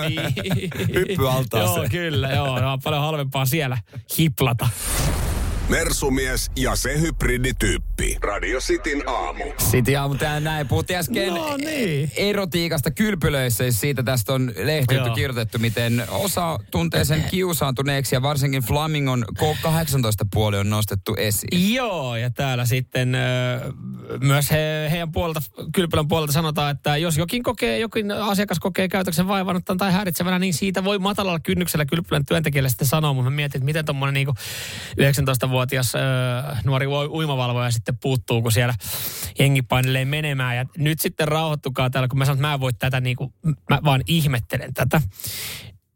niin. 0.08 0.70
Hyppyaltaaseen. 0.94 1.76
joo, 1.76 1.86
kyllä, 1.90 2.28
joo, 2.28 2.60
joo. 2.60 2.78
Paljon 2.84 3.02
halvempaa 3.02 3.46
siellä 3.46 3.78
hiplata. 4.18 4.68
Mersumies 5.70 6.50
ja 6.56 6.76
se 6.76 7.00
hybridityyppi. 7.00 8.16
Radio 8.22 8.58
Cityn 8.58 9.02
aamu. 9.06 9.44
City 9.70 9.96
aamu 9.96 10.14
täällä 10.14 10.40
näin. 10.40 10.68
Puhuttiin 10.68 10.98
äsken 10.98 11.34
no, 11.34 11.56
niin. 11.56 12.10
erotiikasta 12.16 12.90
kylpylöissä. 12.90 13.64
Siitä 13.70 14.02
tästä 14.02 14.32
on 14.32 14.52
lehti 14.56 14.94
kirjoitettu, 15.14 15.58
miten 15.58 16.04
osa 16.08 16.58
tuntee 16.70 17.04
sen 17.04 17.24
kiusaantuneeksi 17.30 18.14
ja 18.14 18.22
varsinkin 18.22 18.62
Flamingon 18.62 19.24
K18-puoli 19.38 20.58
on 20.58 20.70
nostettu 20.70 21.14
esiin. 21.18 21.74
Joo, 21.74 22.16
ja 22.16 22.30
täällä 22.30 22.64
sitten 22.64 23.16
myös 24.20 24.50
he, 24.50 24.88
heidän 24.90 25.12
puolelta, 25.12 25.40
kylpylän 25.74 26.08
puolelta 26.08 26.32
sanotaan, 26.32 26.70
että 26.70 26.96
jos 26.96 27.16
jokin 27.16 27.42
kokee, 27.42 27.78
jokin 27.78 28.10
asiakas 28.10 28.58
kokee 28.58 28.88
käytöksen 28.88 29.28
vaivannuttaan 29.28 29.78
tai 29.78 29.92
häiritsevänä, 29.92 30.38
niin 30.38 30.54
siitä 30.54 30.84
voi 30.84 30.98
matalalla 30.98 31.40
kynnyksellä 31.40 31.84
kylpylän 31.84 32.26
työntekijälle 32.26 32.68
sitten 32.68 32.88
sanoa. 32.88 33.12
Mutta 33.12 33.30
mä 33.30 33.36
mietin, 33.36 33.58
että 33.58 33.64
miten 33.64 33.84
tuommoinen 33.84 34.14
niin 34.14 34.28
19 34.96 35.50
vuotias 35.60 35.94
äh, 35.94 36.64
nuori 36.64 36.86
uimavalvoja 36.86 37.70
sitten 37.70 37.98
puuttuu, 37.98 38.42
kun 38.42 38.52
siellä 38.52 38.74
jengi 39.38 39.62
painelee 39.62 40.04
menemään. 40.04 40.56
Ja 40.56 40.66
nyt 40.78 41.00
sitten 41.00 41.28
rauhoittukaa 41.28 41.90
täällä, 41.90 42.08
kun 42.08 42.18
mä 42.18 42.24
sanon, 42.24 42.36
että 42.38 42.48
mä 42.48 42.54
en 42.54 42.60
voi 42.60 42.72
tätä, 42.72 43.00
niin 43.00 43.16
kuin, 43.16 43.34
mä 43.70 43.78
vaan 43.84 44.02
ihmettelen 44.06 44.74
tätä. 44.74 45.00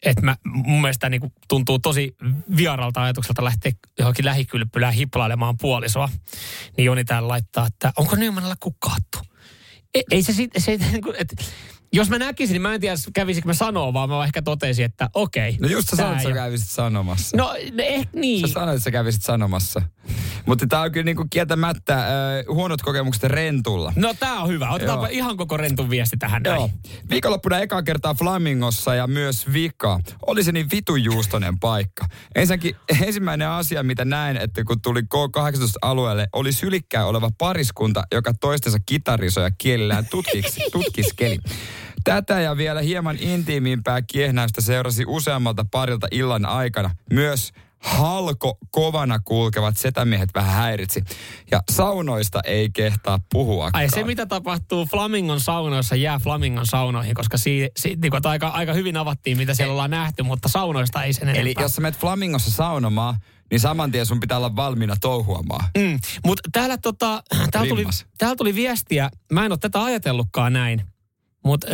Että 0.03 0.37
mun 0.45 0.81
mielestä 0.81 1.09
niin 1.09 1.21
kuin, 1.21 1.33
tuntuu 1.49 1.79
tosi 1.79 2.17
vieralta 2.57 3.03
ajatukselta 3.03 3.45
lähteä 3.45 3.73
johonkin 3.99 4.25
lähikylpylään 4.25 4.95
hiplailemaan 4.95 5.57
puolisoa. 5.61 6.09
Niin 6.77 6.85
Joni 6.85 7.05
täällä 7.05 7.29
laittaa, 7.29 7.67
että 7.67 7.93
onko 7.97 8.17
Nymanilla 8.17 8.57
kukkaattu? 8.61 9.19
Ei, 9.95 10.05
ei 10.11 10.23
se, 10.23 10.33
se, 10.33 10.49
se 10.59 10.77
niin 10.77 11.03
kuin, 11.03 11.17
että 11.19 11.45
jos 11.95 12.11
mä 12.11 12.19
näkisin, 12.19 12.55
niin 12.55 12.63
mä 12.63 12.75
en 12.75 12.81
tiedä, 12.81 12.97
kävisikö 13.15 13.49
mä 13.49 13.55
sanoa, 13.55 13.93
vaan 13.93 14.09
mä 14.09 14.25
ehkä 14.25 14.43
totesin, 14.43 14.85
että 14.85 15.11
okei. 15.15 15.49
Okay, 15.49 15.61
no 15.61 15.69
just 15.69 15.89
sä 15.89 15.97
sanoit, 15.97 16.17
että 16.17 16.29
sä 16.29 16.35
kävisit 16.35 16.69
sanomassa. 16.69 17.37
No 17.37 17.55
eh, 17.79 18.09
niin. 18.13 18.49
Sä 18.49 18.53
sanoit, 18.53 18.77
että 18.77 18.85
sä 18.85 18.91
kävisit 18.91 19.23
sanomassa. 19.23 19.83
Mutta 20.47 20.67
tää 20.67 20.81
on 20.81 20.93
kyllä 20.93 21.05
niinku 21.05 21.27
kieltämättä 21.31 21.95
äh, 21.95 22.07
huonot 22.49 22.83
kokemukset 22.83 23.23
rentulla. 23.23 23.93
No 23.97 24.15
tää 24.21 24.41
on 24.41 24.49
hyvä. 24.49 24.71
Otetaanpa 24.71 25.07
ihan 25.07 25.37
koko 25.37 25.57
rentun 25.57 25.91
viesti 25.91 26.17
tähän 26.17 26.43
näin. 26.43 26.57
Joo. 26.57 26.71
Viikonloppuna 27.11 27.59
ekaa 27.59 27.83
kertaa 27.83 28.15
Flamingossa 28.15 28.95
ja 28.95 29.07
myös 29.07 29.53
Vika. 29.53 30.01
Oli 30.27 30.45
se 30.45 30.53
niin 30.53 30.67
vitujuustonen 30.73 31.59
paikka. 31.59 32.07
Ensinnäkin 32.35 32.77
ensimmäinen 33.03 33.49
asia, 33.49 33.83
mitä 33.83 34.05
näin, 34.05 34.37
että 34.37 34.65
kun 34.65 34.81
tuli 34.81 35.01
K18-alueelle, 35.01 36.27
oli 36.33 36.53
sylikkää 36.53 37.07
oleva 37.07 37.31
pariskunta, 37.39 38.05
joka 38.13 38.35
toistensa 38.41 38.79
kitarisoja 38.87 39.51
kielellään 39.59 40.07
tutkiksi, 40.11 40.61
tutkiskeli. 40.73 41.39
Tätä 42.05 42.41
ja 42.41 42.57
vielä 42.57 42.81
hieman 42.81 43.17
intiimimpää 43.21 44.03
kiehnäystä 44.03 44.61
seurasi 44.61 45.05
useammalta 45.07 45.65
parilta 45.71 46.07
illan 46.11 46.47
aikana. 46.47 46.91
Myös 47.11 47.53
halko 47.85 48.59
kovana 48.71 49.19
kulkevat 49.19 49.77
setämiehet 49.77 50.31
vähän 50.35 50.55
häiritsi. 50.55 51.05
Ja 51.51 51.63
saunoista 51.71 52.41
ei 52.45 52.71
kehtaa 52.71 53.19
puhua. 53.33 53.71
Ai 53.73 53.89
se, 53.89 54.05
mitä 54.05 54.27
tapahtuu 54.27 54.87
Flamingon 54.87 55.41
saunoissa, 55.41 55.97
jää 55.97 56.19
Flamingon 56.19 56.67
saunoihin, 56.67 57.15
koska 57.15 57.39
si, 57.39 57.71
si, 57.77 57.97
niin 58.03 58.11
kuin, 58.11 58.27
aika, 58.27 58.49
aika 58.49 58.73
hyvin 58.73 58.97
avattiin, 58.97 59.37
mitä 59.37 59.55
siellä 59.55 59.73
ollaan 59.73 59.91
nähty, 59.91 60.23
mutta 60.23 60.49
saunoista 60.49 61.03
ei 61.03 61.13
sen 61.13 61.23
enempää. 61.23 61.41
Eli 61.41 61.55
jos 61.61 61.75
sä 61.75 61.81
menet 61.81 61.99
Flamingossa 61.99 62.51
saunomaan, 62.51 63.17
niin 63.51 63.61
saman 63.61 63.91
tien 63.91 64.07
sun 64.07 64.21
pitää 64.21 64.39
olla 64.39 64.57
valmiina 64.57 64.97
touhuamaan. 65.01 65.65
Mm, 65.79 65.99
mutta 66.27 66.43
täällä, 66.53 66.79
tota, 66.79 67.23
täällä, 67.51 67.69
tuli, 67.69 67.85
täällä 68.19 68.37
tuli 68.37 68.55
viestiä, 68.55 69.11
mä 69.33 69.45
en 69.45 69.53
ole 69.53 69.59
tätä 69.59 69.85
ajatellutkaan 69.85 70.53
näin, 70.53 70.83
mutta 71.45 71.67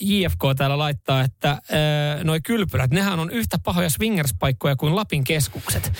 JFK 0.00 0.40
täällä 0.56 0.78
laittaa, 0.78 1.20
että 1.20 1.58
öö, 1.72 2.24
noi 2.24 2.40
kylpylät, 2.40 2.90
nehän 2.90 3.20
on 3.20 3.30
yhtä 3.30 3.58
pahoja 3.64 3.90
swingerspaikkoja 3.90 4.76
kuin 4.76 4.96
Lapin 4.96 5.24
keskukset. 5.24 5.92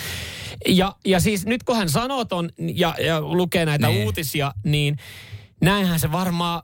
Ja, 0.69 0.95
ja 1.05 1.21
siis 1.21 1.47
nyt 1.47 1.63
kun 1.63 1.77
hän 1.77 1.89
sanoo 1.89 2.25
ton 2.25 2.51
ja, 2.59 2.95
ja 2.99 3.21
lukee 3.21 3.67
näitä 3.67 3.89
niin. 3.89 4.05
uutisia, 4.05 4.53
niin 4.65 4.97
Näinhän 5.65 6.01
se 6.01 6.13
varmaan 6.13 6.63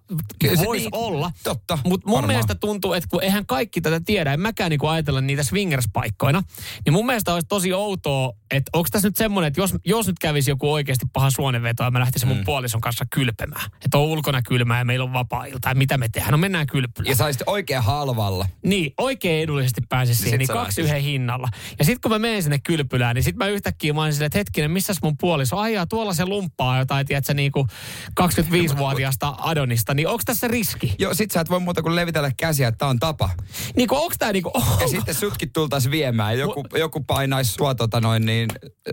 voisi 0.64 0.84
niin, 0.84 0.94
olla. 0.94 1.30
Totta. 1.44 1.78
Mutta 1.84 2.06
mun 2.06 2.14
varmaan. 2.14 2.32
mielestä 2.32 2.54
tuntuu, 2.54 2.92
että 2.92 3.08
kun 3.10 3.22
eihän 3.22 3.46
kaikki 3.46 3.80
tätä 3.80 4.00
tiedä, 4.00 4.32
en 4.32 4.40
mäkään 4.40 4.70
niinku 4.70 4.86
ajatella 4.86 5.20
niitä 5.20 5.42
swingers-paikkoina, 5.42 6.42
niin 6.84 6.92
mun 6.92 7.06
mielestä 7.06 7.34
olisi 7.34 7.46
tosi 7.48 7.72
outoa, 7.72 8.32
että 8.50 8.70
onko 8.72 8.88
tässä 8.92 9.08
nyt 9.08 9.16
semmoinen, 9.16 9.48
että 9.48 9.60
jos, 9.60 9.74
jos 9.84 10.06
nyt 10.06 10.18
kävisi 10.18 10.50
joku 10.50 10.72
oikeasti 10.72 11.06
paha 11.12 11.30
suonenveto 11.30 11.84
ja 11.84 11.90
mä 11.90 12.00
lähtisin 12.00 12.28
mm. 12.28 12.34
mun 12.34 12.44
puolison 12.44 12.80
kanssa 12.80 13.04
kylpemään, 13.10 13.70
että 13.84 13.98
on 13.98 14.04
ulkona 14.04 14.42
kylmää 14.42 14.78
ja 14.78 14.84
meillä 14.84 15.04
on 15.04 15.12
vapaa-ilta, 15.12 15.68
ja 15.68 15.74
mitä 15.74 15.98
me 15.98 16.08
tehdään, 16.08 16.32
no 16.32 16.38
mennään 16.38 16.66
kylpylään. 16.66 17.10
Ja 17.10 17.16
saisit 17.16 17.42
oikein 17.46 17.82
halvalla. 17.82 18.46
Niin, 18.64 18.94
oikein 18.98 19.42
edullisesti 19.42 19.80
pääsisi 19.88 20.22
siihen, 20.22 20.38
niin 20.38 20.48
kaksi 20.48 20.80
yhden 20.80 21.02
hinnalla. 21.02 21.48
Ja 21.78 21.84
sitten 21.84 22.00
kun 22.00 22.10
mä 22.10 22.18
menen 22.18 22.42
sinne 22.42 22.58
kylpylään, 22.58 23.14
niin 23.14 23.22
sitten 23.22 23.46
mä 23.46 23.46
yhtäkkiä 23.46 23.92
mä 23.92 24.12
silleen, 24.12 24.26
että 24.26 24.38
hetkinen, 24.38 24.70
missä 24.70 24.92
mun 25.02 25.16
puoliso? 25.16 25.56
Ai 25.56 25.74
tuolla 25.88 26.14
se 26.14 26.26
lumppaa 26.26 26.78
jotain, 26.78 27.06
tiedätkö, 27.06 27.34
niinku 27.34 27.66
25 28.14 28.78
vuotiaasta 28.90 29.34
Adonista, 29.38 29.94
niin 29.94 30.08
onko 30.08 30.22
tässä 30.26 30.48
riski? 30.48 30.94
Joo, 30.98 31.14
sit 31.14 31.30
sä 31.30 31.40
et 31.40 31.50
voi 31.50 31.60
muuta 31.60 31.82
kuin 31.82 31.96
levitellä 31.96 32.30
käsiä, 32.36 32.68
että 32.68 32.78
tää 32.78 32.88
on 32.88 32.98
tapa. 32.98 33.30
Niin 33.76 33.88
onko 33.90 34.14
tää 34.18 34.32
niinku... 34.32 34.50
Oh. 34.54 34.78
Ja 34.80 34.88
sitten 34.88 35.14
sutkin 35.14 35.52
tultais 35.52 35.90
viemään, 35.90 36.38
joku, 36.38 36.62
M- 36.62 36.76
joku 36.76 37.00
painaisi 37.00 37.52
sua 37.52 37.74
tota 37.74 38.00
noin 38.00 38.26
niin 38.26 38.48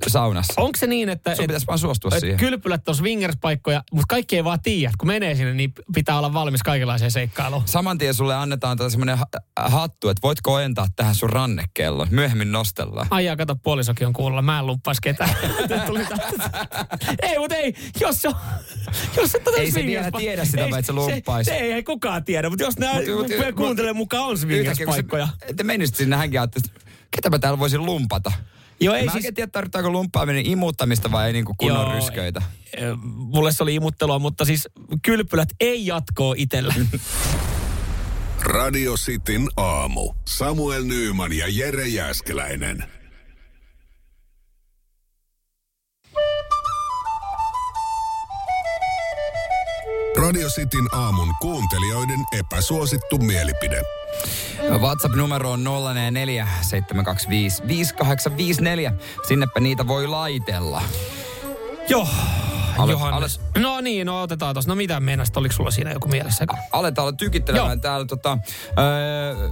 saunassa. 0.08 0.54
Onko 0.58 0.78
se 0.78 0.88
niin, 0.88 1.10
että... 1.10 1.36
Sun 1.36 1.44
et, 1.44 1.48
pitäisi 1.48 1.68
vaan 1.68 1.80
suostua 1.80 2.12
et 2.14 2.20
siihen. 2.20 2.38
Kylpylät 2.38 2.90
on 2.90 2.96
swingers-paikkoja, 2.96 3.84
mutta 3.92 4.06
kaikki 4.10 4.36
ei 4.36 4.44
vaan 4.44 4.62
tiedä. 4.62 4.94
Kun 4.98 5.08
menee 5.08 5.36
sinne, 5.36 5.54
niin 5.54 5.74
pitää 5.94 6.18
olla 6.18 6.34
valmis 6.34 6.64
kaikenlaiseen 6.64 7.12
seikkailuun. 7.12 7.64
Saman 7.66 7.98
tien 7.98 8.14
sulle 8.14 8.36
annetaan 8.36 8.78
tätä 8.78 8.90
semmoinen 8.90 9.18
hattu, 9.60 10.10
että 10.10 10.22
voit 10.22 10.42
koentaa 10.42 10.88
tähän 10.96 11.16
sun 11.16 11.30
rannekello. 11.30 12.08
Myöhemmin 12.10 12.52
nostellaan. 12.52 13.08
Ai 13.12 13.26
ja 13.26 13.36
kato, 13.36 13.56
puolisokin 13.56 14.08
on 14.08 14.14
kuulla. 14.14 14.42
Mä 14.42 14.60
en 14.60 14.68
lumppaisi 14.68 15.02
ketään. 15.02 15.30
ei, 17.22 17.40
mutta 17.40 17.56
ei. 17.56 17.74
Jos, 18.00 18.26
on, 18.26 18.36
jos 19.18 19.36
et 19.36 19.48
ei 19.58 19.72
se 19.72 19.86
vielä 19.88 20.12
tiedä 20.12 20.46
sitä, 20.46 20.66
ei, 20.66 20.70
että 20.70 20.82
se 20.82 20.94
lumppaisi. 20.94 21.52
Se, 21.52 21.58
se, 21.58 21.64
ei 21.64 21.84
kukaan 21.84 22.24
tiedä, 22.24 22.50
mutta 22.50 22.64
jos 22.64 22.78
nämä 22.78 22.94
kuuntelee 23.56 23.94
mukaan 23.94 24.24
on 24.24 24.38
swingers-paikkoja. 24.38 25.28
Te 25.56 25.64
menisit 25.64 25.96
sinne 25.96 26.16
hänkin 26.16 26.44
että 26.44 26.60
ketä 27.12 27.30
mä 27.30 27.40
täällä 27.40 27.60
voisin 27.60 27.86
lumpata. 27.86 28.32
Joo, 28.80 28.96
ei 28.96 29.06
mä 29.06 29.12
siis... 29.12 29.26
en 29.26 29.34
tiedä, 29.34 29.52
tarvitaanko 29.52 29.92
lumppaaminen 29.92 30.46
imuttamista 30.46 31.12
vai 31.12 31.34
niinku 31.34 31.56
kunnon 31.58 31.86
Joo, 31.86 31.96
rysköitä. 31.96 32.42
Mulle 33.04 33.52
se 33.52 33.64
oli 33.64 33.76
imuttelua, 33.76 34.20
mutta 34.20 34.46
siis 34.46 34.68
kylpylät 35.02 35.50
ei 35.60 35.86
jatkoa 35.86 36.34
itsellä. 36.38 36.74
Radio 38.40 38.94
Cityn 38.94 39.48
aamu. 39.58 40.14
Samuel 40.26 40.84
Nyyman 40.84 41.34
ja 41.34 41.46
Jere 41.50 41.88
Jäskeläinen. 41.88 42.84
Radio 50.18 50.50
Cityn 50.50 50.88
aamun 50.92 51.36
kuuntelijoiden 51.42 52.20
epäsuosittu 52.40 53.18
mielipide. 53.18 53.82
WhatsApp-numero 54.80 55.52
on 55.52 55.64
044 55.64 56.48
725 56.62 57.64
5854. 57.68 58.94
Sinnepä 59.28 59.60
niitä 59.60 59.88
voi 59.88 60.08
laitella. 60.08 60.82
Joo. 61.90 62.08
Ale, 62.78 62.92
Johannes. 62.92 63.40
Ale... 63.56 63.64
No 63.64 63.82
niin, 63.82 64.08
no 64.08 64.22
otetaan 64.22 64.56
tuossa. 64.56 64.72
No 64.72 64.76
mitä 64.76 65.00
meinasta, 65.00 65.40
oliko 65.40 65.56
sulla 65.56 65.72
siinä 65.72 65.92
joku 65.92 66.08
mielessä? 66.08 66.46
Aletaan 66.72 67.08
olla 67.08 67.18
tykittelemään 67.18 67.78
Joo. 67.78 67.82
täällä 67.82 68.06
tota... 68.06 68.38
Öö, 68.80 69.50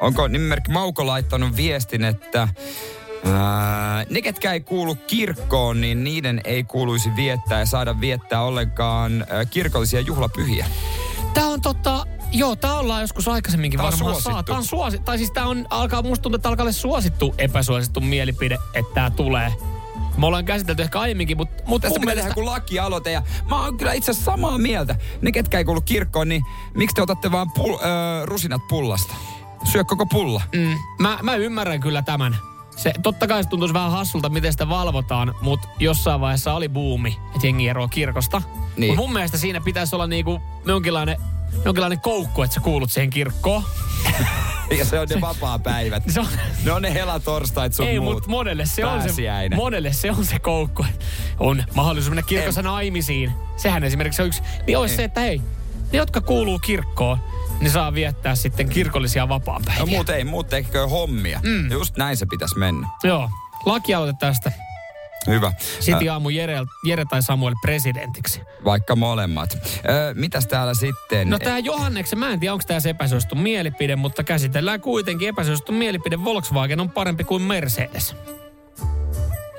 onko 0.00 0.28
nimimerkki 0.28 0.70
Mauko 0.70 1.06
laittanut 1.06 1.56
viestin, 1.56 2.04
että 2.04 2.48
Ne, 4.10 4.22
ketkä 4.22 4.52
ei 4.52 4.60
kuulu 4.60 4.94
kirkkoon, 4.94 5.80
niin 5.80 6.04
niiden 6.04 6.40
ei 6.44 6.64
kuuluisi 6.64 7.16
viettää 7.16 7.58
ja 7.58 7.66
saada 7.66 8.00
viettää 8.00 8.42
ollenkaan 8.42 9.26
kirkollisia 9.50 10.00
juhlapyhiä. 10.00 10.66
Tämä 11.34 11.46
on 11.46 11.60
totta, 11.60 12.06
Joo, 12.32 12.56
tämä 12.56 12.78
ollaan 12.78 13.00
joskus 13.00 13.28
aikaisemminkin 13.28 13.78
tää 13.78 13.84
varmaan 13.84 14.04
suosittu. 14.04 14.30
saa. 14.30 14.42
Tämä 14.42 14.58
on 14.58 14.64
suosi, 14.64 14.98
tai 14.98 15.18
siis 15.18 15.30
tämä 15.30 15.46
on, 15.46 15.66
alkaa, 15.70 16.02
musta 16.02 16.22
tuntuu, 16.22 16.36
että 16.36 16.48
alkaa 16.48 16.64
olla 16.64 16.72
suosittu 16.72 17.34
epäsuosittu 17.38 18.00
mielipide, 18.00 18.58
että 18.74 18.94
tämä 18.94 19.10
tulee. 19.10 19.52
Me 20.16 20.26
ollaan 20.26 20.44
käsitelty 20.44 20.82
ehkä 20.82 21.00
aiemminkin, 21.00 21.36
mutta... 21.36 21.62
Mut 21.66 21.82
Tästä 21.82 22.00
tehdä 22.14 22.34
kuin 22.34 22.46
lakialoite 22.46 23.10
ja 23.10 23.22
mä 23.50 23.62
oon 23.62 23.76
kyllä 23.78 23.92
itse 23.92 24.12
samaa 24.12 24.58
mieltä. 24.58 24.96
Ne, 25.22 25.32
ketkä 25.32 25.58
ei 25.58 25.64
kuulu 25.64 25.80
kirkkoon, 25.80 26.28
niin 26.28 26.42
miksi 26.74 26.94
te 26.94 27.02
otatte 27.02 27.32
vaan 27.32 27.50
pul, 27.50 27.74
ö, 27.74 27.78
rusinat 28.26 28.68
pullasta? 28.68 29.14
Syö 29.72 29.84
koko 29.84 30.06
pulla. 30.06 30.42
Mm, 30.54 30.76
mä, 30.98 31.18
mä 31.22 31.34
ymmärrän 31.34 31.80
kyllä 31.80 32.02
tämän. 32.02 32.36
Se, 32.82 32.92
totta 33.02 33.26
kai 33.26 33.42
se 33.42 33.48
tuntuisi 33.48 33.74
vähän 33.74 33.90
hassulta, 33.90 34.28
miten 34.28 34.52
sitä 34.52 34.68
valvotaan, 34.68 35.34
mutta 35.40 35.68
jossain 35.78 36.20
vaiheessa 36.20 36.54
oli 36.54 36.68
buumi, 36.68 37.18
että 37.34 37.46
jengi 37.46 37.68
eroaa 37.68 37.88
kirkosta. 37.88 38.42
Niin. 38.76 38.90
Mut 38.90 38.96
mun 38.96 39.12
mielestä 39.12 39.38
siinä 39.38 39.60
pitäisi 39.60 39.96
olla 39.96 40.06
niinku 40.06 40.40
jonkinlainen 40.64 41.16
jonkinlainen 41.64 42.00
koukku, 42.00 42.42
että 42.42 42.54
sä 42.54 42.60
kuulut 42.60 42.90
siihen 42.90 43.10
kirkkoon. 43.10 43.62
ja 44.78 44.84
se 44.84 45.00
on 45.00 45.08
ne 45.08 45.20
vapaa-päivät. 45.20 46.02
se 46.08 46.20
on... 46.20 46.26
Ne 46.64 46.72
on 46.72 46.82
ne 46.82 46.94
helatorstait 46.94 47.74
sun 47.74 47.86
Ei, 47.86 48.00
mutta 48.00 48.28
monelle 48.28 48.66
se, 48.66 48.84
on 48.84 49.02
se, 49.02 49.22
monelle 49.54 49.92
se 49.92 50.10
on 50.10 50.24
se 50.24 50.38
koukku. 50.38 50.86
On 51.38 51.64
mahdollisuus 51.74 52.10
mennä 52.10 52.22
kirkossa 52.22 52.60
Ei. 52.60 52.64
naimisiin. 52.64 53.32
Sehän 53.56 53.84
esimerkiksi 53.84 54.22
on 54.22 54.28
yksi. 54.28 54.42
Niin 54.66 54.78
olisi 54.78 54.96
se, 54.96 55.04
että 55.04 55.20
hei, 55.20 55.38
ne 55.92 55.98
jotka 55.98 56.20
kuuluu 56.20 56.58
kirkkoon, 56.58 57.18
ne 57.60 57.70
saa 57.70 57.94
viettää 57.94 58.34
sitten 58.34 58.68
kirkollisia 58.68 59.28
vapaa-päiviä. 59.28 59.80
No 59.80 59.86
muut 59.86 60.10
ei, 60.10 60.24
muut 60.24 60.48
tekikö 60.48 60.86
hommia. 60.86 61.40
Mm. 61.42 61.70
Just 61.70 61.96
näin 61.96 62.16
se 62.16 62.26
pitäisi 62.26 62.58
mennä. 62.58 62.88
Joo. 63.04 63.30
Lakialoite 63.66 64.16
tästä. 64.20 64.52
Hyvä. 65.26 65.52
Sitten 65.80 66.12
aamu 66.12 66.30
Jere, 66.30 66.58
Jere 66.84 67.04
tai 67.04 67.22
Samuel 67.22 67.54
presidentiksi. 67.62 68.40
Vaikka 68.64 68.96
molemmat. 68.96 69.58
Ö, 69.88 70.14
mitäs 70.14 70.46
täällä 70.46 70.74
sitten? 70.74 71.30
No 71.30 71.38
tämä 71.38 71.58
Johanneksen, 71.58 72.18
mä 72.18 72.32
en 72.32 72.40
tiedä 72.40 72.52
onko 72.52 72.64
tämä 72.66 72.80
se 72.80 72.90
epäsuosittu 72.90 73.34
mielipide, 73.34 73.96
mutta 73.96 74.24
käsitellään 74.24 74.80
kuitenkin 74.80 75.28
epäsuosittu 75.28 75.72
mielipide. 75.72 76.24
Volkswagen 76.24 76.80
on 76.80 76.90
parempi 76.90 77.24
kuin 77.24 77.42
Mercedes. 77.42 78.16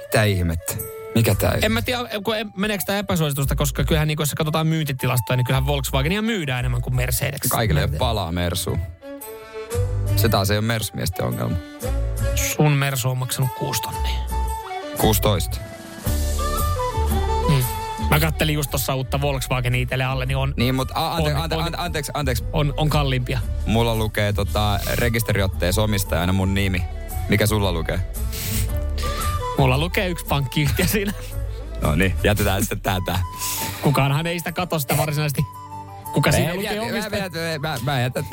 Mitä 0.01 0.23
ihmettä? 0.23 1.00
Mikä 1.15 1.35
tämä? 1.35 1.53
En 1.61 1.71
mä 1.71 1.81
tiedä, 1.81 1.99
kun 2.23 2.35
meneekö 2.57 2.83
tämä 2.85 2.99
epäsuositusta, 2.99 3.55
koska 3.55 3.83
kyllähän 3.83 4.07
niin, 4.07 4.17
jos 4.19 4.33
katsotaan 4.37 4.67
myyntitilastoja, 4.67 5.37
niin 5.37 5.45
kyllähän 5.45 5.67
Volkswagenia 5.67 6.21
myydään 6.21 6.59
enemmän 6.59 6.81
kuin 6.81 6.95
Mercedes. 6.95 7.39
Kaikille 7.49 7.81
ei 7.81 7.87
palaa 7.87 8.31
Mersu. 8.31 8.77
Se 10.15 10.29
taas 10.29 10.51
ei 10.51 10.57
ole 10.57 10.65
Mersu-miesten 10.65 11.25
ongelma. 11.25 11.55
Sun 12.35 12.71
Mersu 12.71 13.09
on 13.09 13.17
maksanut 13.17 13.49
6 13.59 13.81
tonnia. 13.81 14.19
16. 14.97 15.57
Hmm. 17.47 17.63
Mä 18.09 18.19
kattelin 18.19 18.55
just 18.55 18.69
tuossa 18.71 18.95
uutta 18.95 19.21
Volkswagen 19.21 19.75
itselle 19.75 20.03
alle, 20.03 20.25
niin 20.25 20.37
on... 20.37 20.53
Niin, 20.57 20.75
mutta 20.75 20.93
a- 20.95 21.15
ante, 21.15 21.35
on, 21.35 21.41
ante, 21.41 21.55
ante, 21.55 21.77
anteeksi, 21.81 22.11
anteeksi. 22.15 22.43
On, 22.53 22.73
on 22.77 22.89
kalliimpia. 22.89 23.39
Mulla 23.65 23.95
lukee 23.95 24.33
tota, 24.33 24.79
rekisteriotteessa 24.93 25.81
omistajana 25.83 26.33
mun 26.33 26.53
nimi. 26.53 26.83
Mikä 27.29 27.47
sulla 27.47 27.71
lukee? 27.71 27.99
Mulla 29.61 29.77
lukee 29.77 30.09
yksi 30.09 30.25
pankkiyhtiö 30.25 30.87
siinä. 30.87 31.13
No 31.81 31.95
niin, 31.95 32.15
jätetään 32.23 32.61
sitten 32.61 32.81
tätä. 32.81 33.19
Kukaanhan 33.81 34.27
ei 34.27 34.39
sitä 34.39 34.51
katso 34.51 34.79
sitä 34.79 34.97
varsinaisesti. 34.97 35.41
Kuka 36.13 36.31
siinä 36.31 36.55
lukee? 36.55 37.59
Mä, 37.83 37.99
jätän 37.99 38.25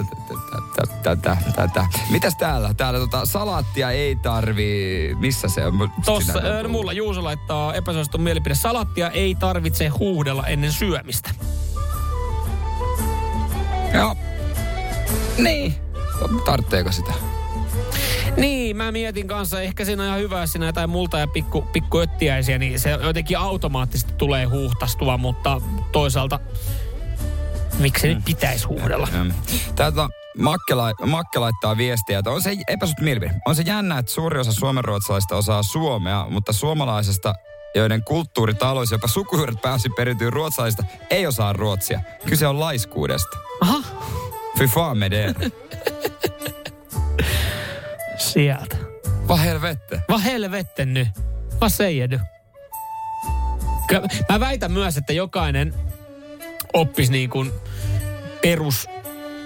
tätä. 1.52 1.86
Mitäs 2.10 2.36
täällä? 2.36 2.74
Täällä 2.74 2.98
tota, 2.98 3.26
salaattia 3.26 3.90
ei 3.90 4.16
tarvi... 4.16 5.16
Missä 5.18 5.48
se 5.48 5.66
on? 5.66 5.92
Tossa, 6.04 6.38
äh, 6.38 6.70
mulla 6.70 6.92
Juuso 6.92 7.24
laittaa 7.24 7.74
epäsuosittu 7.74 8.18
mielipide. 8.18 8.54
Salaattia 8.54 9.10
ei 9.10 9.34
tarvitse 9.34 9.88
huudella 9.88 10.46
ennen 10.46 10.72
syömistä. 10.72 11.30
Joo. 13.94 14.16
Niin. 15.38 15.74
Tartteeko 16.44 16.92
sitä? 16.92 17.12
Niin, 18.46 18.76
mä 18.76 18.92
mietin 18.92 19.28
kanssa, 19.28 19.60
ehkä 19.60 19.84
siinä 19.84 20.02
on 20.02 20.08
ihan 20.08 20.20
hyvä, 20.20 20.40
jos 20.40 20.52
siinä 20.52 20.66
jotain 20.66 20.90
multa 20.90 21.18
ja 21.18 21.26
pikku, 21.26 21.62
pikku 21.62 21.98
öttiäisiä, 21.98 22.58
niin 22.58 22.80
se 22.80 22.90
jotenkin 22.90 23.38
automaattisesti 23.38 24.12
tulee 24.12 24.44
huuhtastua, 24.44 25.18
mutta 25.18 25.60
toisaalta 25.92 26.40
miksi 27.78 28.08
mm. 28.08 28.14
nyt 28.14 28.24
pitäisi 28.24 28.66
huudella? 28.66 29.08
Täältä 29.74 30.08
Makke, 30.38 30.74
lai, 30.74 30.92
Makke 31.06 31.38
laittaa 31.38 31.76
viestiä, 31.76 32.18
että 32.18 32.30
on 32.30 32.42
se 32.42 32.56
epäsut 32.68 33.00
milvi. 33.00 33.30
On 33.46 33.54
se 33.54 33.62
jännä, 33.66 33.98
että 33.98 34.12
suuri 34.12 34.40
osa 34.40 34.52
suomenruotsalaista 34.52 35.36
osaa 35.36 35.62
suomea, 35.62 36.26
mutta 36.30 36.52
suomalaisesta 36.52 37.34
joiden 37.74 38.04
kulttuuri, 38.04 38.54
talous, 38.54 38.90
jopa 38.90 39.08
sukujuuret 39.08 39.62
pääsi 39.62 39.88
perityy 39.88 40.30
ruotsalaisista, 40.30 40.84
ei 41.10 41.26
osaa 41.26 41.52
ruotsia. 41.52 42.00
Kyse 42.26 42.46
on 42.46 42.60
laiskuudesta. 42.60 43.38
Aha. 43.60 43.82
Fy 44.58 44.66
fan 44.66 44.98
med 44.98 45.10
det. 45.10 45.36
Sieltä. 48.28 48.76
Vad 49.28 49.38
helvette. 49.38 50.02
Vad 50.08 50.20
helvette 50.20 50.84
nyt. 50.84 51.08
Säger 51.68 52.10
du? 52.10 52.18
Kyllä, 53.88 54.08
Mä 54.28 54.40
väitän 54.40 54.72
myös, 54.72 54.96
että 54.96 55.12
jokainen 55.12 55.74
oppisi 56.72 57.12
niin 57.12 57.30
kuin 57.30 57.52
perus 58.42 58.88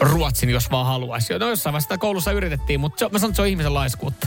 ruotsin, 0.01 0.51
jos 0.51 0.71
vaan 0.71 0.87
haluaisi. 0.87 1.39
No 1.39 1.49
jossain 1.49 1.73
vaiheessa 1.73 1.99
koulussa 1.99 2.33
yritettiin, 2.33 2.81
mutta 2.81 2.99
se, 2.99 3.09
mä 3.13 3.19
sanon, 3.19 3.31
että 3.31 3.37
se 3.37 3.43
on 3.43 3.49
ihmisen 3.49 3.75
laiskuutta. 3.75 4.27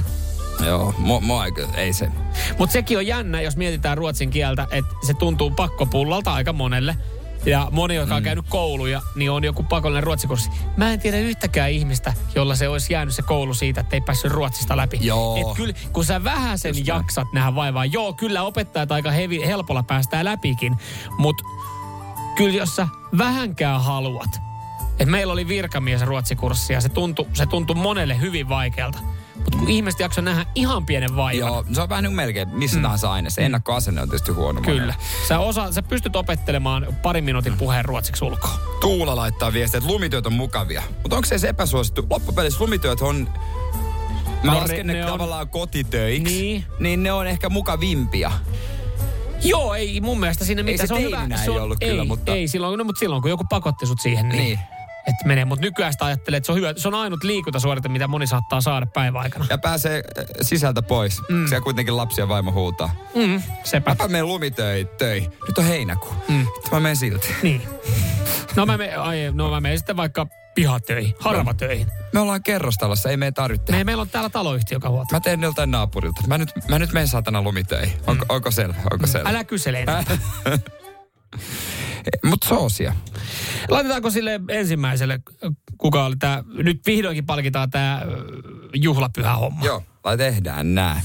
Joo, 0.65 0.93
mua, 0.97 1.19
mua 1.19 1.45
ei, 1.45 1.51
ei 1.75 1.93
se. 1.93 2.11
Mutta 2.57 2.73
sekin 2.73 2.97
on 2.97 3.07
jännä, 3.07 3.41
jos 3.41 3.57
mietitään 3.57 3.97
ruotsin 3.97 4.29
kieltä, 4.29 4.67
että 4.71 4.95
se 5.07 5.13
tuntuu 5.13 5.51
pakkopullalta 5.51 6.33
aika 6.33 6.53
monelle. 6.53 6.95
Ja 7.45 7.67
moni, 7.71 7.95
joka 7.95 8.15
on 8.15 8.23
käynyt 8.23 8.45
kouluja, 8.49 9.01
niin 9.15 9.31
on 9.31 9.43
joku 9.43 9.63
pakollinen 9.63 10.03
ruotsikurssi. 10.03 10.49
Mä 10.77 10.93
en 10.93 10.99
tiedä 10.99 11.17
yhtäkään 11.17 11.71
ihmistä, 11.71 12.13
jolla 12.35 12.55
se 12.55 12.69
olisi 12.69 12.93
jäänyt 12.93 13.15
se 13.15 13.21
koulu 13.21 13.53
siitä, 13.53 13.81
että 13.81 13.95
ei 13.95 14.01
päässyt 14.01 14.31
ruotsista 14.31 14.77
läpi. 14.77 14.99
Joo. 15.01 15.37
Et 15.37 15.57
kyllä, 15.57 15.73
kun 15.93 16.05
sä 16.05 16.23
vähän 16.23 16.57
sen 16.57 16.75
Just 16.75 16.87
jaksat 16.87 17.27
nähdä 17.33 17.55
vaivaa. 17.55 17.85
Joo, 17.85 18.13
kyllä 18.13 18.43
opettajat 18.43 18.91
aika 18.91 19.11
hevi, 19.11 19.47
helpolla 19.47 19.83
päästää 19.83 20.25
läpikin. 20.25 20.77
Mutta 21.17 21.43
kyllä 22.35 22.57
jos 22.57 22.75
sä 22.75 22.87
vähänkään 23.17 23.83
haluat. 23.83 24.41
Et 24.99 25.09
meillä 25.09 25.33
oli 25.33 25.47
virkamies 25.47 26.01
ruotsikurssi 26.01 26.73
ja 26.73 26.81
se 26.81 26.89
tuntui, 26.89 27.25
se 27.33 27.45
tuntui 27.45 27.75
monelle 27.75 28.21
hyvin 28.21 28.49
vaikealta. 28.49 28.99
Mutta 29.35 29.57
kun 29.57 29.69
ihmiset 29.69 29.99
jakso 29.99 30.21
nähdä 30.21 30.45
ihan 30.55 30.85
pienen 30.85 31.15
vaivan. 31.15 31.47
Joo, 31.47 31.65
se 31.73 31.81
on 31.81 31.89
vähän 31.89 32.03
niin 32.03 32.13
melkein 32.15 32.49
missä 32.49 32.77
mm. 32.77 32.83
tahansa 32.83 33.11
aineessa. 33.11 33.41
Ennakkoasenne 33.41 34.01
on 34.01 34.09
tietysti 34.09 34.31
huono. 34.31 34.61
Kyllä. 34.61 34.81
monelle. 34.81 34.95
Sä, 35.27 35.39
osa, 35.39 35.71
sä 35.71 35.83
pystyt 35.83 36.15
opettelemaan 36.15 36.87
parin 37.01 37.23
minuutin 37.23 37.57
puheen 37.57 37.85
ruotsiksi 37.85 38.25
ulkoa. 38.25 38.59
Tuula 38.81 39.15
laittaa 39.15 39.53
viestiä, 39.53 39.77
että 39.77 39.89
lumityöt 39.89 40.25
on 40.25 40.33
mukavia. 40.33 40.83
Mutta 41.03 41.15
onko 41.15 41.25
se 41.25 41.37
se 41.37 41.49
epäsuosittu? 41.49 42.07
Loppupeleissä 42.09 42.63
lumityöt 42.63 43.01
on... 43.01 43.29
Mä 44.43 44.51
No, 44.51 44.57
lasken 44.59 44.87
ne- 44.87 44.93
ne, 44.93 44.99
ne 44.99 45.05
on- 45.05 45.11
tavallaan 45.11 45.49
kotitöiksi. 45.49 46.41
Niin. 46.41 46.65
Niin 46.79 47.03
ne 47.03 47.11
on 47.11 47.27
ehkä 47.27 47.49
mukavimpia. 47.49 48.31
Joo, 49.43 49.73
ei 49.75 50.01
mun 50.01 50.19
mielestä 50.19 50.45
siinä 50.45 50.63
mitään. 50.63 50.87
se 50.87 50.93
on 50.93 51.01
hyvä. 51.01 51.27
Se 51.35 51.43
ei 51.43 51.49
on, 51.49 51.61
ollut 51.63 51.83
ei, 51.83 51.89
kyllä, 51.89 52.03
mutta- 52.03 52.31
Ei, 52.35 52.47
silloin, 52.47 52.77
no, 52.77 52.83
mutta 52.83 52.99
silloin 52.99 53.21
kun 53.21 53.31
joku 53.31 53.43
pakotti 53.49 53.85
sut 53.85 53.99
siihen, 53.99 54.29
niin, 54.29 54.43
Niin. 54.43 54.59
Että 55.07 55.25
menee. 55.27 55.45
Mutta 55.45 55.65
nykyään 55.65 55.93
sitä 55.93 56.05
ajattelee, 56.05 56.37
että 56.37 56.45
se 56.45 56.51
on 56.51 56.57
hyvä. 56.57 56.73
Se 56.77 56.87
on 56.87 56.93
ainut 56.95 57.23
liikuntasuorite, 57.23 57.89
mitä 57.89 58.07
moni 58.07 58.27
saattaa 58.27 58.61
saada 58.61 58.85
päivän 58.85 59.21
aikana. 59.21 59.45
Ja 59.49 59.57
pääsee 59.57 60.03
äh, 60.19 60.25
sisältä 60.41 60.81
pois. 60.81 61.21
Mm. 61.29 61.47
Siellä 61.47 61.63
kuitenkin 61.63 61.97
lapsi 61.97 62.21
ja 62.21 62.27
vaimo 62.27 62.51
huutaa. 62.51 62.95
Mm, 63.15 63.41
sepä. 63.63 63.91
Mäpä 63.91 64.07
menen 64.07 64.27
lumitöihin. 64.27 64.87
töihin. 64.87 65.31
Nyt 65.47 65.57
on 65.57 65.65
heinäkuu. 65.65 66.13
Mm. 66.27 66.47
Mä 66.71 66.79
menen 66.79 66.97
silti. 66.97 67.35
Niin. 67.43 67.61
No 68.55 68.65
mä, 68.65 68.77
me, 68.77 68.95
ai, 68.95 69.31
no 69.33 69.49
mä 69.49 69.61
menen 69.61 69.77
sitten 69.77 69.97
vaikka 69.97 70.27
pihatöihin, 70.55 71.15
haravatöihin. 71.19 71.87
Me 72.13 72.19
ollaan 72.19 72.43
kerrostalossa, 72.43 73.09
ei 73.09 73.17
meidän 73.17 73.33
tarvitse. 73.33 73.71
Me, 73.71 73.83
meillä 73.83 74.01
on 74.01 74.09
täällä 74.09 74.29
taloyhtiö, 74.29 74.75
joka 74.75 74.89
huolta. 74.89 75.15
Mä 75.15 75.19
teen 75.19 75.41
joltain 75.41 75.71
naapurilta. 75.71 76.21
Mä 76.27 76.37
nyt, 76.37 76.49
mä 76.69 76.79
nyt 76.79 76.93
menen 76.93 77.07
saatana 77.07 77.41
lumitöihin. 77.41 77.93
Onko, 78.07 78.25
onko 78.29 78.51
selvä? 78.51 78.75
Onko 78.91 79.07
selvä? 79.07 79.29
Älä 79.29 79.43
kysele 79.43 79.81
enää. 79.81 80.03
Mut 82.23 82.43
soosia. 82.43 82.95
Laitetaanko 83.69 84.09
sille 84.09 84.41
ensimmäiselle, 84.49 85.19
kuka 85.77 86.05
oli 86.05 86.15
tämä, 86.15 86.43
nyt 86.63 86.81
vihdoinkin 86.85 87.25
palkitaan 87.25 87.69
tämä 87.69 88.01
juhlapyhä 88.73 89.33
homma. 89.33 89.65
Joo, 89.65 89.83
lai 90.03 90.17
tehdään 90.17 90.75
nää. 90.75 91.01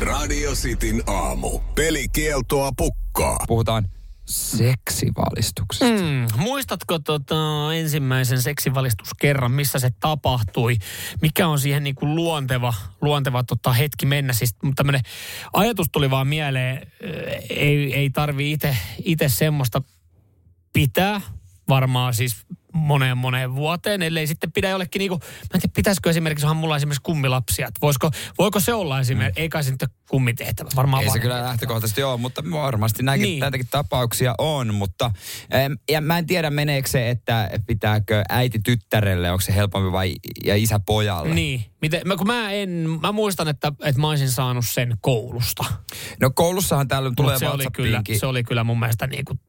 Radio 0.00 0.52
Cityn 0.52 1.02
aamu. 1.06 1.60
Pelikieltoa 1.74 2.72
pukkaa. 2.76 3.38
Puhutaan 3.48 3.88
seksivalistuksesta. 4.26 6.02
Mm, 6.02 6.26
muistatko 6.36 6.98
tota, 6.98 7.34
ensimmäisen 7.74 8.42
seksivalistuskerran, 8.42 9.52
missä 9.52 9.78
se 9.78 9.90
tapahtui? 10.00 10.76
Mikä 11.22 11.48
on 11.48 11.58
siihen 11.58 11.84
niin 11.84 11.94
kuin 11.94 12.14
luonteva, 12.14 12.74
luonteva 13.00 13.44
tota, 13.44 13.72
hetki 13.72 14.06
mennä? 14.06 14.32
Siis 14.32 14.54
tämmöinen 14.76 15.00
ajatus 15.52 15.86
tuli 15.92 16.10
vaan 16.10 16.26
mieleen, 16.26 16.76
äh, 16.76 16.82
ei, 17.50 17.94
ei 17.94 18.10
tarvi 18.10 18.56
itse 19.04 19.28
semmoista 19.28 19.82
pitää, 20.74 21.20
varmaan 21.68 22.14
siis 22.14 22.36
moneen 22.74 23.18
moneen 23.18 23.54
vuoteen, 23.54 24.02
ellei 24.02 24.26
sitten 24.26 24.52
pidä 24.52 24.68
jollekin 24.68 24.98
niinku, 25.00 25.16
mä 25.16 25.54
en 25.54 25.60
tiedä, 25.60 25.72
pitäisikö 25.76 26.10
esimerkiksi, 26.10 26.46
onhan 26.46 26.56
mulla 26.56 26.76
esimerkiksi 26.76 27.02
kummilapsia, 27.02 27.68
että 27.68 27.78
voisiko, 27.82 28.10
voiko 28.38 28.60
se 28.60 28.74
olla 28.74 29.00
esimerkiksi, 29.00 29.40
mm. 29.40 29.42
ei 29.42 29.48
kai 29.48 29.64
se 29.64 29.70
nyt 29.70 29.84
kummitehtävä, 30.08 30.68
varmaan 30.76 31.02
Ei 31.04 31.10
se 31.10 31.18
kyllä 31.18 31.44
lähtökohtaisesti 31.44 32.02
ole, 32.02 32.20
mutta 32.20 32.42
varmasti 32.50 33.02
nämäkin, 33.02 33.22
Niin. 33.22 33.40
näitäkin 33.40 33.66
tapauksia 33.70 34.34
on. 34.38 34.74
Mutta 34.74 35.10
ja 35.90 36.00
mä 36.00 36.18
en 36.18 36.26
tiedä 36.26 36.50
meneekö 36.50 36.88
se, 36.88 37.10
että 37.10 37.50
pitääkö 37.66 38.22
äiti 38.28 38.58
tyttärelle, 38.64 39.30
onko 39.30 39.40
se 39.40 39.54
helpompi 39.54 39.92
vai 39.92 40.14
ja 40.44 40.56
isä 40.56 40.80
pojalle. 40.86 41.34
Niin. 41.34 41.64
Miten, 41.80 42.00
mä, 42.04 42.16
kun 42.16 42.26
mä 42.26 42.50
en, 42.50 42.70
mä 43.02 43.12
muistan, 43.12 43.48
että, 43.48 43.72
että 43.84 44.00
mä 44.00 44.08
olisin 44.08 44.30
saanut 44.30 44.64
sen 44.68 44.96
koulusta. 45.00 45.64
No 46.20 46.30
koulussahan 46.34 46.88
täällä 46.88 47.12
tulee 47.16 47.38
se 47.38 47.48
oli, 47.48 47.64
kyllä, 47.72 48.02
se 48.18 48.26
oli 48.26 48.44
kyllä 48.44 48.64
mun 48.64 48.78
mielestä 48.78 49.06
niin 49.06 49.24
kuin 49.24 49.40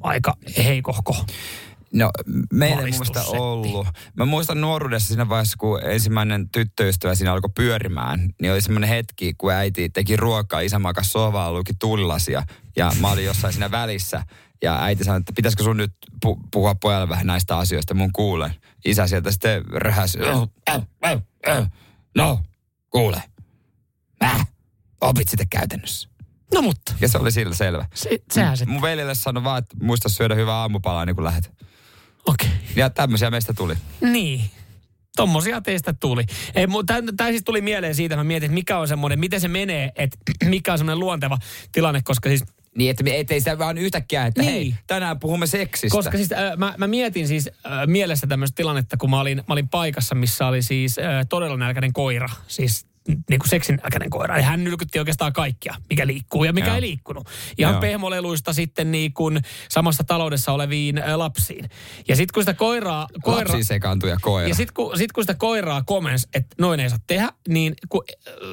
aika 0.00 0.34
heikohko. 0.56 1.24
No, 1.92 2.10
meillä 2.52 2.76
ei 2.76 2.82
Valistussetti. 2.82 3.36
ollut. 3.36 3.86
Mä 4.14 4.24
muistan 4.24 4.60
nuoruudessa 4.60 5.08
siinä 5.08 5.28
vaiheessa, 5.28 5.56
kun 5.58 5.80
ensimmäinen 5.84 6.48
tyttöystävä 6.50 7.14
siinä 7.14 7.32
alkoi 7.32 7.50
pyörimään, 7.54 8.30
niin 8.42 8.52
oli 8.52 8.60
semmoinen 8.60 8.88
hetki, 8.90 9.34
kun 9.38 9.52
äiti 9.52 9.88
teki 9.88 10.16
ruokaa, 10.16 10.60
isä 10.60 10.78
makas 10.78 11.12
sovaa, 11.12 11.52
luki 11.52 11.72
tulilasia 11.78 12.42
ja 12.76 12.92
mä 13.00 13.08
olin 13.10 13.24
jossain 13.24 13.52
siinä 13.52 13.70
välissä. 13.70 14.22
Ja 14.62 14.82
äiti 14.82 15.04
sanoi, 15.04 15.20
että 15.20 15.32
pitäisikö 15.36 15.62
sun 15.64 15.76
nyt 15.76 15.92
pu- 16.26 16.40
puhua 16.52 16.74
pojalle 16.74 17.08
vähän 17.08 17.26
näistä 17.26 17.58
asioista, 17.58 17.94
mun 17.94 18.12
kuulen. 18.12 18.54
Isä 18.84 19.06
sieltä 19.06 19.30
sitten 19.30 19.64
röhäsi. 19.66 20.18
"No, 20.18 20.48
äh, 20.70 20.80
äh, 21.06 21.18
äh. 21.48 21.70
No, 22.16 22.40
kuule. 22.90 23.22
Mä 24.24 24.44
opit 25.00 25.28
sitä 25.28 25.44
käytännössä. 25.50 26.09
No 26.54 26.62
mutta, 26.62 26.92
Ja 27.00 27.08
se 27.08 27.18
oli 27.18 27.32
sillä 27.32 27.54
selvä. 27.54 27.86
se, 27.94 28.10
sehän 28.32 28.56
se, 28.56 28.66
Mun 28.66 28.82
veljelle 28.82 29.14
sanoi 29.14 29.44
vaan, 29.44 29.58
että 29.58 29.76
muista 29.82 30.08
syödä 30.08 30.34
hyvää 30.34 30.54
aamupalaa 30.54 31.06
niin 31.06 31.16
kun 31.16 31.24
lähdet. 31.24 31.50
okei. 32.26 32.48
Okay. 32.48 32.58
Ja 32.76 32.90
tämmöisiä 32.90 33.30
meistä 33.30 33.52
tuli. 33.54 33.74
Niin. 34.00 34.50
Tommosia 35.16 35.60
teistä 35.60 35.94
tuli. 36.00 36.24
Ei, 36.54 36.66
Tämä 37.16 37.30
siis 37.30 37.44
tuli 37.44 37.60
mieleen 37.60 37.94
siitä, 37.94 38.16
mä 38.16 38.24
mietin, 38.24 38.46
että 38.46 38.54
mikä 38.54 38.78
on 38.78 38.88
semmoinen, 38.88 39.18
miten 39.20 39.40
se 39.40 39.48
menee, 39.48 39.92
että 39.96 40.18
mikä 40.44 40.72
on 40.72 40.78
semmoinen 40.78 41.00
luonteva 41.00 41.38
tilanne, 41.72 42.00
koska 42.04 42.28
siis 42.28 42.44
Niin, 42.76 42.90
että 42.90 43.02
me 43.04 43.20
ettei 43.20 43.40
sitä 43.40 43.58
vaan 43.58 43.78
yhtäkkiä, 43.78 44.26
että 44.26 44.40
Niin. 44.42 44.52
hei, 44.52 44.74
tänään 44.86 45.20
puhumme 45.20 45.46
seksistä. 45.46 45.96
Koska 45.96 46.16
siis 46.16 46.32
äh, 46.32 46.56
mä, 46.56 46.74
mä 46.78 46.86
mietin 46.86 47.28
siis 47.28 47.48
äh, 47.66 47.72
mielessä 47.86 48.26
tämmöistä 48.26 48.56
tilannetta, 48.56 48.96
kun 48.96 49.10
mä 49.10 49.20
olin, 49.20 49.36
mä 49.38 49.52
olin 49.54 49.68
paikassa, 49.68 50.14
missä 50.14 50.46
oli 50.46 50.62
siis 50.62 50.98
äh, 50.98 51.26
todella 51.28 51.56
nälkäinen 51.56 51.92
koira. 51.92 52.28
Siis 52.48 52.86
niin 53.30 53.40
kuin 53.40 53.48
seksin 53.48 53.76
nälkäinen 53.82 54.10
koira. 54.10 54.36
Ja 54.36 54.42
hän 54.42 54.64
nylkytti 54.64 54.98
oikeastaan 54.98 55.32
kaikkia, 55.32 55.74
mikä 55.90 56.06
liikkuu 56.06 56.44
ja 56.44 56.52
mikä 56.52 56.66
Joo. 56.66 56.74
ei 56.74 56.80
liikkunut. 56.80 57.28
Ihan 57.58 57.74
Joo. 57.74 57.80
pehmoleluista 57.80 58.52
sitten 58.52 58.90
niin 58.90 59.12
kuin 59.12 59.40
samassa 59.68 60.04
taloudessa 60.04 60.52
oleviin 60.52 61.02
lapsiin. 61.16 61.70
Ja 62.08 62.16
sitten 62.16 62.34
kun 62.34 62.42
sitä 62.42 62.54
koiraa... 62.54 63.06
koira, 63.22 63.40
Lapsiin 63.40 63.64
sekaantuja 63.64 64.16
koira. 64.20 64.48
ja 64.48 64.54
sitten 64.54 64.74
kun, 64.74 64.98
sit 64.98 65.12
kun 65.12 65.22
sitä 65.24 65.34
koiraa 65.34 65.82
komens, 65.82 66.28
että 66.34 66.56
noin 66.58 66.80
ei 66.80 66.90
saa 66.90 66.98
tehdä, 67.06 67.28
niin 67.48 67.74
kun 67.88 68.04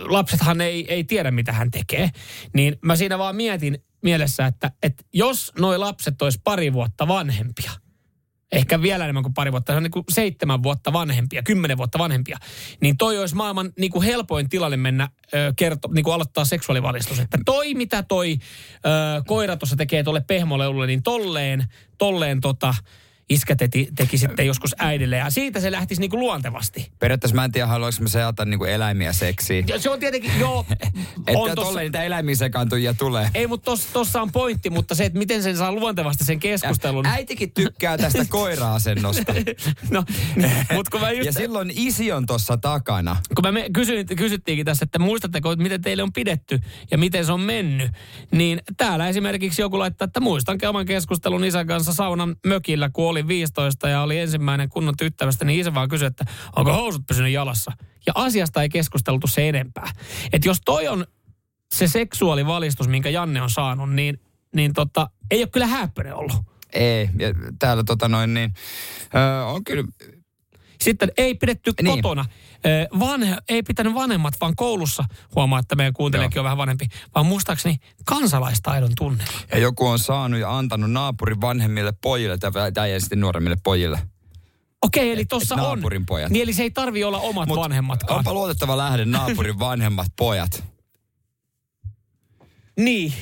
lapsethan 0.08 0.62
ei, 0.62 0.94
ei 0.94 1.04
tiedä, 1.04 1.32
mitä 1.32 1.52
hän 1.52 1.72
tekee. 1.72 2.10
Niin 2.54 2.76
mä 2.82 2.96
siinä 2.96 3.18
vaan 3.18 3.36
mietin 3.36 3.84
mielessä, 4.04 4.46
että, 4.46 4.72
että 4.84 5.04
jos 5.14 5.52
noi 5.60 5.78
lapset 5.78 6.22
olisi 6.22 6.42
pari 6.44 6.74
vuotta 6.74 7.08
vanhempia, 7.08 7.72
ehkä 8.52 8.82
vielä 8.82 9.04
enemmän 9.04 9.24
kuin 9.24 9.34
pari 9.34 9.52
vuotta, 9.52 9.74
se 9.74 9.78
on 9.78 9.84
niin 9.84 9.92
kuin 9.92 10.06
seitsemän 10.10 10.64
vuotta 10.64 10.94
vanhempia, 10.94 11.44
kymmenen 11.44 11.78
vuotta 11.78 12.00
vanhempia, 12.00 12.38
niin 12.82 12.98
toi 12.98 13.20
olisi 13.20 13.36
maailman 13.36 13.74
niin 13.80 13.92
kuin 13.92 14.04
helpoin 14.04 14.50
tilanne 14.50 14.78
mennä 14.78 15.10
ö, 15.34 15.54
kerto, 15.56 15.90
niin 15.94 16.04
kuin 16.04 16.14
aloittaa 16.14 16.46
seksuaalivalistus. 16.46 17.20
Että 17.20 17.38
toi, 17.46 17.74
mitä 17.74 18.04
toi 18.04 18.38
ö, 18.38 19.24
koira 19.28 19.58
tuossa 19.58 19.76
tekee 19.76 20.04
tuolle 20.04 20.22
pehmoleulle, 20.28 20.88
niin 20.88 21.04
tolleen, 21.04 21.66
tolleen 21.98 22.42
tota, 22.42 22.74
iskä 23.30 23.56
teki, 23.56 23.90
teki 23.96 24.18
sitten 24.18 24.48
joskus 24.48 24.76
äidille. 24.78 25.18
Ja 25.18 25.30
siitä 25.30 25.60
se 25.60 25.72
lähtisi 25.72 26.02
niin 26.02 26.10
kuin 26.10 26.20
luontevasti. 26.20 26.92
Periaatteessa 27.00 27.36
mä 27.36 27.46
en 27.46 27.52
tiedä, 27.52 27.68
haluaisinko 27.68 28.04
mä 28.04 28.10
seata 28.10 28.46
niinku 28.46 28.66
eläimiä 28.66 29.14
seksiin. 29.14 29.66
Ja 29.68 29.80
se 29.80 29.90
on 29.90 30.00
tietenkin, 30.00 30.32
joo, 30.40 30.66
Että 31.28 31.40
on 31.40 31.52
tossa, 31.56 31.56
tolle 31.56 31.82
niitä 31.82 32.04
eläimiin 32.04 32.38
sekaantujia 32.38 32.94
tulee. 32.94 33.30
ei, 33.34 33.48
mutta 33.48 33.66
tos, 33.66 33.86
tossa 33.86 34.22
on 34.22 34.32
pointti, 34.32 34.70
mutta 34.70 34.96
se, 34.96 35.06
että 35.06 35.20
miten 35.20 35.44
sen 35.44 35.58
saa 35.58 35.72
luontevasti 35.72 36.24
sen 36.26 36.40
keskustelun. 36.40 37.06
Äitikin 37.06 37.52
tykkää 37.52 37.98
tästä 37.98 38.26
koira-asennosta. 38.36 39.34
no, 39.90 40.04
mutta 40.74 40.92
kun 40.92 41.02
mä 41.02 41.12
just, 41.12 41.26
Ja 41.26 41.34
silloin 41.34 41.72
isi 41.76 42.12
on 42.12 42.26
tossa 42.26 42.58
takana. 42.58 43.16
kun 43.36 43.44
mä 43.46 43.52
me, 43.52 43.70
kysyin, 43.74 44.06
kysyttiinkin 44.06 44.66
tässä, 44.66 44.84
että 44.84 45.00
muistatteko, 45.00 45.52
että 45.52 45.64
miten 45.64 45.82
teille 45.82 46.04
on 46.04 46.14
pidetty 46.14 46.60
ja 46.92 46.98
miten 46.98 47.26
se 47.26 47.32
on 47.32 47.42
mennyt, 47.42 47.92
niin 48.32 48.62
täällä 48.78 49.08
esimerkiksi 49.08 49.62
joku 49.62 49.80
laittaa, 49.80 50.06
että 50.06 50.20
muistan 50.20 50.58
oman 50.70 50.86
keskustelun 50.86 51.46
isän 51.46 51.68
kanssa 51.68 51.94
saunan 51.94 52.36
mökillä, 52.46 52.90
kun 52.94 53.06
olin 53.18 53.28
15 53.28 53.90
ja 53.90 54.02
oli 54.02 54.20
ensimmäinen 54.20 54.70
kunnon 54.70 54.98
tyttävästä, 54.98 55.46
niin 55.46 55.60
isä 55.60 55.74
vaan 55.74 55.90
kysyi, 55.90 56.08
että 56.08 56.26
onko 56.56 56.74
housut 56.74 57.08
pysynyt 57.08 57.32
jalassa. 57.32 57.72
Ja 58.08 58.14
asiasta 58.16 58.62
ei 58.62 58.70
keskusteltu 58.70 59.28
se 59.28 59.50
enempää. 59.50 59.92
Että 60.34 60.48
jos 60.48 60.62
toi 60.66 60.88
on 60.88 61.06
se 61.76 61.88
seksuaalivalistus, 61.88 62.88
minkä 62.88 63.10
Janne 63.10 63.42
on 63.42 63.50
saanut, 63.50 63.94
niin, 63.94 64.20
niin 64.56 64.74
tota, 64.74 65.10
ei 65.32 65.42
ole 65.42 65.48
kyllä 65.48 65.68
häppöinen 65.68 66.16
ollut. 66.16 66.36
Ei, 66.74 67.10
ja 67.20 67.28
täällä 67.60 67.84
tota 67.84 68.08
noin 68.08 68.34
niin, 68.34 68.54
öö, 69.16 69.44
on 69.44 69.64
kyllä 69.64 69.84
sitten 70.82 71.12
ei 71.18 71.36
pidetty 71.36 71.74
niin. 71.82 71.96
kotona. 71.96 72.26
Vanhe, 73.00 73.38
ei 73.50 73.64
pitänyt 73.64 73.94
vanhemmat, 73.94 74.34
vaan 74.42 74.56
koulussa, 74.56 75.04
huomaa, 75.36 75.60
että 75.60 75.76
meidän 75.76 75.94
kuuntelijakin 75.94 76.40
on 76.40 76.44
vähän 76.44 76.58
vanhempi, 76.58 76.88
vaan 77.16 77.26
muistaakseni 77.26 77.76
kansalaistaidon 78.06 78.92
tunne. 78.98 79.24
Ja 79.52 79.60
joku 79.60 79.88
on 79.88 80.00
saanut 80.00 80.40
ja 80.40 80.58
antanut 80.58 80.92
naapurin 80.92 81.42
vanhemmille 81.42 81.94
pojille 82.02 82.38
tai, 82.38 82.72
tai 82.72 83.00
sitten 83.00 83.20
nuoremmille 83.20 83.58
pojille. 83.64 84.00
Okei, 84.82 85.12
eli 85.12 85.26
tuossa 85.26 85.56
on. 85.56 85.62
Naapurin 85.62 86.06
pojat. 86.06 86.32
Niin 86.32 86.44
eli 86.44 86.54
se 86.54 86.64
ei 86.64 86.72
tarvi 86.72 87.04
olla 87.04 87.20
omat 87.20 87.48
Mut 87.48 87.60
vanhemmatkaan. 87.60 88.18
Onpa 88.18 88.34
luotettava 88.34 88.78
lähde 88.78 89.06
naapurin 89.06 89.60
vanhemmat 89.60 90.08
pojat. 90.18 90.64
Niin. 92.78 93.14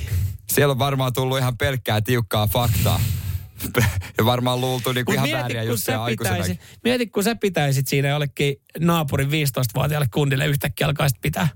Siellä 0.54 0.72
on 0.72 0.80
varmaan 0.80 1.14
tullut 1.14 1.38
ihan 1.38 1.58
pelkkää 1.58 2.02
tiukkaa 2.02 2.48
faktaa. 2.48 3.00
Ja 4.18 4.26
varmaan 4.26 4.62
luultu 4.62 4.92
niin 4.92 5.06
kuin 5.06 5.16
ihan 5.16 5.28
mieti, 5.28 5.40
vääriä 5.40 5.64
just 5.64 5.88
pitäisi, 6.08 6.60
Mieti, 6.84 7.08
kun 7.08 7.24
sä 7.24 7.36
pitäisit 7.36 7.88
siinä 7.88 8.08
jollekin 8.08 8.56
naapurin 8.80 9.28
15-vuotiaalle 9.28 10.08
kundille 10.14 10.46
yhtäkkiä 10.46 10.88
alkaisit 10.88 11.22
pitää. 11.22 11.48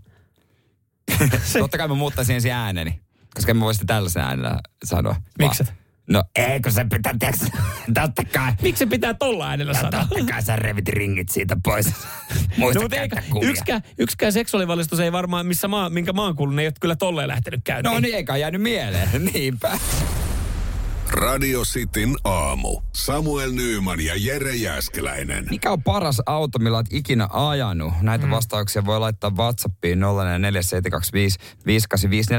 Totta 1.60 1.78
kai 1.78 1.88
mä 1.88 1.96
muuttaisin 1.96 2.36
ensin 2.36 2.52
ääneni. 2.52 3.00
Koska 3.34 3.54
mä 3.54 3.66
voisin 3.66 3.88
tällaisen 3.88 4.22
äänellä 4.22 4.60
sanoa. 4.84 5.16
Miksi? 5.40 5.64
No 6.10 6.24
eikö 6.36 6.72
se 6.72 6.86
pitää, 6.92 7.14
tiiäks, 7.20 7.40
totta 8.02 8.24
kai. 8.34 8.52
Miksi 8.62 8.80
se 8.80 8.86
pitää 8.86 9.14
tolla 9.14 9.50
äänellä 9.50 9.74
sanoa? 9.74 10.06
Totta 10.10 10.26
kai 10.32 10.44
sä 10.44 10.56
revit 10.56 10.90
ringit 10.90 11.30
siitä 11.30 11.58
pois. 11.64 11.86
Muista 12.58 12.80
no, 12.80 12.82
mutta 12.82 12.98
eikä, 12.98 13.24
yksikään, 13.42 13.82
yksikään 13.98 14.34
seksuaalivalistus 14.34 15.00
ei 15.00 15.12
varmaan, 15.12 15.46
missä 15.46 15.68
maa, 15.68 15.90
minkä 15.90 16.14
maan 16.14 16.36
kuulun, 16.36 16.60
ei 16.60 16.68
ole 16.68 16.74
kyllä 16.82 16.96
tolleen 16.96 17.28
lähtenyt 17.28 17.62
käyntiin. 17.64 17.94
No 17.94 18.00
niin, 18.00 18.16
eikä 18.16 18.38
jäänyt 18.38 18.62
mieleen. 18.62 19.10
Niinpä. 19.34 19.80
Radio 21.12 21.62
Cityn 21.62 22.16
aamu. 22.24 22.82
Samuel 22.96 23.52
Nyyman 23.52 24.02
ja 24.02 24.14
Jere 24.18 24.56
Jäskeläinen. 24.56 25.48
Mikä 25.50 25.72
on 25.72 25.84
paras 25.84 26.22
auto, 26.26 26.60
millä 26.60 26.78
olet 26.78 26.94
ikinä 26.94 27.28
ajanut? 27.32 27.94
Näitä 28.02 28.26
mm. 28.26 28.32
vastauksia 28.32 28.86
voi 28.86 29.00
laittaa 29.00 29.36
WhatsAppiin 29.36 30.00
0447255854. 30.00 30.06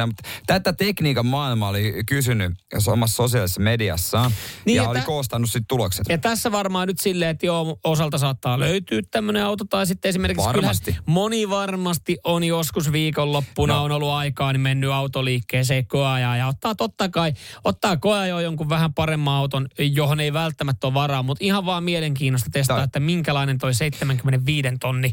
Mutta 0.07 0.23
tätä 0.47 0.73
tekniikan 0.73 1.27
maailma 1.27 1.69
oli 1.69 1.95
kysynyt 2.07 2.53
omassa 2.87 3.17
sosiaalisessa 3.17 3.61
mediassa 3.61 4.31
niin 4.65 4.77
ja, 4.77 4.83
ja 4.83 4.89
oli 4.89 5.01
koostanut 5.01 5.51
sitten 5.51 5.69
tulokset. 5.69 6.07
Ja 6.09 6.19
tässä 6.19 6.53
varmaan 6.53 6.89
nyt 6.89 7.01
silleen, 7.01 7.31
että 7.31 7.47
joo, 7.47 7.79
osalta 7.85 8.19
saattaa 8.19 8.59
löytyä 8.59 9.01
tämmöinen 9.11 9.45
auto. 9.45 9.65
Tai 9.65 9.87
sitten 9.87 10.09
esimerkiksi 10.09 10.47
varmasti. 10.47 10.97
moni 11.07 11.51
varmasti 11.51 12.19
on 12.25 12.45
joskus 12.45 12.93
viikonloppuna 12.93 13.75
no. 13.75 13.85
on 13.85 13.93
ollut 13.93 14.11
aikaa, 14.11 14.53
niin 14.53 14.61
mennyt 14.61 14.91
autoliikkeeseen 14.91 15.87
koajaa 15.87 16.37
ja 16.37 16.47
ottaa 16.47 16.75
totta 16.75 17.09
kai, 17.09 17.33
ottaa 17.65 17.97
koajoa 17.97 18.41
jonkun 18.41 18.60
jonkun 18.61 18.69
vähän 18.69 18.95
paremman 18.95 19.35
auton, 19.35 19.69
johon 19.79 20.21
ei 20.21 20.33
välttämättä 20.33 20.87
ole 20.87 20.95
varaa, 20.95 21.23
mutta 21.23 21.45
ihan 21.45 21.67
vaan 21.67 21.85
mielenkiinnosta 21.85 22.51
testaa, 22.53 22.77
Toi. 22.77 22.85
että 22.85 23.01
minkälainen 23.01 23.59
toi 23.59 23.75
75 23.75 24.69
tonni, 24.81 25.13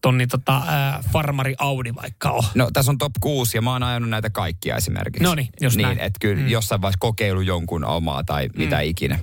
tonni 0.00 0.26
tota, 0.26 0.56
äh, 0.56 1.04
farmari 1.12 1.54
Audi 1.58 1.94
vaikka 1.94 2.30
on. 2.30 2.44
No 2.54 2.70
tässä 2.72 2.92
on 2.92 2.98
top 2.98 3.12
6 3.20 3.56
ja 3.56 3.62
mä 3.62 3.72
oon 3.72 3.82
ajanut 3.82 4.10
näitä 4.10 4.30
kaikkia 4.30 4.76
esimerkiksi. 4.76 5.24
No 5.24 5.34
niin, 5.34 5.48
just 5.60 5.76
niin, 5.76 5.98
että 5.98 6.18
kyllä 6.20 6.42
mm. 6.42 6.48
jossain 6.48 6.82
vaiheessa 6.82 6.98
kokeilu 7.00 7.40
jonkun 7.40 7.84
omaa 7.84 8.24
tai 8.24 8.48
mm. 8.48 8.62
mitä 8.62 8.80
ikinä. 8.80 9.18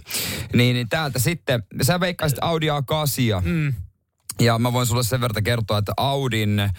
Niin, 0.53 0.73
niin 0.73 0.89
täältä 0.89 1.19
sitten, 1.19 1.63
sä 1.81 1.99
veikkaisit 1.99 2.37
Audi 2.41 2.67
A8. 2.69 3.45
Mm. 3.45 3.73
Ja 4.39 4.59
mä 4.59 4.73
voin 4.73 4.87
sulle 4.87 5.03
sen 5.03 5.21
verran 5.21 5.43
kertoa, 5.43 5.77
että 5.77 5.93
Audin, 5.97 6.59
äh, 6.59 6.71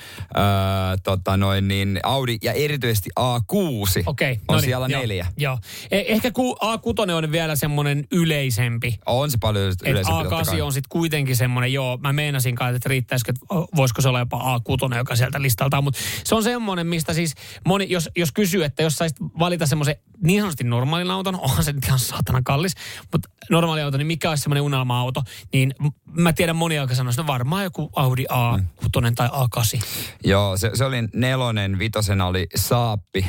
tota 1.03 1.37
noin 1.37 1.69
niin, 1.69 2.01
Audi 2.03 2.39
ja 2.43 2.53
erityisesti 2.53 3.11
A6 3.21 4.03
okay, 4.07 4.33
on 4.33 4.39
no 4.49 4.55
niin, 4.55 4.65
siellä 4.65 4.89
neljä. 4.89 5.27
Joo. 5.37 5.59
Eh, 5.91 6.05
ehkä 6.09 6.29
A6 6.29 7.13
on 7.13 7.33
vielä 7.33 7.57
semmoinen 7.57 8.05
yleisempi. 8.13 8.99
On 9.07 9.31
se 9.31 9.39
paljon 9.41 9.73
yleisempi. 9.87 10.29
A8 10.29 10.63
on 10.63 10.73
sitten 10.73 10.89
kuitenkin 10.89 11.37
semmoinen, 11.37 11.73
joo, 11.73 11.97
mä 11.97 12.13
meinasin 12.13 12.55
kai, 12.55 12.75
että 12.75 12.89
riittäisikö, 12.89 13.33
että 13.33 13.47
voisiko 13.77 14.03
se 14.03 14.09
olla 14.09 14.19
jopa 14.19 14.59
A6, 14.59 14.97
joka 14.97 15.17
sieltä 15.17 15.43
listalta 15.43 15.83
Mutta 15.83 16.01
se 16.25 16.35
on 16.35 16.43
semmoinen, 16.43 16.87
mistä 16.87 17.15
siis 17.15 17.35
moni, 17.67 17.87
jos, 17.89 18.11
jos 18.17 18.33
kysyy, 18.33 18.65
että 18.65 18.83
jos 18.83 18.97
saisit 18.97 19.19
valita 19.39 19.67
semmoisen 19.67 19.97
niin 20.23 20.41
sanotusti 20.41 20.65
normaalin 20.65 21.11
auton, 21.11 21.41
onhan 21.41 21.65
se 21.65 21.75
ihan 21.87 21.99
saatana 21.99 22.43
kallis, 22.45 22.75
mutta 23.13 23.29
normaali 23.51 23.83
auto, 23.83 23.99
niin 23.99 24.07
mikä 24.07 24.31
olisi 24.31 24.43
semmoinen 24.43 24.63
unelma-auto, 24.63 25.23
niin 25.53 25.75
mä 26.07 26.33
tiedän 26.33 26.57
monia, 26.57 26.81
jotka 26.81 26.95
sanoisivat, 26.95 27.27
no 27.27 27.33
varmaan 27.33 27.46
joku 27.63 27.91
Audi 27.97 28.25
A6 28.33 29.01
mm. 29.01 29.15
tai 29.15 29.29
A8. 29.29 29.83
Joo, 30.25 30.57
se, 30.57 30.71
se 30.75 30.85
oli 30.85 30.97
nelonen, 31.15 31.79
vitosena 31.79 32.27
oli 32.27 32.47
Saappi. 32.57 33.27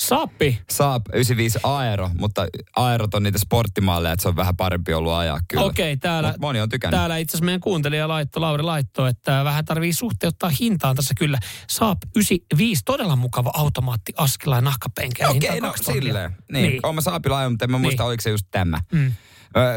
Saappi? 0.00 0.58
Saap 0.70 1.02
95 1.12 1.58
Aero, 1.62 2.10
mutta 2.18 2.46
Aerot 2.76 3.14
on 3.14 3.22
niitä 3.22 3.38
sporttimalleja, 3.38 4.12
että 4.12 4.22
se 4.22 4.28
on 4.28 4.36
vähän 4.36 4.56
parempi 4.56 4.94
ollut 4.94 5.12
ajaa 5.12 5.40
kyllä. 5.48 5.64
Okei, 5.64 5.92
okay, 5.92 5.96
täällä, 5.96 6.30
Mut 6.30 6.40
moni 6.40 6.60
on 6.60 6.68
tykännyt. 6.68 6.98
Täällä 6.98 7.16
itse 7.16 7.30
asiassa 7.30 7.44
meidän 7.44 7.60
kuuntelija 7.60 8.08
laitto, 8.08 8.40
Lauri 8.40 8.62
laitto, 8.62 9.06
että 9.06 9.44
vähän 9.44 9.64
tarvii 9.64 9.92
suhteuttaa 9.92 10.50
hintaan 10.60 10.96
tässä 10.96 11.14
kyllä. 11.18 11.38
Saap 11.68 11.98
95, 12.16 12.82
todella 12.84 13.16
mukava 13.16 13.50
automaatti, 13.54 14.12
askela 14.16 14.54
ja 14.54 14.60
nahkapenkeä. 14.60 15.28
Okei, 15.28 15.48
okay, 15.48 15.60
no 15.60 15.74
silleen. 15.80 16.36
Niin, 16.52 16.80
niin. 16.82 16.94
Mä 16.94 17.00
Saapilla 17.00 17.38
ajanut, 17.38 17.52
mutta 17.52 17.64
en 17.64 17.70
mä 17.70 17.78
muista, 17.78 18.02
niin. 18.02 18.08
oliko 18.08 18.20
se 18.20 18.30
just 18.30 18.46
tämä. 18.50 18.80
Mm. 18.92 19.12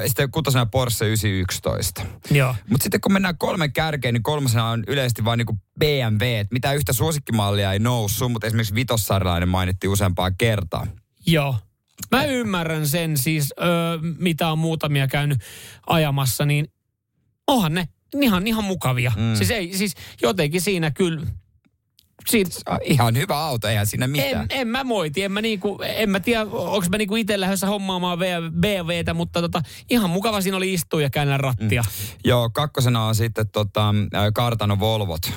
Sitten 0.07 0.31
kutosena 0.31 0.65
Porsche 0.65 1.05
911. 1.05 2.01
Joo. 2.31 2.55
Mutta 2.69 2.83
sitten 2.83 3.01
kun 3.01 3.13
mennään 3.13 3.37
kolmen 3.37 3.73
kärkeen, 3.73 4.13
niin 4.13 4.23
kolmasena 4.23 4.65
on 4.65 4.83
yleisesti 4.87 5.25
vain 5.25 5.37
niinku 5.37 5.57
BMW. 5.79 6.25
Mitä 6.51 6.73
yhtä 6.73 6.93
suosikkimallia 6.93 7.73
ei 7.73 7.79
noussut, 7.79 8.31
mutta 8.31 8.47
esimerkiksi 8.47 8.75
vitossarjalainen 8.75 9.49
mainittiin 9.49 9.91
useampaa 9.91 10.31
kertaa. 10.31 10.87
Joo. 11.25 11.55
Mä 12.11 12.23
ymmärrän 12.23 12.87
sen 12.87 13.17
siis, 13.17 13.53
öö, 13.61 13.67
mitä 14.19 14.51
on 14.51 14.59
muutamia 14.59 15.07
käynyt 15.07 15.41
ajamassa, 15.87 16.45
niin 16.45 16.67
onhan 17.47 17.73
ne 17.73 17.87
ihan, 18.21 18.47
ihan 18.47 18.63
mukavia. 18.63 19.11
Mm. 19.15 19.35
Siis, 19.35 19.51
ei, 19.51 19.77
siis 19.77 19.95
jotenkin 20.21 20.61
siinä 20.61 20.91
kyllä 20.91 21.21
Siitä, 22.27 22.55
ihan 22.83 23.17
hyvä 23.17 23.37
auto, 23.37 23.67
eihän 23.67 23.87
siinä 23.87 24.07
mitään. 24.07 24.45
En, 24.49 24.61
en 24.61 24.67
mä 24.67 24.83
moiti, 24.83 25.23
en 25.23 25.31
mä, 25.31 25.41
niinku, 25.41 25.79
en 25.81 26.09
mä 26.09 26.19
tiedä, 26.19 26.41
onko 26.41 26.85
mä 26.89 26.97
niinku 26.97 27.15
itse 27.15 27.39
lähdössä 27.39 27.67
hommaamaan 27.67 28.19
BMWtä, 28.59 29.13
mutta 29.13 29.41
tota, 29.41 29.61
ihan 29.89 30.09
mukava 30.09 30.41
siinä 30.41 30.57
oli 30.57 30.73
istua 30.73 31.01
ja 31.01 31.09
käännellä 31.09 31.37
rattia. 31.37 31.81
Mm. 31.81 32.17
Joo, 32.23 32.49
kakkosena 32.49 33.05
on 33.05 33.15
sitten 33.15 33.49
tota, 33.49 33.95
Kartano 34.33 34.79
Volvot 34.79 35.31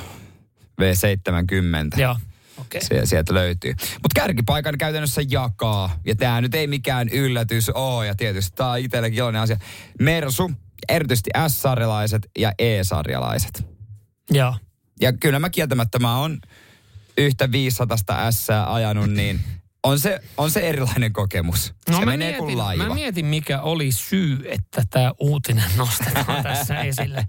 V70. 0.80 2.00
Joo. 2.00 2.16
Okay. 2.60 2.80
Sie- 2.80 3.06
sieltä 3.06 3.34
löytyy. 3.34 3.70
Mutta 3.72 4.20
kärkipaikan 4.20 4.78
käytännössä 4.78 5.22
jakaa. 5.28 6.00
Ja 6.06 6.14
tämä 6.14 6.40
nyt 6.40 6.54
ei 6.54 6.66
mikään 6.66 7.08
yllätys 7.08 7.70
ole. 7.70 8.06
Ja 8.06 8.14
tietysti 8.14 8.56
tämä 8.56 8.70
on 8.70 8.78
itsellekin 8.78 9.18
iloinen 9.18 9.42
asia. 9.42 9.56
Mersu, 10.00 10.50
erityisesti 10.88 11.30
S-sarjalaiset 11.48 12.30
ja 12.38 12.52
E-sarjalaiset. 12.58 13.66
Joo. 14.30 14.54
Ja 15.00 15.12
kyllä 15.12 15.38
mä 15.38 15.50
kieltämättä 15.50 15.98
mä 15.98 16.18
on 16.18 16.38
yhtä 17.18 17.52
500 17.52 18.30
S 18.30 18.48
ajanut, 18.50 19.10
niin 19.10 19.40
on 19.84 20.00
se, 20.00 20.20
on 20.36 20.50
se 20.50 20.60
erilainen 20.60 21.12
kokemus. 21.12 21.74
No, 21.88 21.98
se 21.98 22.04
mä, 22.04 22.10
menee 22.10 22.28
mietin, 22.28 22.44
kuin 22.44 22.58
laiva. 22.58 22.88
mä 22.88 22.94
mietin, 22.94 23.26
mikä 23.26 23.60
oli 23.60 23.92
syy, 23.92 24.44
että 24.48 24.82
tämä 24.90 25.12
uutinen 25.18 25.70
nostetaan 25.76 26.42
tässä 26.52 26.80
esille. 26.80 27.26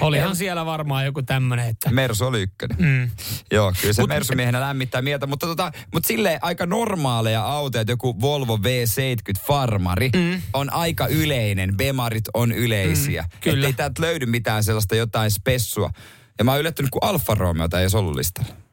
Olihan 0.00 0.30
en, 0.30 0.36
siellä 0.36 0.66
varmaan 0.66 1.04
joku 1.04 1.22
tämmöinen, 1.22 1.68
että... 1.68 1.90
Mersu 1.90 2.24
oli 2.24 2.42
ykkönen. 2.42 2.76
Mm. 2.78 3.10
Joo, 3.52 3.72
kyllä 3.80 3.92
se 3.92 4.06
Mersu 4.06 4.32
miehenä 4.34 4.60
lämmittää 4.60 5.02
mieltä, 5.02 5.26
mutta, 5.26 5.46
tota, 5.46 5.72
mutta 5.94 6.06
silleen 6.06 6.38
aika 6.42 6.66
normaaleja 6.66 7.42
autoja, 7.42 7.80
että 7.80 7.92
joku 7.92 8.20
Volvo 8.20 8.56
V70 8.56 9.46
Farmari 9.46 10.10
mm. 10.16 10.42
on 10.52 10.72
aika 10.72 11.06
yleinen. 11.06 11.76
Bemarit 11.76 12.24
on 12.34 12.52
yleisiä. 12.52 13.22
Mm, 13.22 13.28
kyllä. 13.40 13.56
Että 13.56 13.66
ei 13.66 13.72
täältä 13.72 14.02
löydy 14.02 14.26
mitään 14.26 14.64
sellaista 14.64 14.96
jotain 14.96 15.30
spessua. 15.30 15.90
Ja 16.38 16.44
mä 16.44 16.50
oon 16.50 16.60
yllättynyt, 16.60 16.90
kun 16.90 17.04
Alfa 17.04 17.34
Romeo 17.34 17.68
ei 17.80 17.98
ollut 17.98 18.16
listalla. 18.16 18.65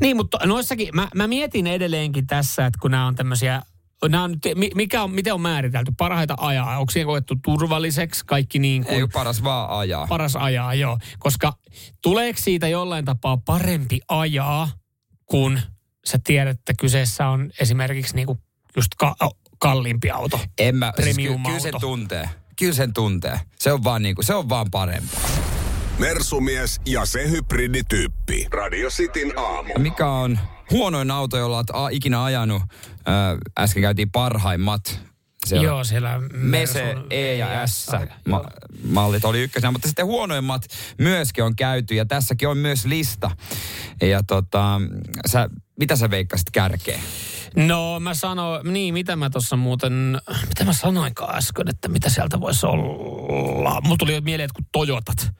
Niin, 0.00 0.16
mutta 0.16 0.38
noissakin, 0.44 0.88
mä, 0.94 1.08
mä 1.14 1.26
mietin 1.26 1.66
edelleenkin 1.66 2.26
tässä, 2.26 2.66
että 2.66 2.78
kun 2.80 2.90
nämä 2.90 3.06
on 3.06 3.14
tämmöisiä 3.14 3.62
Nämä 4.08 4.24
on, 4.24 4.36
mikä 4.74 5.02
on, 5.02 5.10
miten 5.10 5.34
on 5.34 5.40
määritelty? 5.40 5.92
Parhaita 5.98 6.34
ajaa. 6.38 6.78
Onko 6.78 6.90
siihen 6.90 7.06
koettu 7.06 7.34
turvalliseksi 7.44 8.24
kaikki 8.26 8.58
niin 8.58 8.84
kuin... 8.84 8.96
Ei 8.96 9.06
paras 9.12 9.44
vaan 9.44 9.78
ajaa. 9.78 10.06
Paras 10.06 10.36
ajaa, 10.36 10.74
joo. 10.74 10.98
Koska 11.18 11.52
tuleeko 12.02 12.38
siitä 12.42 12.68
jollain 12.68 13.04
tapaa 13.04 13.36
parempi 13.36 14.00
ajaa, 14.08 14.68
kun 15.26 15.60
sä 16.04 16.18
tiedät, 16.24 16.58
että 16.58 16.72
kyseessä 16.80 17.28
on 17.28 17.50
esimerkiksi 17.60 18.16
niin 18.16 18.26
kuin 18.26 18.38
just 18.76 18.88
ka- 18.98 19.16
kalliimpi 19.58 20.10
auto? 20.10 20.40
En 20.58 20.76
mä, 20.76 20.92
siis 21.02 21.16
ky- 21.16 21.38
kyllä 21.46 21.60
sen 21.60 21.74
tuntee. 21.80 22.28
Kyllä 22.58 22.74
sen 22.74 22.92
tuntee. 22.92 23.40
Se 23.58 23.72
on 23.72 23.84
vaan, 23.84 24.02
niin 24.02 24.14
kuin, 24.14 24.24
se 24.24 24.34
on 24.34 24.48
vaan 24.48 24.70
parempaa. 24.70 25.20
Mersumies 25.98 26.80
ja 26.86 27.04
se 27.06 27.30
hybridityyppi. 27.30 28.46
Radio 28.50 28.88
Cityn 28.90 29.38
aamu. 29.38 29.74
Mikä 29.78 30.08
on 30.10 30.38
huonoin 30.70 31.10
auto, 31.10 31.38
jolla 31.38 31.56
olet 31.56 31.94
ikinä 31.94 32.24
ajanut? 32.24 32.62
Äh, 32.62 33.38
äsken 33.58 33.82
käytiin 33.82 34.10
parhaimmat. 34.10 35.00
Siellä 35.46 35.66
Joo, 35.66 35.84
siellä 35.84 36.20
Mese, 36.32 36.94
E 37.10 37.34
ja 37.34 37.66
S 37.66 37.88
Joo. 37.92 38.06
ma- 38.28 38.44
mallit 38.84 39.24
oli 39.24 39.42
ykkösenä, 39.42 39.70
mutta 39.70 39.88
sitten 39.88 40.06
huonoimmat 40.06 40.62
myöskin 40.98 41.44
on 41.44 41.56
käyty 41.56 41.94
ja 41.94 42.04
tässäkin 42.04 42.48
on 42.48 42.58
myös 42.58 42.84
lista. 42.84 43.30
Ja 44.02 44.22
tota, 44.22 44.80
sä, 45.26 45.48
mitä 45.78 45.96
sä 45.96 46.10
veikkasit 46.10 46.50
kärkeen? 46.52 47.00
No 47.56 48.00
mä 48.00 48.14
sanoin, 48.14 48.72
niin 48.72 48.94
mitä 48.94 49.16
mä 49.16 49.30
tuossa 49.30 49.56
muuten, 49.56 50.20
mitä 50.48 50.64
mä 50.64 50.72
sanoinkaan 50.72 51.36
äsken, 51.36 51.68
että 51.68 51.88
mitä 51.88 52.10
sieltä 52.10 52.40
voisi 52.40 52.66
olla. 52.66 53.80
Mulla 53.80 53.96
tuli 53.98 54.20
mieleen, 54.20 54.44
että 54.44 54.54
kun 54.54 54.66
Toyotat. 54.72 55.30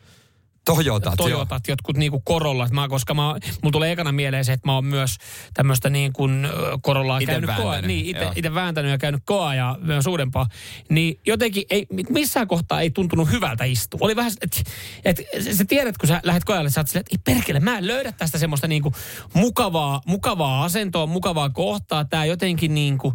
Toyotat, 0.64 1.14
joo. 1.18 1.28
Toyotat, 1.28 1.68
jotkut 1.68 1.96
niinku 1.96 2.22
Corollat, 2.28 2.70
mä, 2.70 2.88
koska 2.88 3.14
mä, 3.14 3.22
mulla 3.22 3.72
tulee 3.72 3.92
ekana 3.92 4.12
mieleen 4.12 4.44
se, 4.44 4.52
että 4.52 4.68
mä 4.68 4.74
oon 4.74 4.84
myös 4.84 5.16
tämmöistä 5.54 5.90
niin 5.90 6.12
kuin 6.12 6.48
Corollaa 6.86 7.18
Ite 7.18 7.32
käynyt 7.32 7.50
koa, 7.56 7.64
vääntänyt, 7.64 7.86
niin, 7.86 8.06
ite, 8.06 8.22
joo. 8.22 8.32
ite 8.36 8.54
vääntänyt 8.54 8.90
ja 8.90 8.98
käynyt 8.98 9.22
koa 9.24 9.54
ja 9.54 9.78
myös 9.80 10.06
uudempaa. 10.06 10.46
Niin 10.88 11.20
jotenkin 11.26 11.64
ei, 11.70 11.86
missään 12.08 12.48
kohtaa 12.48 12.80
ei 12.80 12.90
tuntunut 12.90 13.30
hyvältä 13.30 13.64
istua. 13.64 13.98
Oli 14.02 14.16
vähän, 14.16 14.32
että 14.40 14.60
et, 15.04 15.22
sä 15.56 15.64
tiedät, 15.64 15.98
kun 15.98 16.08
sä 16.08 16.20
lähdet 16.24 16.44
kojalle, 16.44 16.70
sä 16.70 16.80
oot 16.80 16.88
silleen, 16.88 17.04
että 17.10 17.30
ei 17.30 17.34
perkele, 17.34 17.60
mä 17.60 17.78
en 17.78 17.86
löydä 17.86 18.12
tästä 18.12 18.38
semmoista 18.38 18.68
niinku 18.68 18.94
mukavaa, 19.34 20.00
mukavaa 20.06 20.64
asentoa, 20.64 21.06
mukavaa 21.06 21.50
kohtaa. 21.50 22.04
Tää 22.04 22.24
jotenkin 22.24 22.74
niinku, 22.74 23.14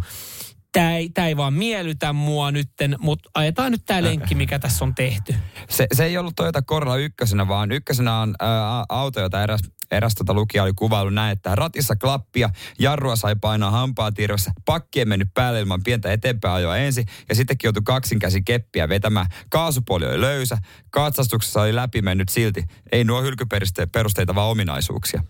tää 0.77 0.97
ei, 0.97 1.09
tää 1.09 1.27
ei 1.27 1.37
vaan 1.37 1.53
miellytä 1.53 2.13
mua 2.13 2.51
nytten, 2.51 2.95
mutta 2.99 3.29
ajetaan 3.33 3.71
nyt 3.71 3.81
tää 3.85 4.03
lenkki, 4.03 4.35
mikä 4.35 4.59
tässä 4.59 4.85
on 4.85 4.95
tehty. 4.95 5.35
Se, 5.69 5.87
se 5.93 6.05
ei 6.05 6.17
ollut 6.17 6.35
Toyota 6.35 6.61
Corolla 6.61 6.97
ykkösenä, 6.97 7.47
vaan 7.47 7.71
ykkösenä 7.71 8.19
on 8.19 8.35
ää, 8.39 8.85
auto, 8.89 9.21
jota 9.21 9.43
eräs, 9.43 9.61
eräs 9.91 10.15
tota 10.15 10.33
lukija 10.33 10.63
oli 10.63 10.73
kuvailu 10.75 11.09
näin, 11.09 11.31
että 11.31 11.55
ratissa 11.55 11.95
klappia, 11.95 12.49
jarrua 12.79 13.15
sai 13.15 13.35
painaa 13.41 13.71
hampaa 13.71 14.11
tirvessä, 14.11 14.51
pakki 14.65 14.99
ei 14.99 15.05
mennyt 15.05 15.29
päälle 15.33 15.59
ilman 15.59 15.83
pientä 15.83 16.11
eteenpäin 16.11 16.53
ajoa 16.53 16.77
ensin, 16.77 17.05
ja 17.29 17.35
sittenkin 17.35 17.67
joutui 17.67 17.83
kaksin 17.85 18.19
käsin 18.19 18.45
keppiä 18.45 18.89
vetämään. 18.89 19.27
Kaasupuoli 19.49 20.05
oli 20.05 20.21
löysä, 20.21 20.57
katsastuksessa 20.89 21.61
oli 21.61 21.75
läpi 21.75 22.01
mennyt 22.01 22.29
silti. 22.29 22.63
Ei 22.91 23.03
nuo 23.03 23.21
hylkyperusteita, 23.21 24.35
vaan 24.35 24.49
ominaisuuksia. 24.49 25.23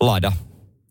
Lada. 0.00 0.32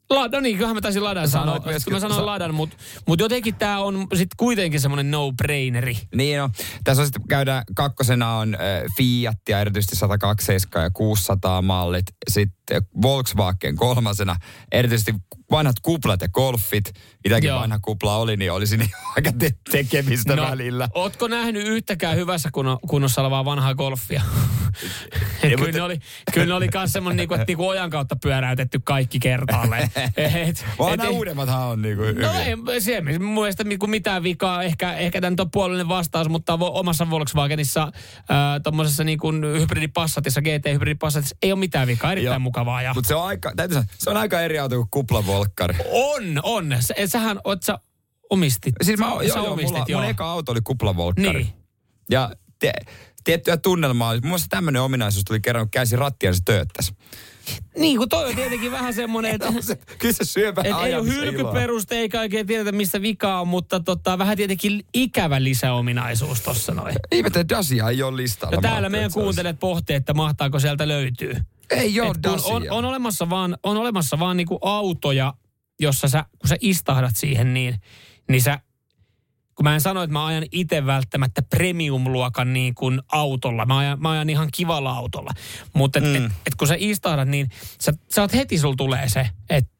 La, 0.09 0.27
no 0.27 0.39
niin, 0.39 0.55
kyllähän 0.57 0.75
mä 0.77 0.81
taisin 0.81 1.03
ladan 1.03 1.29
sanoa. 1.29 1.59
myöskin, 1.65 1.93
Mä 1.93 1.99
sanoin 1.99 2.19
sa- 2.21 2.25
ladan, 2.25 2.53
mutta 2.53 2.77
mut 3.07 3.19
jotenkin 3.19 3.55
tämä 3.55 3.79
on 3.79 4.01
sitten 4.13 4.35
kuitenkin 4.37 4.79
semmoinen 4.81 5.11
no-braineri. 5.11 5.97
Niin 6.15 6.39
no, 6.39 6.49
tässä 6.83 7.01
on 7.01 7.07
sitten 7.07 7.27
käydään, 7.27 7.63
kakkosena 7.75 8.35
on 8.37 8.55
äh, 8.55 8.61
Fiat 8.97 9.37
ja 9.49 9.59
erityisesti 9.59 9.95
127 9.95 10.83
ja 10.83 10.89
600 10.89 11.61
mallit. 11.61 12.05
Sitten 12.29 12.81
Volkswagen 13.01 13.75
kolmasena, 13.75 14.35
erityisesti 14.71 15.13
vanhat 15.51 15.75
kuplat 15.81 16.21
ja 16.21 16.27
golfit. 16.29 16.93
Itäkin 17.25 17.47
Joo. 17.47 17.59
vanha 17.59 17.79
kupla 17.79 18.17
oli, 18.17 18.37
niin 18.37 18.51
olisi 18.51 18.77
niin 18.77 18.89
aika 19.15 19.31
te- 19.31 19.55
tekemistä 19.71 20.35
no, 20.35 20.43
välillä. 20.43 20.89
ootko 20.95 21.27
nähnyt 21.27 21.67
yhtäkään 21.67 22.15
hyvässä 22.17 22.49
kunno, 22.53 22.79
kunnossa 22.87 23.21
olevaa 23.21 23.45
vanhaa 23.45 23.75
golfia? 23.75 24.21
kyllä, 25.41 25.57
mutta- 25.57 25.71
ne 25.71 25.81
oli, 25.81 25.99
kyllä 26.33 26.47
ne 26.47 26.53
oli 26.53 26.69
myös 26.73 26.91
semmoinen, 26.93 27.17
niinku, 27.17 27.33
että 27.33 27.45
niinku 27.47 27.67
ojan 27.67 27.89
kautta 27.89 28.15
pyöräytetty 28.23 28.79
kaikki 28.83 29.19
kertaalleen. 29.19 29.89
Et- 30.47 30.65
Vaan 30.79 30.97
nämä 30.97 31.09
uudemmathan 31.09 31.61
on 31.67 31.81
niinku 31.81 32.03
No 32.03 32.71
ei, 32.71 32.81
se 32.81 32.95
ei 32.95 33.19
mun 33.19 33.33
mielestä 33.33 33.63
niinku 33.63 33.87
mitään 33.87 34.23
vikaa. 34.23 34.63
Ehkä, 34.63 34.93
ehkä 34.93 35.21
tämä 35.21 35.29
nyt 35.29 35.39
on 35.39 35.51
puolellinen 35.51 35.87
vastaus, 35.87 36.29
mutta 36.29 36.59
vo, 36.59 36.79
omassa 36.79 37.09
Volkswagenissa, 37.09 37.91
tuommoisessa 38.63 39.03
niinku 39.03 39.31
hybridipassatissa, 39.59 40.41
GT-hybridipassatissa 40.41 41.35
ei 41.41 41.51
ole 41.51 41.59
mitään 41.59 41.87
vikaa. 41.87 42.11
Erittäin 42.11 42.33
Joo. 42.33 42.39
mukavaa. 42.39 42.81
Ja 42.81 42.93
Mutta 42.93 43.07
se 43.07 43.15
on 43.15 43.25
aika, 43.25 43.51
täytyy 43.55 43.73
sanoa, 43.75 43.87
se 43.97 44.09
on 44.09 44.17
aika 44.17 44.41
eri 44.41 44.59
auto 44.59 44.75
kuin 44.75 45.07
kuplavolkkari. 45.35 45.75
on, 45.91 46.39
on. 46.43 46.77
Sä, 46.79 46.93
sähän, 47.05 47.39
oot 47.43 47.63
sä 47.63 47.79
omistit. 48.29 48.75
Siis 48.83 48.99
mä, 48.99 49.05
sä 49.05 49.23
joo, 49.23 49.37
joo, 49.37 49.53
omistit, 49.53 49.71
mulla, 49.71 49.85
joo. 49.87 50.01
mun 50.01 50.09
eka 50.09 50.31
auto 50.31 50.51
oli 50.51 50.61
kuplavolkkari. 50.63 51.43
Niin. 51.43 51.53
Ja 52.09 52.31
te, 52.59 52.73
tiettyä 53.23 53.57
tunnelmaa. 53.57 54.11
Muun 54.13 54.27
muassa 54.27 54.47
tämmöinen 54.49 54.81
ominaisuus 54.81 55.25
tuli 55.25 55.39
kerran, 55.39 55.65
kun 55.65 55.71
käsi 55.71 55.95
rattia, 55.95 56.29
niin 56.29 56.35
se 56.35 56.41
tööttäisi. 56.45 56.93
Niin, 57.77 57.97
kun 57.97 58.09
toi 58.09 58.29
on 58.29 58.35
tietenkin 58.35 58.71
vähän 58.71 58.93
semmoinen, 58.93 59.35
että... 59.35 59.53
Se, 59.61 59.75
kyllä 59.97 60.13
se 60.13 60.25
syö 60.25 60.55
vähän 60.55 60.87
ei 60.87 60.95
ole 60.95 61.07
hylkyperuste, 61.07 61.95
eikä 61.97 62.19
oikein 62.19 62.47
tiedetä, 62.47 62.71
missä 62.71 63.01
vika 63.01 63.41
on, 63.41 63.47
mutta 63.47 63.79
tota, 63.79 64.17
vähän 64.17 64.37
tietenkin 64.37 64.83
ikävä 64.93 65.43
lisäominaisuus 65.43 66.41
tossa 66.41 66.73
noin. 66.73 66.95
Ihmettä, 67.11 67.39
että 67.39 67.55
Dacia 67.55 67.89
ei 67.89 68.03
ole 68.03 68.17
listalla. 68.17 68.55
No 68.55 68.61
Mä 68.61 68.69
täällä 68.69 68.89
meidän 68.89 69.11
kuuntelijat 69.11 69.59
pohtii, 69.59 69.95
että 69.95 70.13
mahtaako 70.13 70.59
sieltä 70.59 70.87
löytyy. 70.87 71.35
Ei 71.69 72.01
ole 72.01 72.13
on, 72.43 72.63
on, 72.69 72.85
olemassa 72.85 73.29
vaan, 73.29 73.57
on 73.63 73.77
olemassa 73.77 74.19
vaan 74.19 74.37
niinku 74.37 74.59
autoja, 74.61 75.33
jossa 75.79 76.07
sä, 76.07 76.25
kun 76.39 76.49
sä 76.49 76.55
istahdat 76.61 77.17
siihen, 77.17 77.53
niin, 77.53 77.75
niin 78.29 78.41
sä, 78.41 78.59
kun 79.55 79.63
mä 79.63 79.73
en 79.73 79.81
sano, 79.81 80.03
että 80.03 80.13
mä 80.13 80.25
ajan 80.25 80.43
itse 80.51 80.85
välttämättä 80.85 81.41
premium-luokan 81.41 82.53
niin 82.53 82.75
kuin 82.75 83.01
autolla. 83.11 83.65
Mä 83.65 83.77
ajan, 83.77 84.01
mä 84.01 84.11
ajan 84.11 84.29
ihan 84.29 84.49
kivalla 84.53 84.91
autolla. 84.91 85.31
Mutta 85.73 85.99
et, 85.99 86.05
mm. 86.05 86.15
et, 86.15 86.31
et 86.45 86.55
kun 86.55 86.67
sä 86.67 86.75
istahdat, 86.77 87.27
niin 87.27 87.49
sä, 87.81 87.93
sä 88.15 88.21
oot 88.21 88.33
heti, 88.33 88.57
sul 88.57 88.73
tulee 88.73 89.09
se, 89.09 89.29
että 89.49 89.71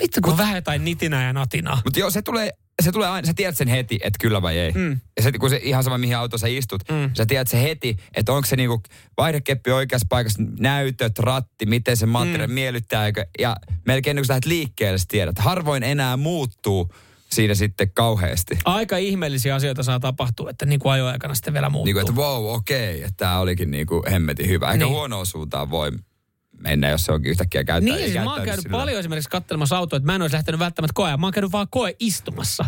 vittu 0.00 0.20
kun 0.20 0.32
on 0.32 0.38
vähän 0.38 0.54
jotain 0.54 0.84
nitinää 0.84 1.26
ja 1.26 1.32
natinaa. 1.32 1.80
Mutta 1.84 2.00
joo, 2.00 2.10
se 2.10 2.22
tulee, 2.22 2.52
se 2.82 2.92
tulee 2.92 3.08
aina, 3.08 3.26
sä 3.26 3.34
tiedät 3.34 3.56
sen 3.56 3.68
heti, 3.68 3.98
että 4.02 4.18
kyllä 4.20 4.42
vai 4.42 4.58
ei. 4.58 4.72
Mm. 4.72 5.00
Ja 5.16 5.22
se, 5.22 5.32
kun 5.32 5.50
se 5.50 5.60
ihan 5.62 5.84
sama, 5.84 5.98
mihin 5.98 6.16
auto 6.16 6.38
sä 6.38 6.46
istut, 6.48 6.82
Mm. 6.90 7.10
sä 7.14 7.26
tiedät 7.26 7.48
se 7.48 7.62
heti, 7.62 7.96
että 8.14 8.32
onko 8.32 8.46
se 8.46 8.56
niinku 8.56 8.82
vaihdekeppi 9.16 9.70
oikeassa 9.70 10.06
paikassa, 10.10 10.42
näytöt, 10.58 11.18
ratti, 11.18 11.66
miten 11.66 11.96
se 11.96 12.06
materiaali 12.06 12.46
Mm. 12.46 12.52
miellyttää. 12.54 13.06
eikö- 13.06 13.26
Ja 13.38 13.56
melkein 13.86 14.10
ennen 14.12 14.20
kuin 14.22 14.26
sä 14.26 14.32
lähdet 14.32 14.46
liikkeelle, 14.46 14.98
sä 14.98 15.04
tiedät. 15.08 15.38
Harvoin 15.38 15.82
enää 15.82 16.16
muuttuu 16.16 16.92
siinä 17.30 17.54
sitten 17.54 17.90
kauheasti. 17.92 18.58
Aika 18.64 18.96
ihmeellisiä 18.96 19.54
asioita 19.54 19.82
saa 19.82 20.00
tapahtua, 20.00 20.50
että 20.50 20.66
niin 20.66 20.80
kuin 20.80 20.92
ajoaikana 20.92 21.34
sitten 21.34 21.54
vielä 21.54 21.68
muuttuu. 21.70 21.84
Niin 21.84 21.94
kuin, 21.94 22.00
että 22.10 22.20
wow, 22.22 22.54
okei, 22.54 22.90
okay, 22.94 23.02
että 23.04 23.16
tämä 23.16 23.38
olikin 23.38 23.70
niinku 23.70 24.02
hemmetin 24.10 24.48
hyvä. 24.48 24.72
Eikä 24.72 24.84
Niin. 24.84 24.94
huonoa 24.94 25.24
suuntaan 25.24 25.70
voi 25.70 25.90
mennä, 26.58 26.88
jos 26.88 27.04
se 27.04 27.12
onkin 27.12 27.30
yhtäkkiä 27.30 27.64
käyttää. 27.64 27.96
Niin, 27.96 28.10
siis 28.10 28.24
mä 28.24 28.34
oon 28.34 28.44
käynyt 28.44 28.64
paljon 28.70 29.00
esimerkiksi 29.00 29.30
katselemassa 29.30 29.78
autoa, 29.78 29.96
että 29.96 30.06
mä 30.06 30.14
en 30.14 30.22
olisi 30.22 30.36
lähtenyt 30.36 30.58
välttämättä 30.58 30.92
koe. 30.94 31.16
Mä 31.16 31.26
oon 31.26 31.32
käynyt 31.32 31.52
vaan 31.52 31.66
koe 31.70 31.96
istumassa. 31.98 32.64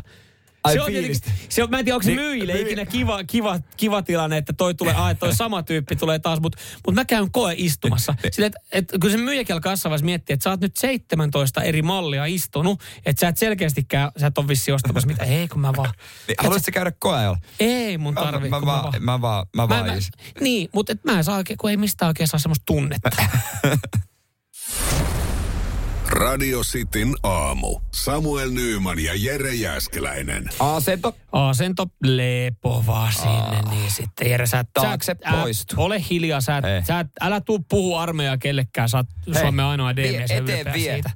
Ai 0.65 0.73
se 0.73 0.81
on 0.81 0.87
tietenkin, 0.87 1.21
se 1.49 1.63
on, 1.63 1.71
mä 1.71 1.79
en 1.79 1.85
tiedä, 1.85 1.95
onko 1.97 2.03
se 2.03 2.09
Niin, 2.11 2.21
myyjille 2.21 2.53
myy- 2.53 2.63
ikinä 2.63 2.87
kiva, 2.87 3.25
kiva, 3.25 3.59
kiva 3.77 4.03
tilanne, 4.03 4.37
että 4.37 4.53
toi 4.53 4.75
tulee, 4.75 4.95
ai, 4.95 5.15
toi 5.15 5.35
sama 5.35 5.63
tyyppi 5.63 5.97
tulee 5.97 6.19
taas, 6.19 6.41
mutta 6.41 6.59
mut 6.87 6.95
mä 6.95 7.05
käyn 7.05 7.31
koe 7.31 7.55
istumassa. 7.57 8.15
Sille, 8.33 8.47
että 8.47 8.61
et, 8.73 8.93
kun 9.01 9.11
se 9.11 9.17
myyjäkin 9.17 9.55
alkaa 9.55 9.71
kassavassa 9.73 10.05
miettiä, 10.05 10.35
että 10.35 10.45
sä 10.45 10.51
oot 10.51 10.61
nyt 10.61 10.77
17 10.77 11.63
eri 11.63 11.83
mallia 11.83 12.25
istunut, 12.25 12.81
että 13.07 13.21
sä 13.21 13.29
et 13.29 13.37
selkeästikään, 13.37 14.11
sä 14.21 14.27
et 14.27 14.39
ole 14.39 14.49
vissi 14.49 14.73
ostamassa 14.73 15.07
mitä. 15.07 15.25
Ei, 15.25 15.49
kun 15.49 15.61
mä 15.61 15.73
vaan. 15.77 15.91
Niin, 16.29 16.37
haluaisitko 16.39 16.71
käydä 16.75 16.93
koeella? 16.99 17.37
Ei 17.61 17.99
mun 17.99 18.15
Mä, 18.15 18.21
tarvi. 18.21 18.49
mä, 18.49 18.59
kun 18.59 18.67
vaan, 18.67 18.93
mä, 19.03 19.21
vaan, 19.21 19.47
mä, 19.57 19.63
Mä, 19.63 19.69
vaan 19.69 19.87
mä, 19.87 19.93
niin, 20.41 20.69
mutta 20.75 20.93
et 20.93 21.05
mä 21.05 21.19
en 21.19 21.25
saa 21.25 21.37
oikein, 21.37 21.57
kun 21.59 21.71
ei 21.71 21.77
mistään 21.77 22.09
oikein 22.09 22.29
saa 22.29 22.41
semmoista 22.41 22.63
tunnetta. 22.67 23.11
Radio 26.11 26.61
Cityn 26.61 27.15
aamu. 27.23 27.81
Samuel 27.95 28.51
Nyyman 28.51 28.99
ja 28.99 29.13
Jere 29.17 29.55
Jäskeläinen. 29.55 30.45
Asento. 30.59 31.17
Asento 31.33 31.87
lepo 32.05 32.85
vaan 32.87 33.13
sinne, 33.13 33.63
niin 33.71 33.91
sitten 33.91 34.31
Jere, 34.31 34.47
sä, 34.47 34.59
et- 34.61 34.69
Taakse 34.73 35.07
sä, 35.07 35.13
et- 35.13 35.35
ä, 35.35 35.41
poistu. 35.43 35.75
Ole 35.79 36.03
hiljaa, 36.11 36.41
sä, 36.41 36.57
et- 36.57 36.87
sä 36.87 37.01
et- 37.01 37.07
älä 37.21 37.41
tuu 37.41 37.59
puhu 37.69 37.97
armeijaa 37.97 38.39
kellekään, 38.39 38.89
sä 38.89 38.97
oot 38.97 39.07
Hei, 39.35 39.43
Suomen 39.43 39.65
ainoa 39.65 39.97
vie 39.97 40.13
D-mies 40.13 40.31
ja 40.31 40.37
eteen 40.37 40.73
vie. 40.75 40.95
siitä. 40.95 41.11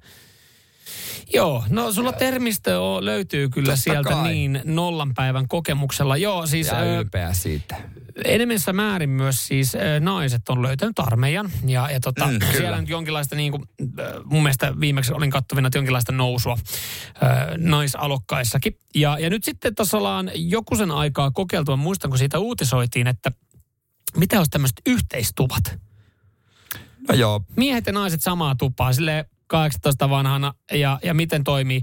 Joo, 1.35 1.65
no 1.71 1.93
sulla 1.93 2.13
termistö 2.13 2.81
on, 2.81 3.05
löytyy 3.05 3.49
kyllä 3.49 3.67
Totta 3.73 3.83
sieltä 3.83 4.09
kai. 4.11 4.33
niin 4.33 4.61
nollan 4.65 5.15
päivän 5.15 5.49
kokemuksella. 5.49 6.17
Joo, 6.17 6.47
siis 6.47 6.67
Ja 6.67 6.85
ylpeä 6.85 7.33
siitä. 7.33 7.77
enemmissä 8.25 8.73
määrin 8.73 9.11
myös 9.11 9.47
siis 9.47 9.73
naiset 10.01 10.49
on 10.49 10.63
löytänyt 10.63 10.99
armeijan. 10.99 11.51
Ja, 11.67 11.91
ja 11.91 12.01
tota, 12.01 12.27
Mm, 12.27 12.39
kyllä. 12.39 12.53
siellä 12.53 12.81
nyt 12.81 12.89
jonkinlaista 12.89 13.37
niin 13.37 13.51
kuin, 13.53 13.63
mun 14.25 14.43
mielestä 14.43 14.81
viimeksi 14.81 15.13
olin 15.13 15.31
kattavina, 15.31 15.67
että 15.67 15.79
jonkinlaista 15.79 16.13
nousua 16.13 16.59
naisalokkaissakin. 17.59 18.79
Ja, 18.95 19.19
ja 19.19 19.31
nyt 19.31 19.45
sitten 19.45 19.75
tuossa 19.75 19.99
ollaan 19.99 20.31
joku 20.35 20.77
sen 20.77 20.91
aikaa 20.91 21.31
kokeiltu, 21.31 21.71
mä 21.73 21.77
muistan 21.77 22.11
kun 22.11 22.19
siitä 22.19 22.39
uutisoitiin, 22.39 23.07
että 23.07 23.33
mitä 24.17 24.39
olisi 24.39 24.51
tämmöiset 24.51 24.81
yhteistuvat? 24.87 25.65
No 27.09 27.15
joo, 27.15 27.45
Miehet 27.57 27.87
ja 27.87 27.93
naiset 27.93 28.23
samaa 28.23 28.55
tupaa, 28.55 28.93
sille 28.93 29.27
18 29.47 30.11
vanhana 30.11 30.55
ja, 30.73 30.99
ja 31.03 31.15
miten 31.15 31.45
toimii. 31.45 31.83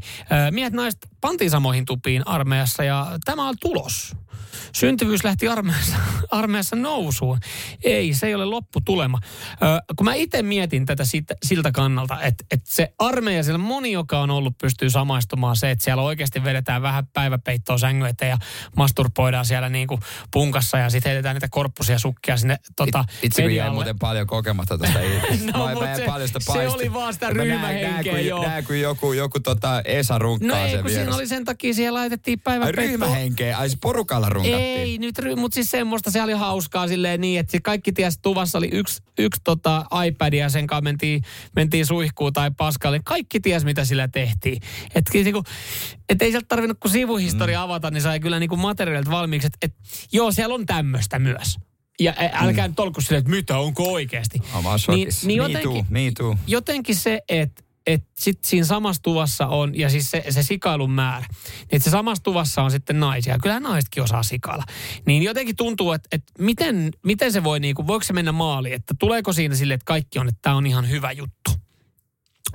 Miehet 0.52 0.74
naiset 0.74 1.08
pantiin 1.22 1.50
samoihin 1.50 1.86
tupiin 1.86 2.28
armeijassa 2.28 2.84
ja 2.84 3.08
tämä 3.26 3.48
on 3.48 3.56
tulos. 3.60 4.16
Syntyvyys 4.74 5.24
lähti 5.24 5.48
armeijassa, 5.48 5.96
armeijassa 6.32 6.76
nousuun. 6.76 7.40
Ei, 7.84 8.14
se 8.14 8.28
ei 8.28 8.36
ole 8.36 8.46
lopputulema. 8.46 9.20
Ö, 9.52 9.56
kun 9.96 10.06
mä 10.06 10.14
itse 10.14 10.42
mietin 10.42 10.86
tätä 10.86 11.06
siitä, 11.06 11.36
siltä 11.44 11.72
kannalta, 11.72 12.22
että, 12.22 12.44
että 12.52 12.72
se 12.72 12.94
armeija, 13.00 13.44
siellä 13.44 13.58
moni, 13.58 13.92
joka 13.92 14.20
on 14.20 14.32
ollut, 14.32 14.58
pystyy 14.58 14.90
samaistumaan 14.90 15.56
se, 15.56 15.72
että 15.72 15.84
siellä 15.84 16.04
oikeasti 16.04 16.44
vedetään 16.44 16.82
vähän 16.82 17.08
päiväpeittoa 17.08 17.78
sängyn 17.78 18.10
eteen 18.10 18.30
ja 18.30 18.38
masturpoidaan 18.76 19.46
siellä 19.46 19.70
niin 19.70 19.88
kuin 19.88 20.02
punkassa 20.32 20.78
ja 20.78 20.90
sitten 20.90 21.10
heitetään 21.10 21.36
niitä 21.36 21.48
korppusia 21.52 22.00
sukkia 22.00 22.38
sinne 22.38 22.58
tota, 22.76 23.06
It, 23.10 23.24
Itse 23.24 23.42
kun 23.42 23.56
jäi 23.56 23.70
muuten 23.70 24.00
paljon 24.00 24.28
kokematta 24.28 24.78
tuosta 24.78 25.00
no, 25.54 25.68
mä, 25.68 25.88
mä 25.88 25.96
se, 25.96 26.06
paljon 26.06 26.28
sitä 26.28 26.40
se 26.40 26.70
oli 26.70 26.94
vaan 26.94 27.14
sitä 27.14 27.30
ryhmähenkeä, 27.30 28.20
joo. 28.20 28.48
Näin, 28.48 28.66
kun 28.66 28.80
joku, 28.80 29.14
joku 29.14 29.40
tota 29.40 29.82
Esa 29.86 30.18
runkkaa 30.20 30.58
no 30.58 30.66
ei, 30.66 30.78
kun 30.82 30.92
siinä 30.92 31.16
oli 31.16 31.28
sen 31.28 31.46
takia, 31.46 31.74
siellä 31.74 32.00
laitettiin 32.00 32.40
päiväpeittoa. 32.40 32.84
Ryhmähenkeä, 32.84 33.58
ai 33.58 33.70
porukalla 33.82 34.21
runkattiin. 34.30 34.80
Ei, 34.80 34.98
nyt, 34.98 35.16
mutta 35.36 35.56
siis 35.56 35.72
semmoista, 35.72 36.12
se 36.12 36.22
oli 36.22 36.34
hauskaa 36.34 36.88
silleen 36.88 37.22
niin, 37.22 37.40
että 37.40 37.58
kaikki 37.64 37.92
ties 37.92 38.18
tuvassa 38.22 38.58
oli 38.58 38.70
yksi, 38.72 39.04
yksi 39.18 39.42
tota 39.44 39.86
iPad 40.08 40.34
ja 40.34 40.50
sen 40.50 40.68
kanssa 40.68 40.82
mentiin, 40.82 41.22
mentiin 41.56 41.86
suihkuun 41.86 42.34
tai 42.34 42.52
paskalle. 42.58 43.00
Kaikki 43.04 43.40
ties, 43.40 43.66
mitä 43.66 43.86
sillä 43.86 44.08
tehtiin. 44.08 44.62
Että 44.96 45.12
niinku, 45.14 45.44
et 46.10 46.22
ei 46.22 46.32
sieltä 46.32 46.48
tarvinnut 46.48 46.78
kun 46.80 46.92
sivuhistoria 46.92 47.60
mm. 47.60 47.64
avata, 47.64 47.92
niin 47.92 48.02
sai 48.02 48.20
kyllä 48.20 48.40
niinku 48.40 48.58
materiaalit 48.58 49.10
valmiiksi. 49.10 49.48
Että 49.48 49.58
et, 49.62 49.74
joo, 50.14 50.32
siellä 50.32 50.56
on 50.56 50.66
tämmöistä 50.66 51.20
myös. 51.20 51.58
Ja 52.00 52.14
älkää 52.34 52.68
mm. 52.68 52.72
nyt 52.72 52.80
olko 52.80 53.02
silleen, 53.02 53.20
että 53.20 53.32
mitä, 53.32 53.58
onko 53.58 53.92
oikeasti. 53.94 54.42
Niin, 54.88 55.08
niin 55.24 55.38
jotenkin, 55.38 55.72
me 55.72 55.72
too, 55.72 55.86
me 55.90 56.12
too. 56.18 56.38
jotenkin 56.48 56.96
se, 56.96 57.22
että 57.30 57.64
että 57.88 58.10
sitten 58.20 58.50
siinä 58.50 58.66
samassa 58.66 59.02
tuvassa 59.02 59.48
on, 59.48 59.78
ja 59.80 59.90
siis 59.90 60.12
se, 60.12 60.24
se 60.30 60.44
sikailun 60.44 60.92
määrä, 60.92 61.26
niin 61.30 61.68
että 61.72 61.84
se 61.84 61.90
samassa 61.90 62.24
tuvassa 62.24 62.62
on 62.62 62.72
sitten 62.72 63.00
naisia. 63.00 63.40
Kyllä 63.40 63.60
naisetkin 63.60 64.04
osaa 64.04 64.24
sikailla. 64.24 64.64
Niin 65.06 65.24
jotenkin 65.24 65.56
tuntuu, 65.56 65.92
että, 65.92 66.10
että 66.12 66.34
miten, 66.40 66.92
miten 67.06 67.32
se 67.32 67.44
voi, 67.44 67.60
niin 67.60 67.76
kuin, 67.76 67.88
voiko 67.88 68.04
se 68.04 68.14
mennä 68.14 68.32
maaliin, 68.32 68.76
että 68.76 68.94
tuleeko 69.00 69.34
siinä 69.34 69.56
sille, 69.56 69.74
että 69.74 69.86
kaikki 69.86 70.20
on, 70.20 70.28
että 70.28 70.40
tämä 70.42 70.56
on 70.56 70.68
ihan 70.68 70.90
hyvä 70.90 71.12
juttu. 71.12 71.52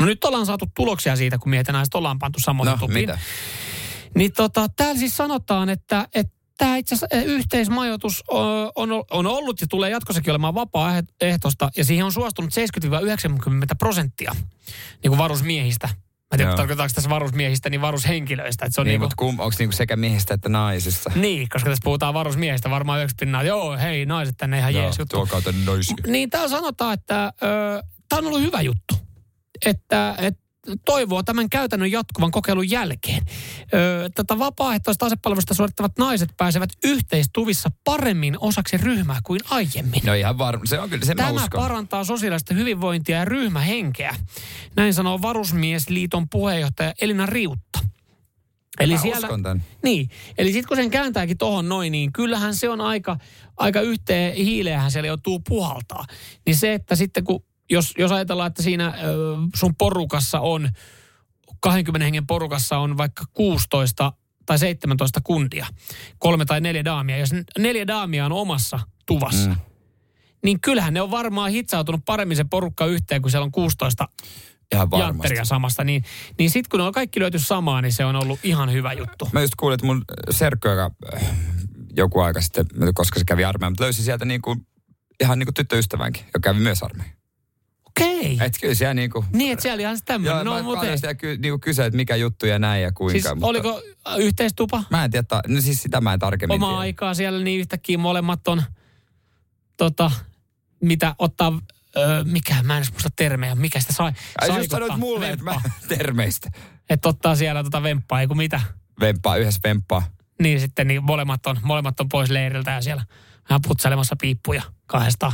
No 0.01 0.07
nyt 0.07 0.25
ollaan 0.25 0.47
saatu 0.47 0.67
tuloksia 0.75 1.17
siitä, 1.17 1.39
kun 1.39 1.51
miehet 1.51 1.67
ja 1.67 1.73
naiset 1.73 1.95
ollaan 1.95 2.19
pantu 2.19 2.41
samoin 2.41 2.67
no, 2.67 2.77
tupiin. 2.77 3.01
Mitä? 3.01 3.19
Niin 4.15 4.33
tota, 4.33 4.69
täällä 4.77 4.99
siis 4.99 5.17
sanotaan, 5.17 5.69
että, 5.69 6.09
että 6.15 6.36
tämä 6.59 6.77
itse 6.77 6.95
asiassa 6.95 7.17
yhteismajoitus 7.17 8.25
on, 8.29 8.89
on 9.11 9.27
ollut 9.27 9.61
ja 9.61 9.67
tulee 9.67 9.91
jatkossakin 9.91 10.31
olemaan 10.31 10.55
vapaaehtoista 10.55 11.71
ja 11.77 11.85
siihen 11.85 12.05
on 12.05 12.13
suostunut 12.13 12.51
70-90 12.85 12.87
prosenttia 13.79 14.37
niin 15.03 15.11
kuin 15.11 15.19
varusmiehistä. 15.19 15.87
Mä 15.87 16.29
en 16.33 16.39
tiedä, 16.39 16.57
tarkoitaanko 16.57 16.95
tässä 16.95 17.11
varusmiehistä, 17.11 17.71
niin 17.71 17.81
varushenkilöistä. 17.81 18.65
Että 18.65 18.75
se 18.75 18.81
on 18.81 18.85
niin, 18.85 18.93
niin 18.93 19.01
kuin, 19.01 19.07
mutta 19.07 19.17
kum, 19.17 19.41
onko 19.41 19.57
niin 19.59 19.73
sekä 19.73 19.97
miehistä 19.97 20.35
että 20.35 20.49
naisista? 20.49 21.11
Niin, 21.15 21.49
koska 21.49 21.71
tässä 21.71 21.85
puhutaan 21.85 22.15
varusmiehistä, 22.15 22.71
varmaan 22.71 23.03
yksi 23.03 23.17
pinnaa, 23.21 23.43
joo, 23.43 23.77
hei, 23.77 24.07
naiset 24.07 24.37
tänne 24.37 24.59
ihan 24.59 24.75
jees 24.75 24.99
juttu. 24.99 25.17
Tuo 25.17 25.27
kautta 25.27 25.55
naisia. 25.65 25.97
Niin, 26.07 26.31
täällä 26.31 26.49
sanotaan, 26.49 26.95
että 26.95 27.33
tämä 28.09 28.19
on 28.19 28.27
ollut 28.27 28.41
hyvä 28.41 28.61
juttu. 28.61 28.95
Että, 29.67 30.15
että 30.19 30.46
toivoo 30.85 31.23
tämän 31.23 31.51
käytännön 31.51 31.91
jatkuvan 31.91 32.31
kokeilun 32.31 32.71
jälkeen. 32.71 33.23
Öö, 33.75 34.09
tätä 34.15 34.39
vapaaehtoista 34.39 35.07
asepalvelusta 35.07 35.55
suorittavat 35.55 35.93
naiset 35.99 36.29
pääsevät 36.37 36.71
yhteistuvissa 36.85 37.71
paremmin 37.85 38.37
osaksi 38.41 38.77
ryhmää 38.77 39.19
kuin 39.25 39.41
aiemmin. 39.51 40.03
No 40.05 40.15
ihan 40.15 40.39
varma, 40.39 40.67
se 40.67 40.81
on 40.81 40.91
kyllä, 40.91 41.05
sen 41.05 41.17
Tämä 41.17 41.49
parantaa 41.53 42.05
sosiaalista 42.05 42.55
hyvinvointia 42.55 43.19
ja 43.19 43.25
ryhmähenkeä. 43.25 44.15
Näin 44.77 44.95
sanoo 44.95 45.23
Varusmiesliiton 45.23 46.29
puheenjohtaja 46.29 46.93
Elina 47.01 47.27
Riutta. 47.27 47.79
Eli 48.81 48.93
Mä 48.95 49.01
siellä, 49.01 49.29
tämän. 49.29 49.65
Niin, 49.83 50.11
eli 50.39 50.53
sitten 50.53 50.69
kun 50.69 50.77
sen 50.77 50.91
kääntääkin 50.91 51.39
tohon 51.39 51.69
noin, 51.69 51.93
niin 51.93 52.13
kyllähän 52.13 52.55
se 52.55 52.69
on 52.69 52.81
aika, 52.81 53.17
aika 53.57 53.81
yhteen 53.81 54.35
hiileähän 54.35 54.91
siellä 54.91 55.07
joutuu 55.07 55.41
puhaltaa. 55.49 56.05
Niin 56.47 56.57
se, 56.57 56.75
että 56.75 56.97
sitten 56.97 57.25
kun 57.25 57.45
jos, 57.71 57.95
jos 57.99 58.13
ajatellaan, 58.13 58.47
että 58.47 58.63
siinä 58.63 58.95
sun 59.57 59.75
porukassa 59.79 60.41
on, 60.41 60.69
20 61.61 62.05
hengen 62.05 62.27
porukassa 62.27 62.79
on 62.79 62.97
vaikka 62.97 63.25
16 63.35 64.13
tai 64.47 64.59
17 64.59 65.21
kundia, 65.25 65.67
kolme 66.19 66.45
tai 66.45 66.61
neljä 66.61 66.85
daamia. 66.85 67.19
Jos 67.19 67.31
neljä 67.59 67.87
daamia 67.87 68.27
on 68.27 68.33
omassa 68.33 68.81
tuvassa, 69.07 69.49
mm. 69.49 69.57
niin 70.45 70.61
kyllähän 70.61 70.95
ne 70.95 71.01
on 71.01 71.11
varmaan 71.11 71.51
hitsautunut 71.51 72.05
paremmin 72.05 72.37
se 72.37 72.45
porukka 72.45 72.87
yhteen, 72.87 73.23
kun 73.23 73.31
siellä 73.31 73.45
on 73.45 73.53
16 73.53 74.09
ihan 74.73 74.89
jantteria 74.99 75.45
samasta. 75.45 75.85
Niin, 75.85 76.05
niin 76.39 76.51
sitten 76.51 76.71
kun 76.71 76.81
ne 76.81 76.87
on 76.87 76.93
kaikki 76.93 77.21
löyty 77.21 77.39
samaan, 77.39 77.83
niin 77.83 77.93
se 77.93 78.05
on 78.05 78.17
ollut 78.17 78.39
ihan 78.43 78.73
hyvä 78.73 78.93
juttu. 78.93 79.29
Mä 79.33 79.41
just 79.41 79.55
kuulin, 79.57 79.75
että 79.75 79.87
mun 79.87 80.05
serkko, 80.31 80.69
joka 80.69 80.91
äh, 81.15 81.37
joku 81.97 82.21
aika 82.21 82.41
sitten, 82.41 82.67
koska 82.95 83.19
se 83.19 83.25
kävi 83.25 83.45
armeijan, 83.45 83.73
mutta 83.73 83.85
löysi 83.85 84.03
sieltä 84.03 84.25
niin 84.25 84.43
kuin, 84.43 84.67
ihan 85.21 85.39
niin 85.39 85.47
kuin 85.47 85.55
tyttöystävänkin, 85.55 86.25
joka 86.25 86.41
kävi 86.41 86.61
myös 86.61 86.83
armeijan. 86.83 87.17
Okei. 88.01 88.39
Et 88.41 88.55
kyllä 88.61 88.75
siellä 88.75 88.95
niinku... 88.95 89.25
Niin, 89.33 89.53
että 89.53 89.63
siellä 89.63 89.81
ihan 89.81 89.99
tämmöinen. 90.05 90.35
Joo, 90.35 90.45
no, 90.45 90.55
mä 90.55 90.63
mutta 90.63 90.97
sitä 90.97 91.15
ky, 91.15 91.37
niinku 91.37 91.59
kysyä, 91.59 91.87
että 91.87 91.97
mikä 91.97 92.17
juttu 92.17 92.47
ja 92.47 92.59
näin 92.59 92.83
ja 92.83 92.93
kuinka. 92.93 93.21
Siis 93.21 93.35
mutta... 93.35 93.47
oliko 93.47 93.83
yhteistupa? 94.19 94.85
Mä 94.91 95.05
en 95.05 95.11
tiedä, 95.11 95.27
no 95.49 95.61
siis 95.61 95.83
sitä 95.83 96.01
mä 96.01 96.13
en 96.13 96.19
tarkemmin 96.19 96.55
Oma 96.55 96.67
tiedä. 96.67 96.79
aikaa 96.79 97.15
siellä 97.15 97.45
niin 97.45 97.61
yhtäkkiä 97.61 97.99
molemmat 97.99 98.49
on, 98.49 98.63
tota, 99.77 100.11
mitä 100.81 101.15
ottaa 101.19 101.61
Öö, 101.97 102.25
mikä, 102.25 102.63
mä 102.63 102.79
en 102.79 102.85
muista 102.93 103.09
termejä, 103.17 103.55
mikä 103.55 103.81
sitä 103.81 103.93
sai. 103.93 104.13
Ai 104.41 104.59
just 104.59 104.71
sanoit 104.71 104.97
mulle, 104.97 105.31
että 105.31 105.45
mä 105.45 105.61
termeistä. 105.89 106.51
Että 106.91 107.09
ottaa 107.09 107.37
siellä 107.37 107.65
tota 107.65 107.83
vemppaa, 107.83 108.21
ei 108.21 108.27
kun 108.27 108.37
mitä. 108.37 108.61
Vemppaa, 109.01 109.37
yhdessä 109.37 109.61
vemppaa. 109.65 110.03
Niin 110.43 110.61
sitten 110.61 110.87
niin 110.89 111.05
molemmat, 111.05 111.47
on, 111.47 111.57
molemmat 111.63 112.01
on 112.01 112.09
pois 112.09 112.31
leiriltä 112.31 112.71
ja 112.71 112.81
siellä 112.81 113.05
vähän 113.51 113.61
putselemassa 113.69 114.17
piippuja 114.21 114.63
kahdestaan. 114.87 115.33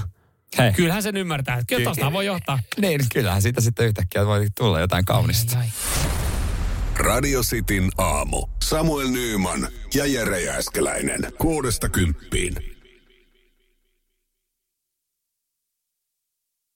Hei. 0.59 0.73
Kyllähän 0.73 1.03
sen 1.03 1.17
ymmärtää. 1.17 1.55
Että 1.55 1.67
kyllä 1.67 1.85
tuosta 1.85 2.13
voi 2.13 2.27
johtaa. 2.27 2.59
niin, 2.81 3.01
kyllähän 3.13 3.43
siitä 3.43 3.61
sitten 3.61 3.87
yhtäkkiä 3.87 4.27
voi 4.27 4.47
tulla 4.59 4.81
jotain 4.81 5.05
kaunista. 5.05 5.59
Ai, 5.59 5.65
ai. 5.65 5.71
Radio 6.97 7.41
Cityn 7.43 7.91
aamu. 7.99 8.47
Samuel 8.63 9.09
Nyyman 9.09 9.69
ja 9.95 10.07
Jere 10.07 10.41
Jääskeläinen. 10.41 11.33
Kuudesta 11.39 11.89
kymppiin. 11.89 12.72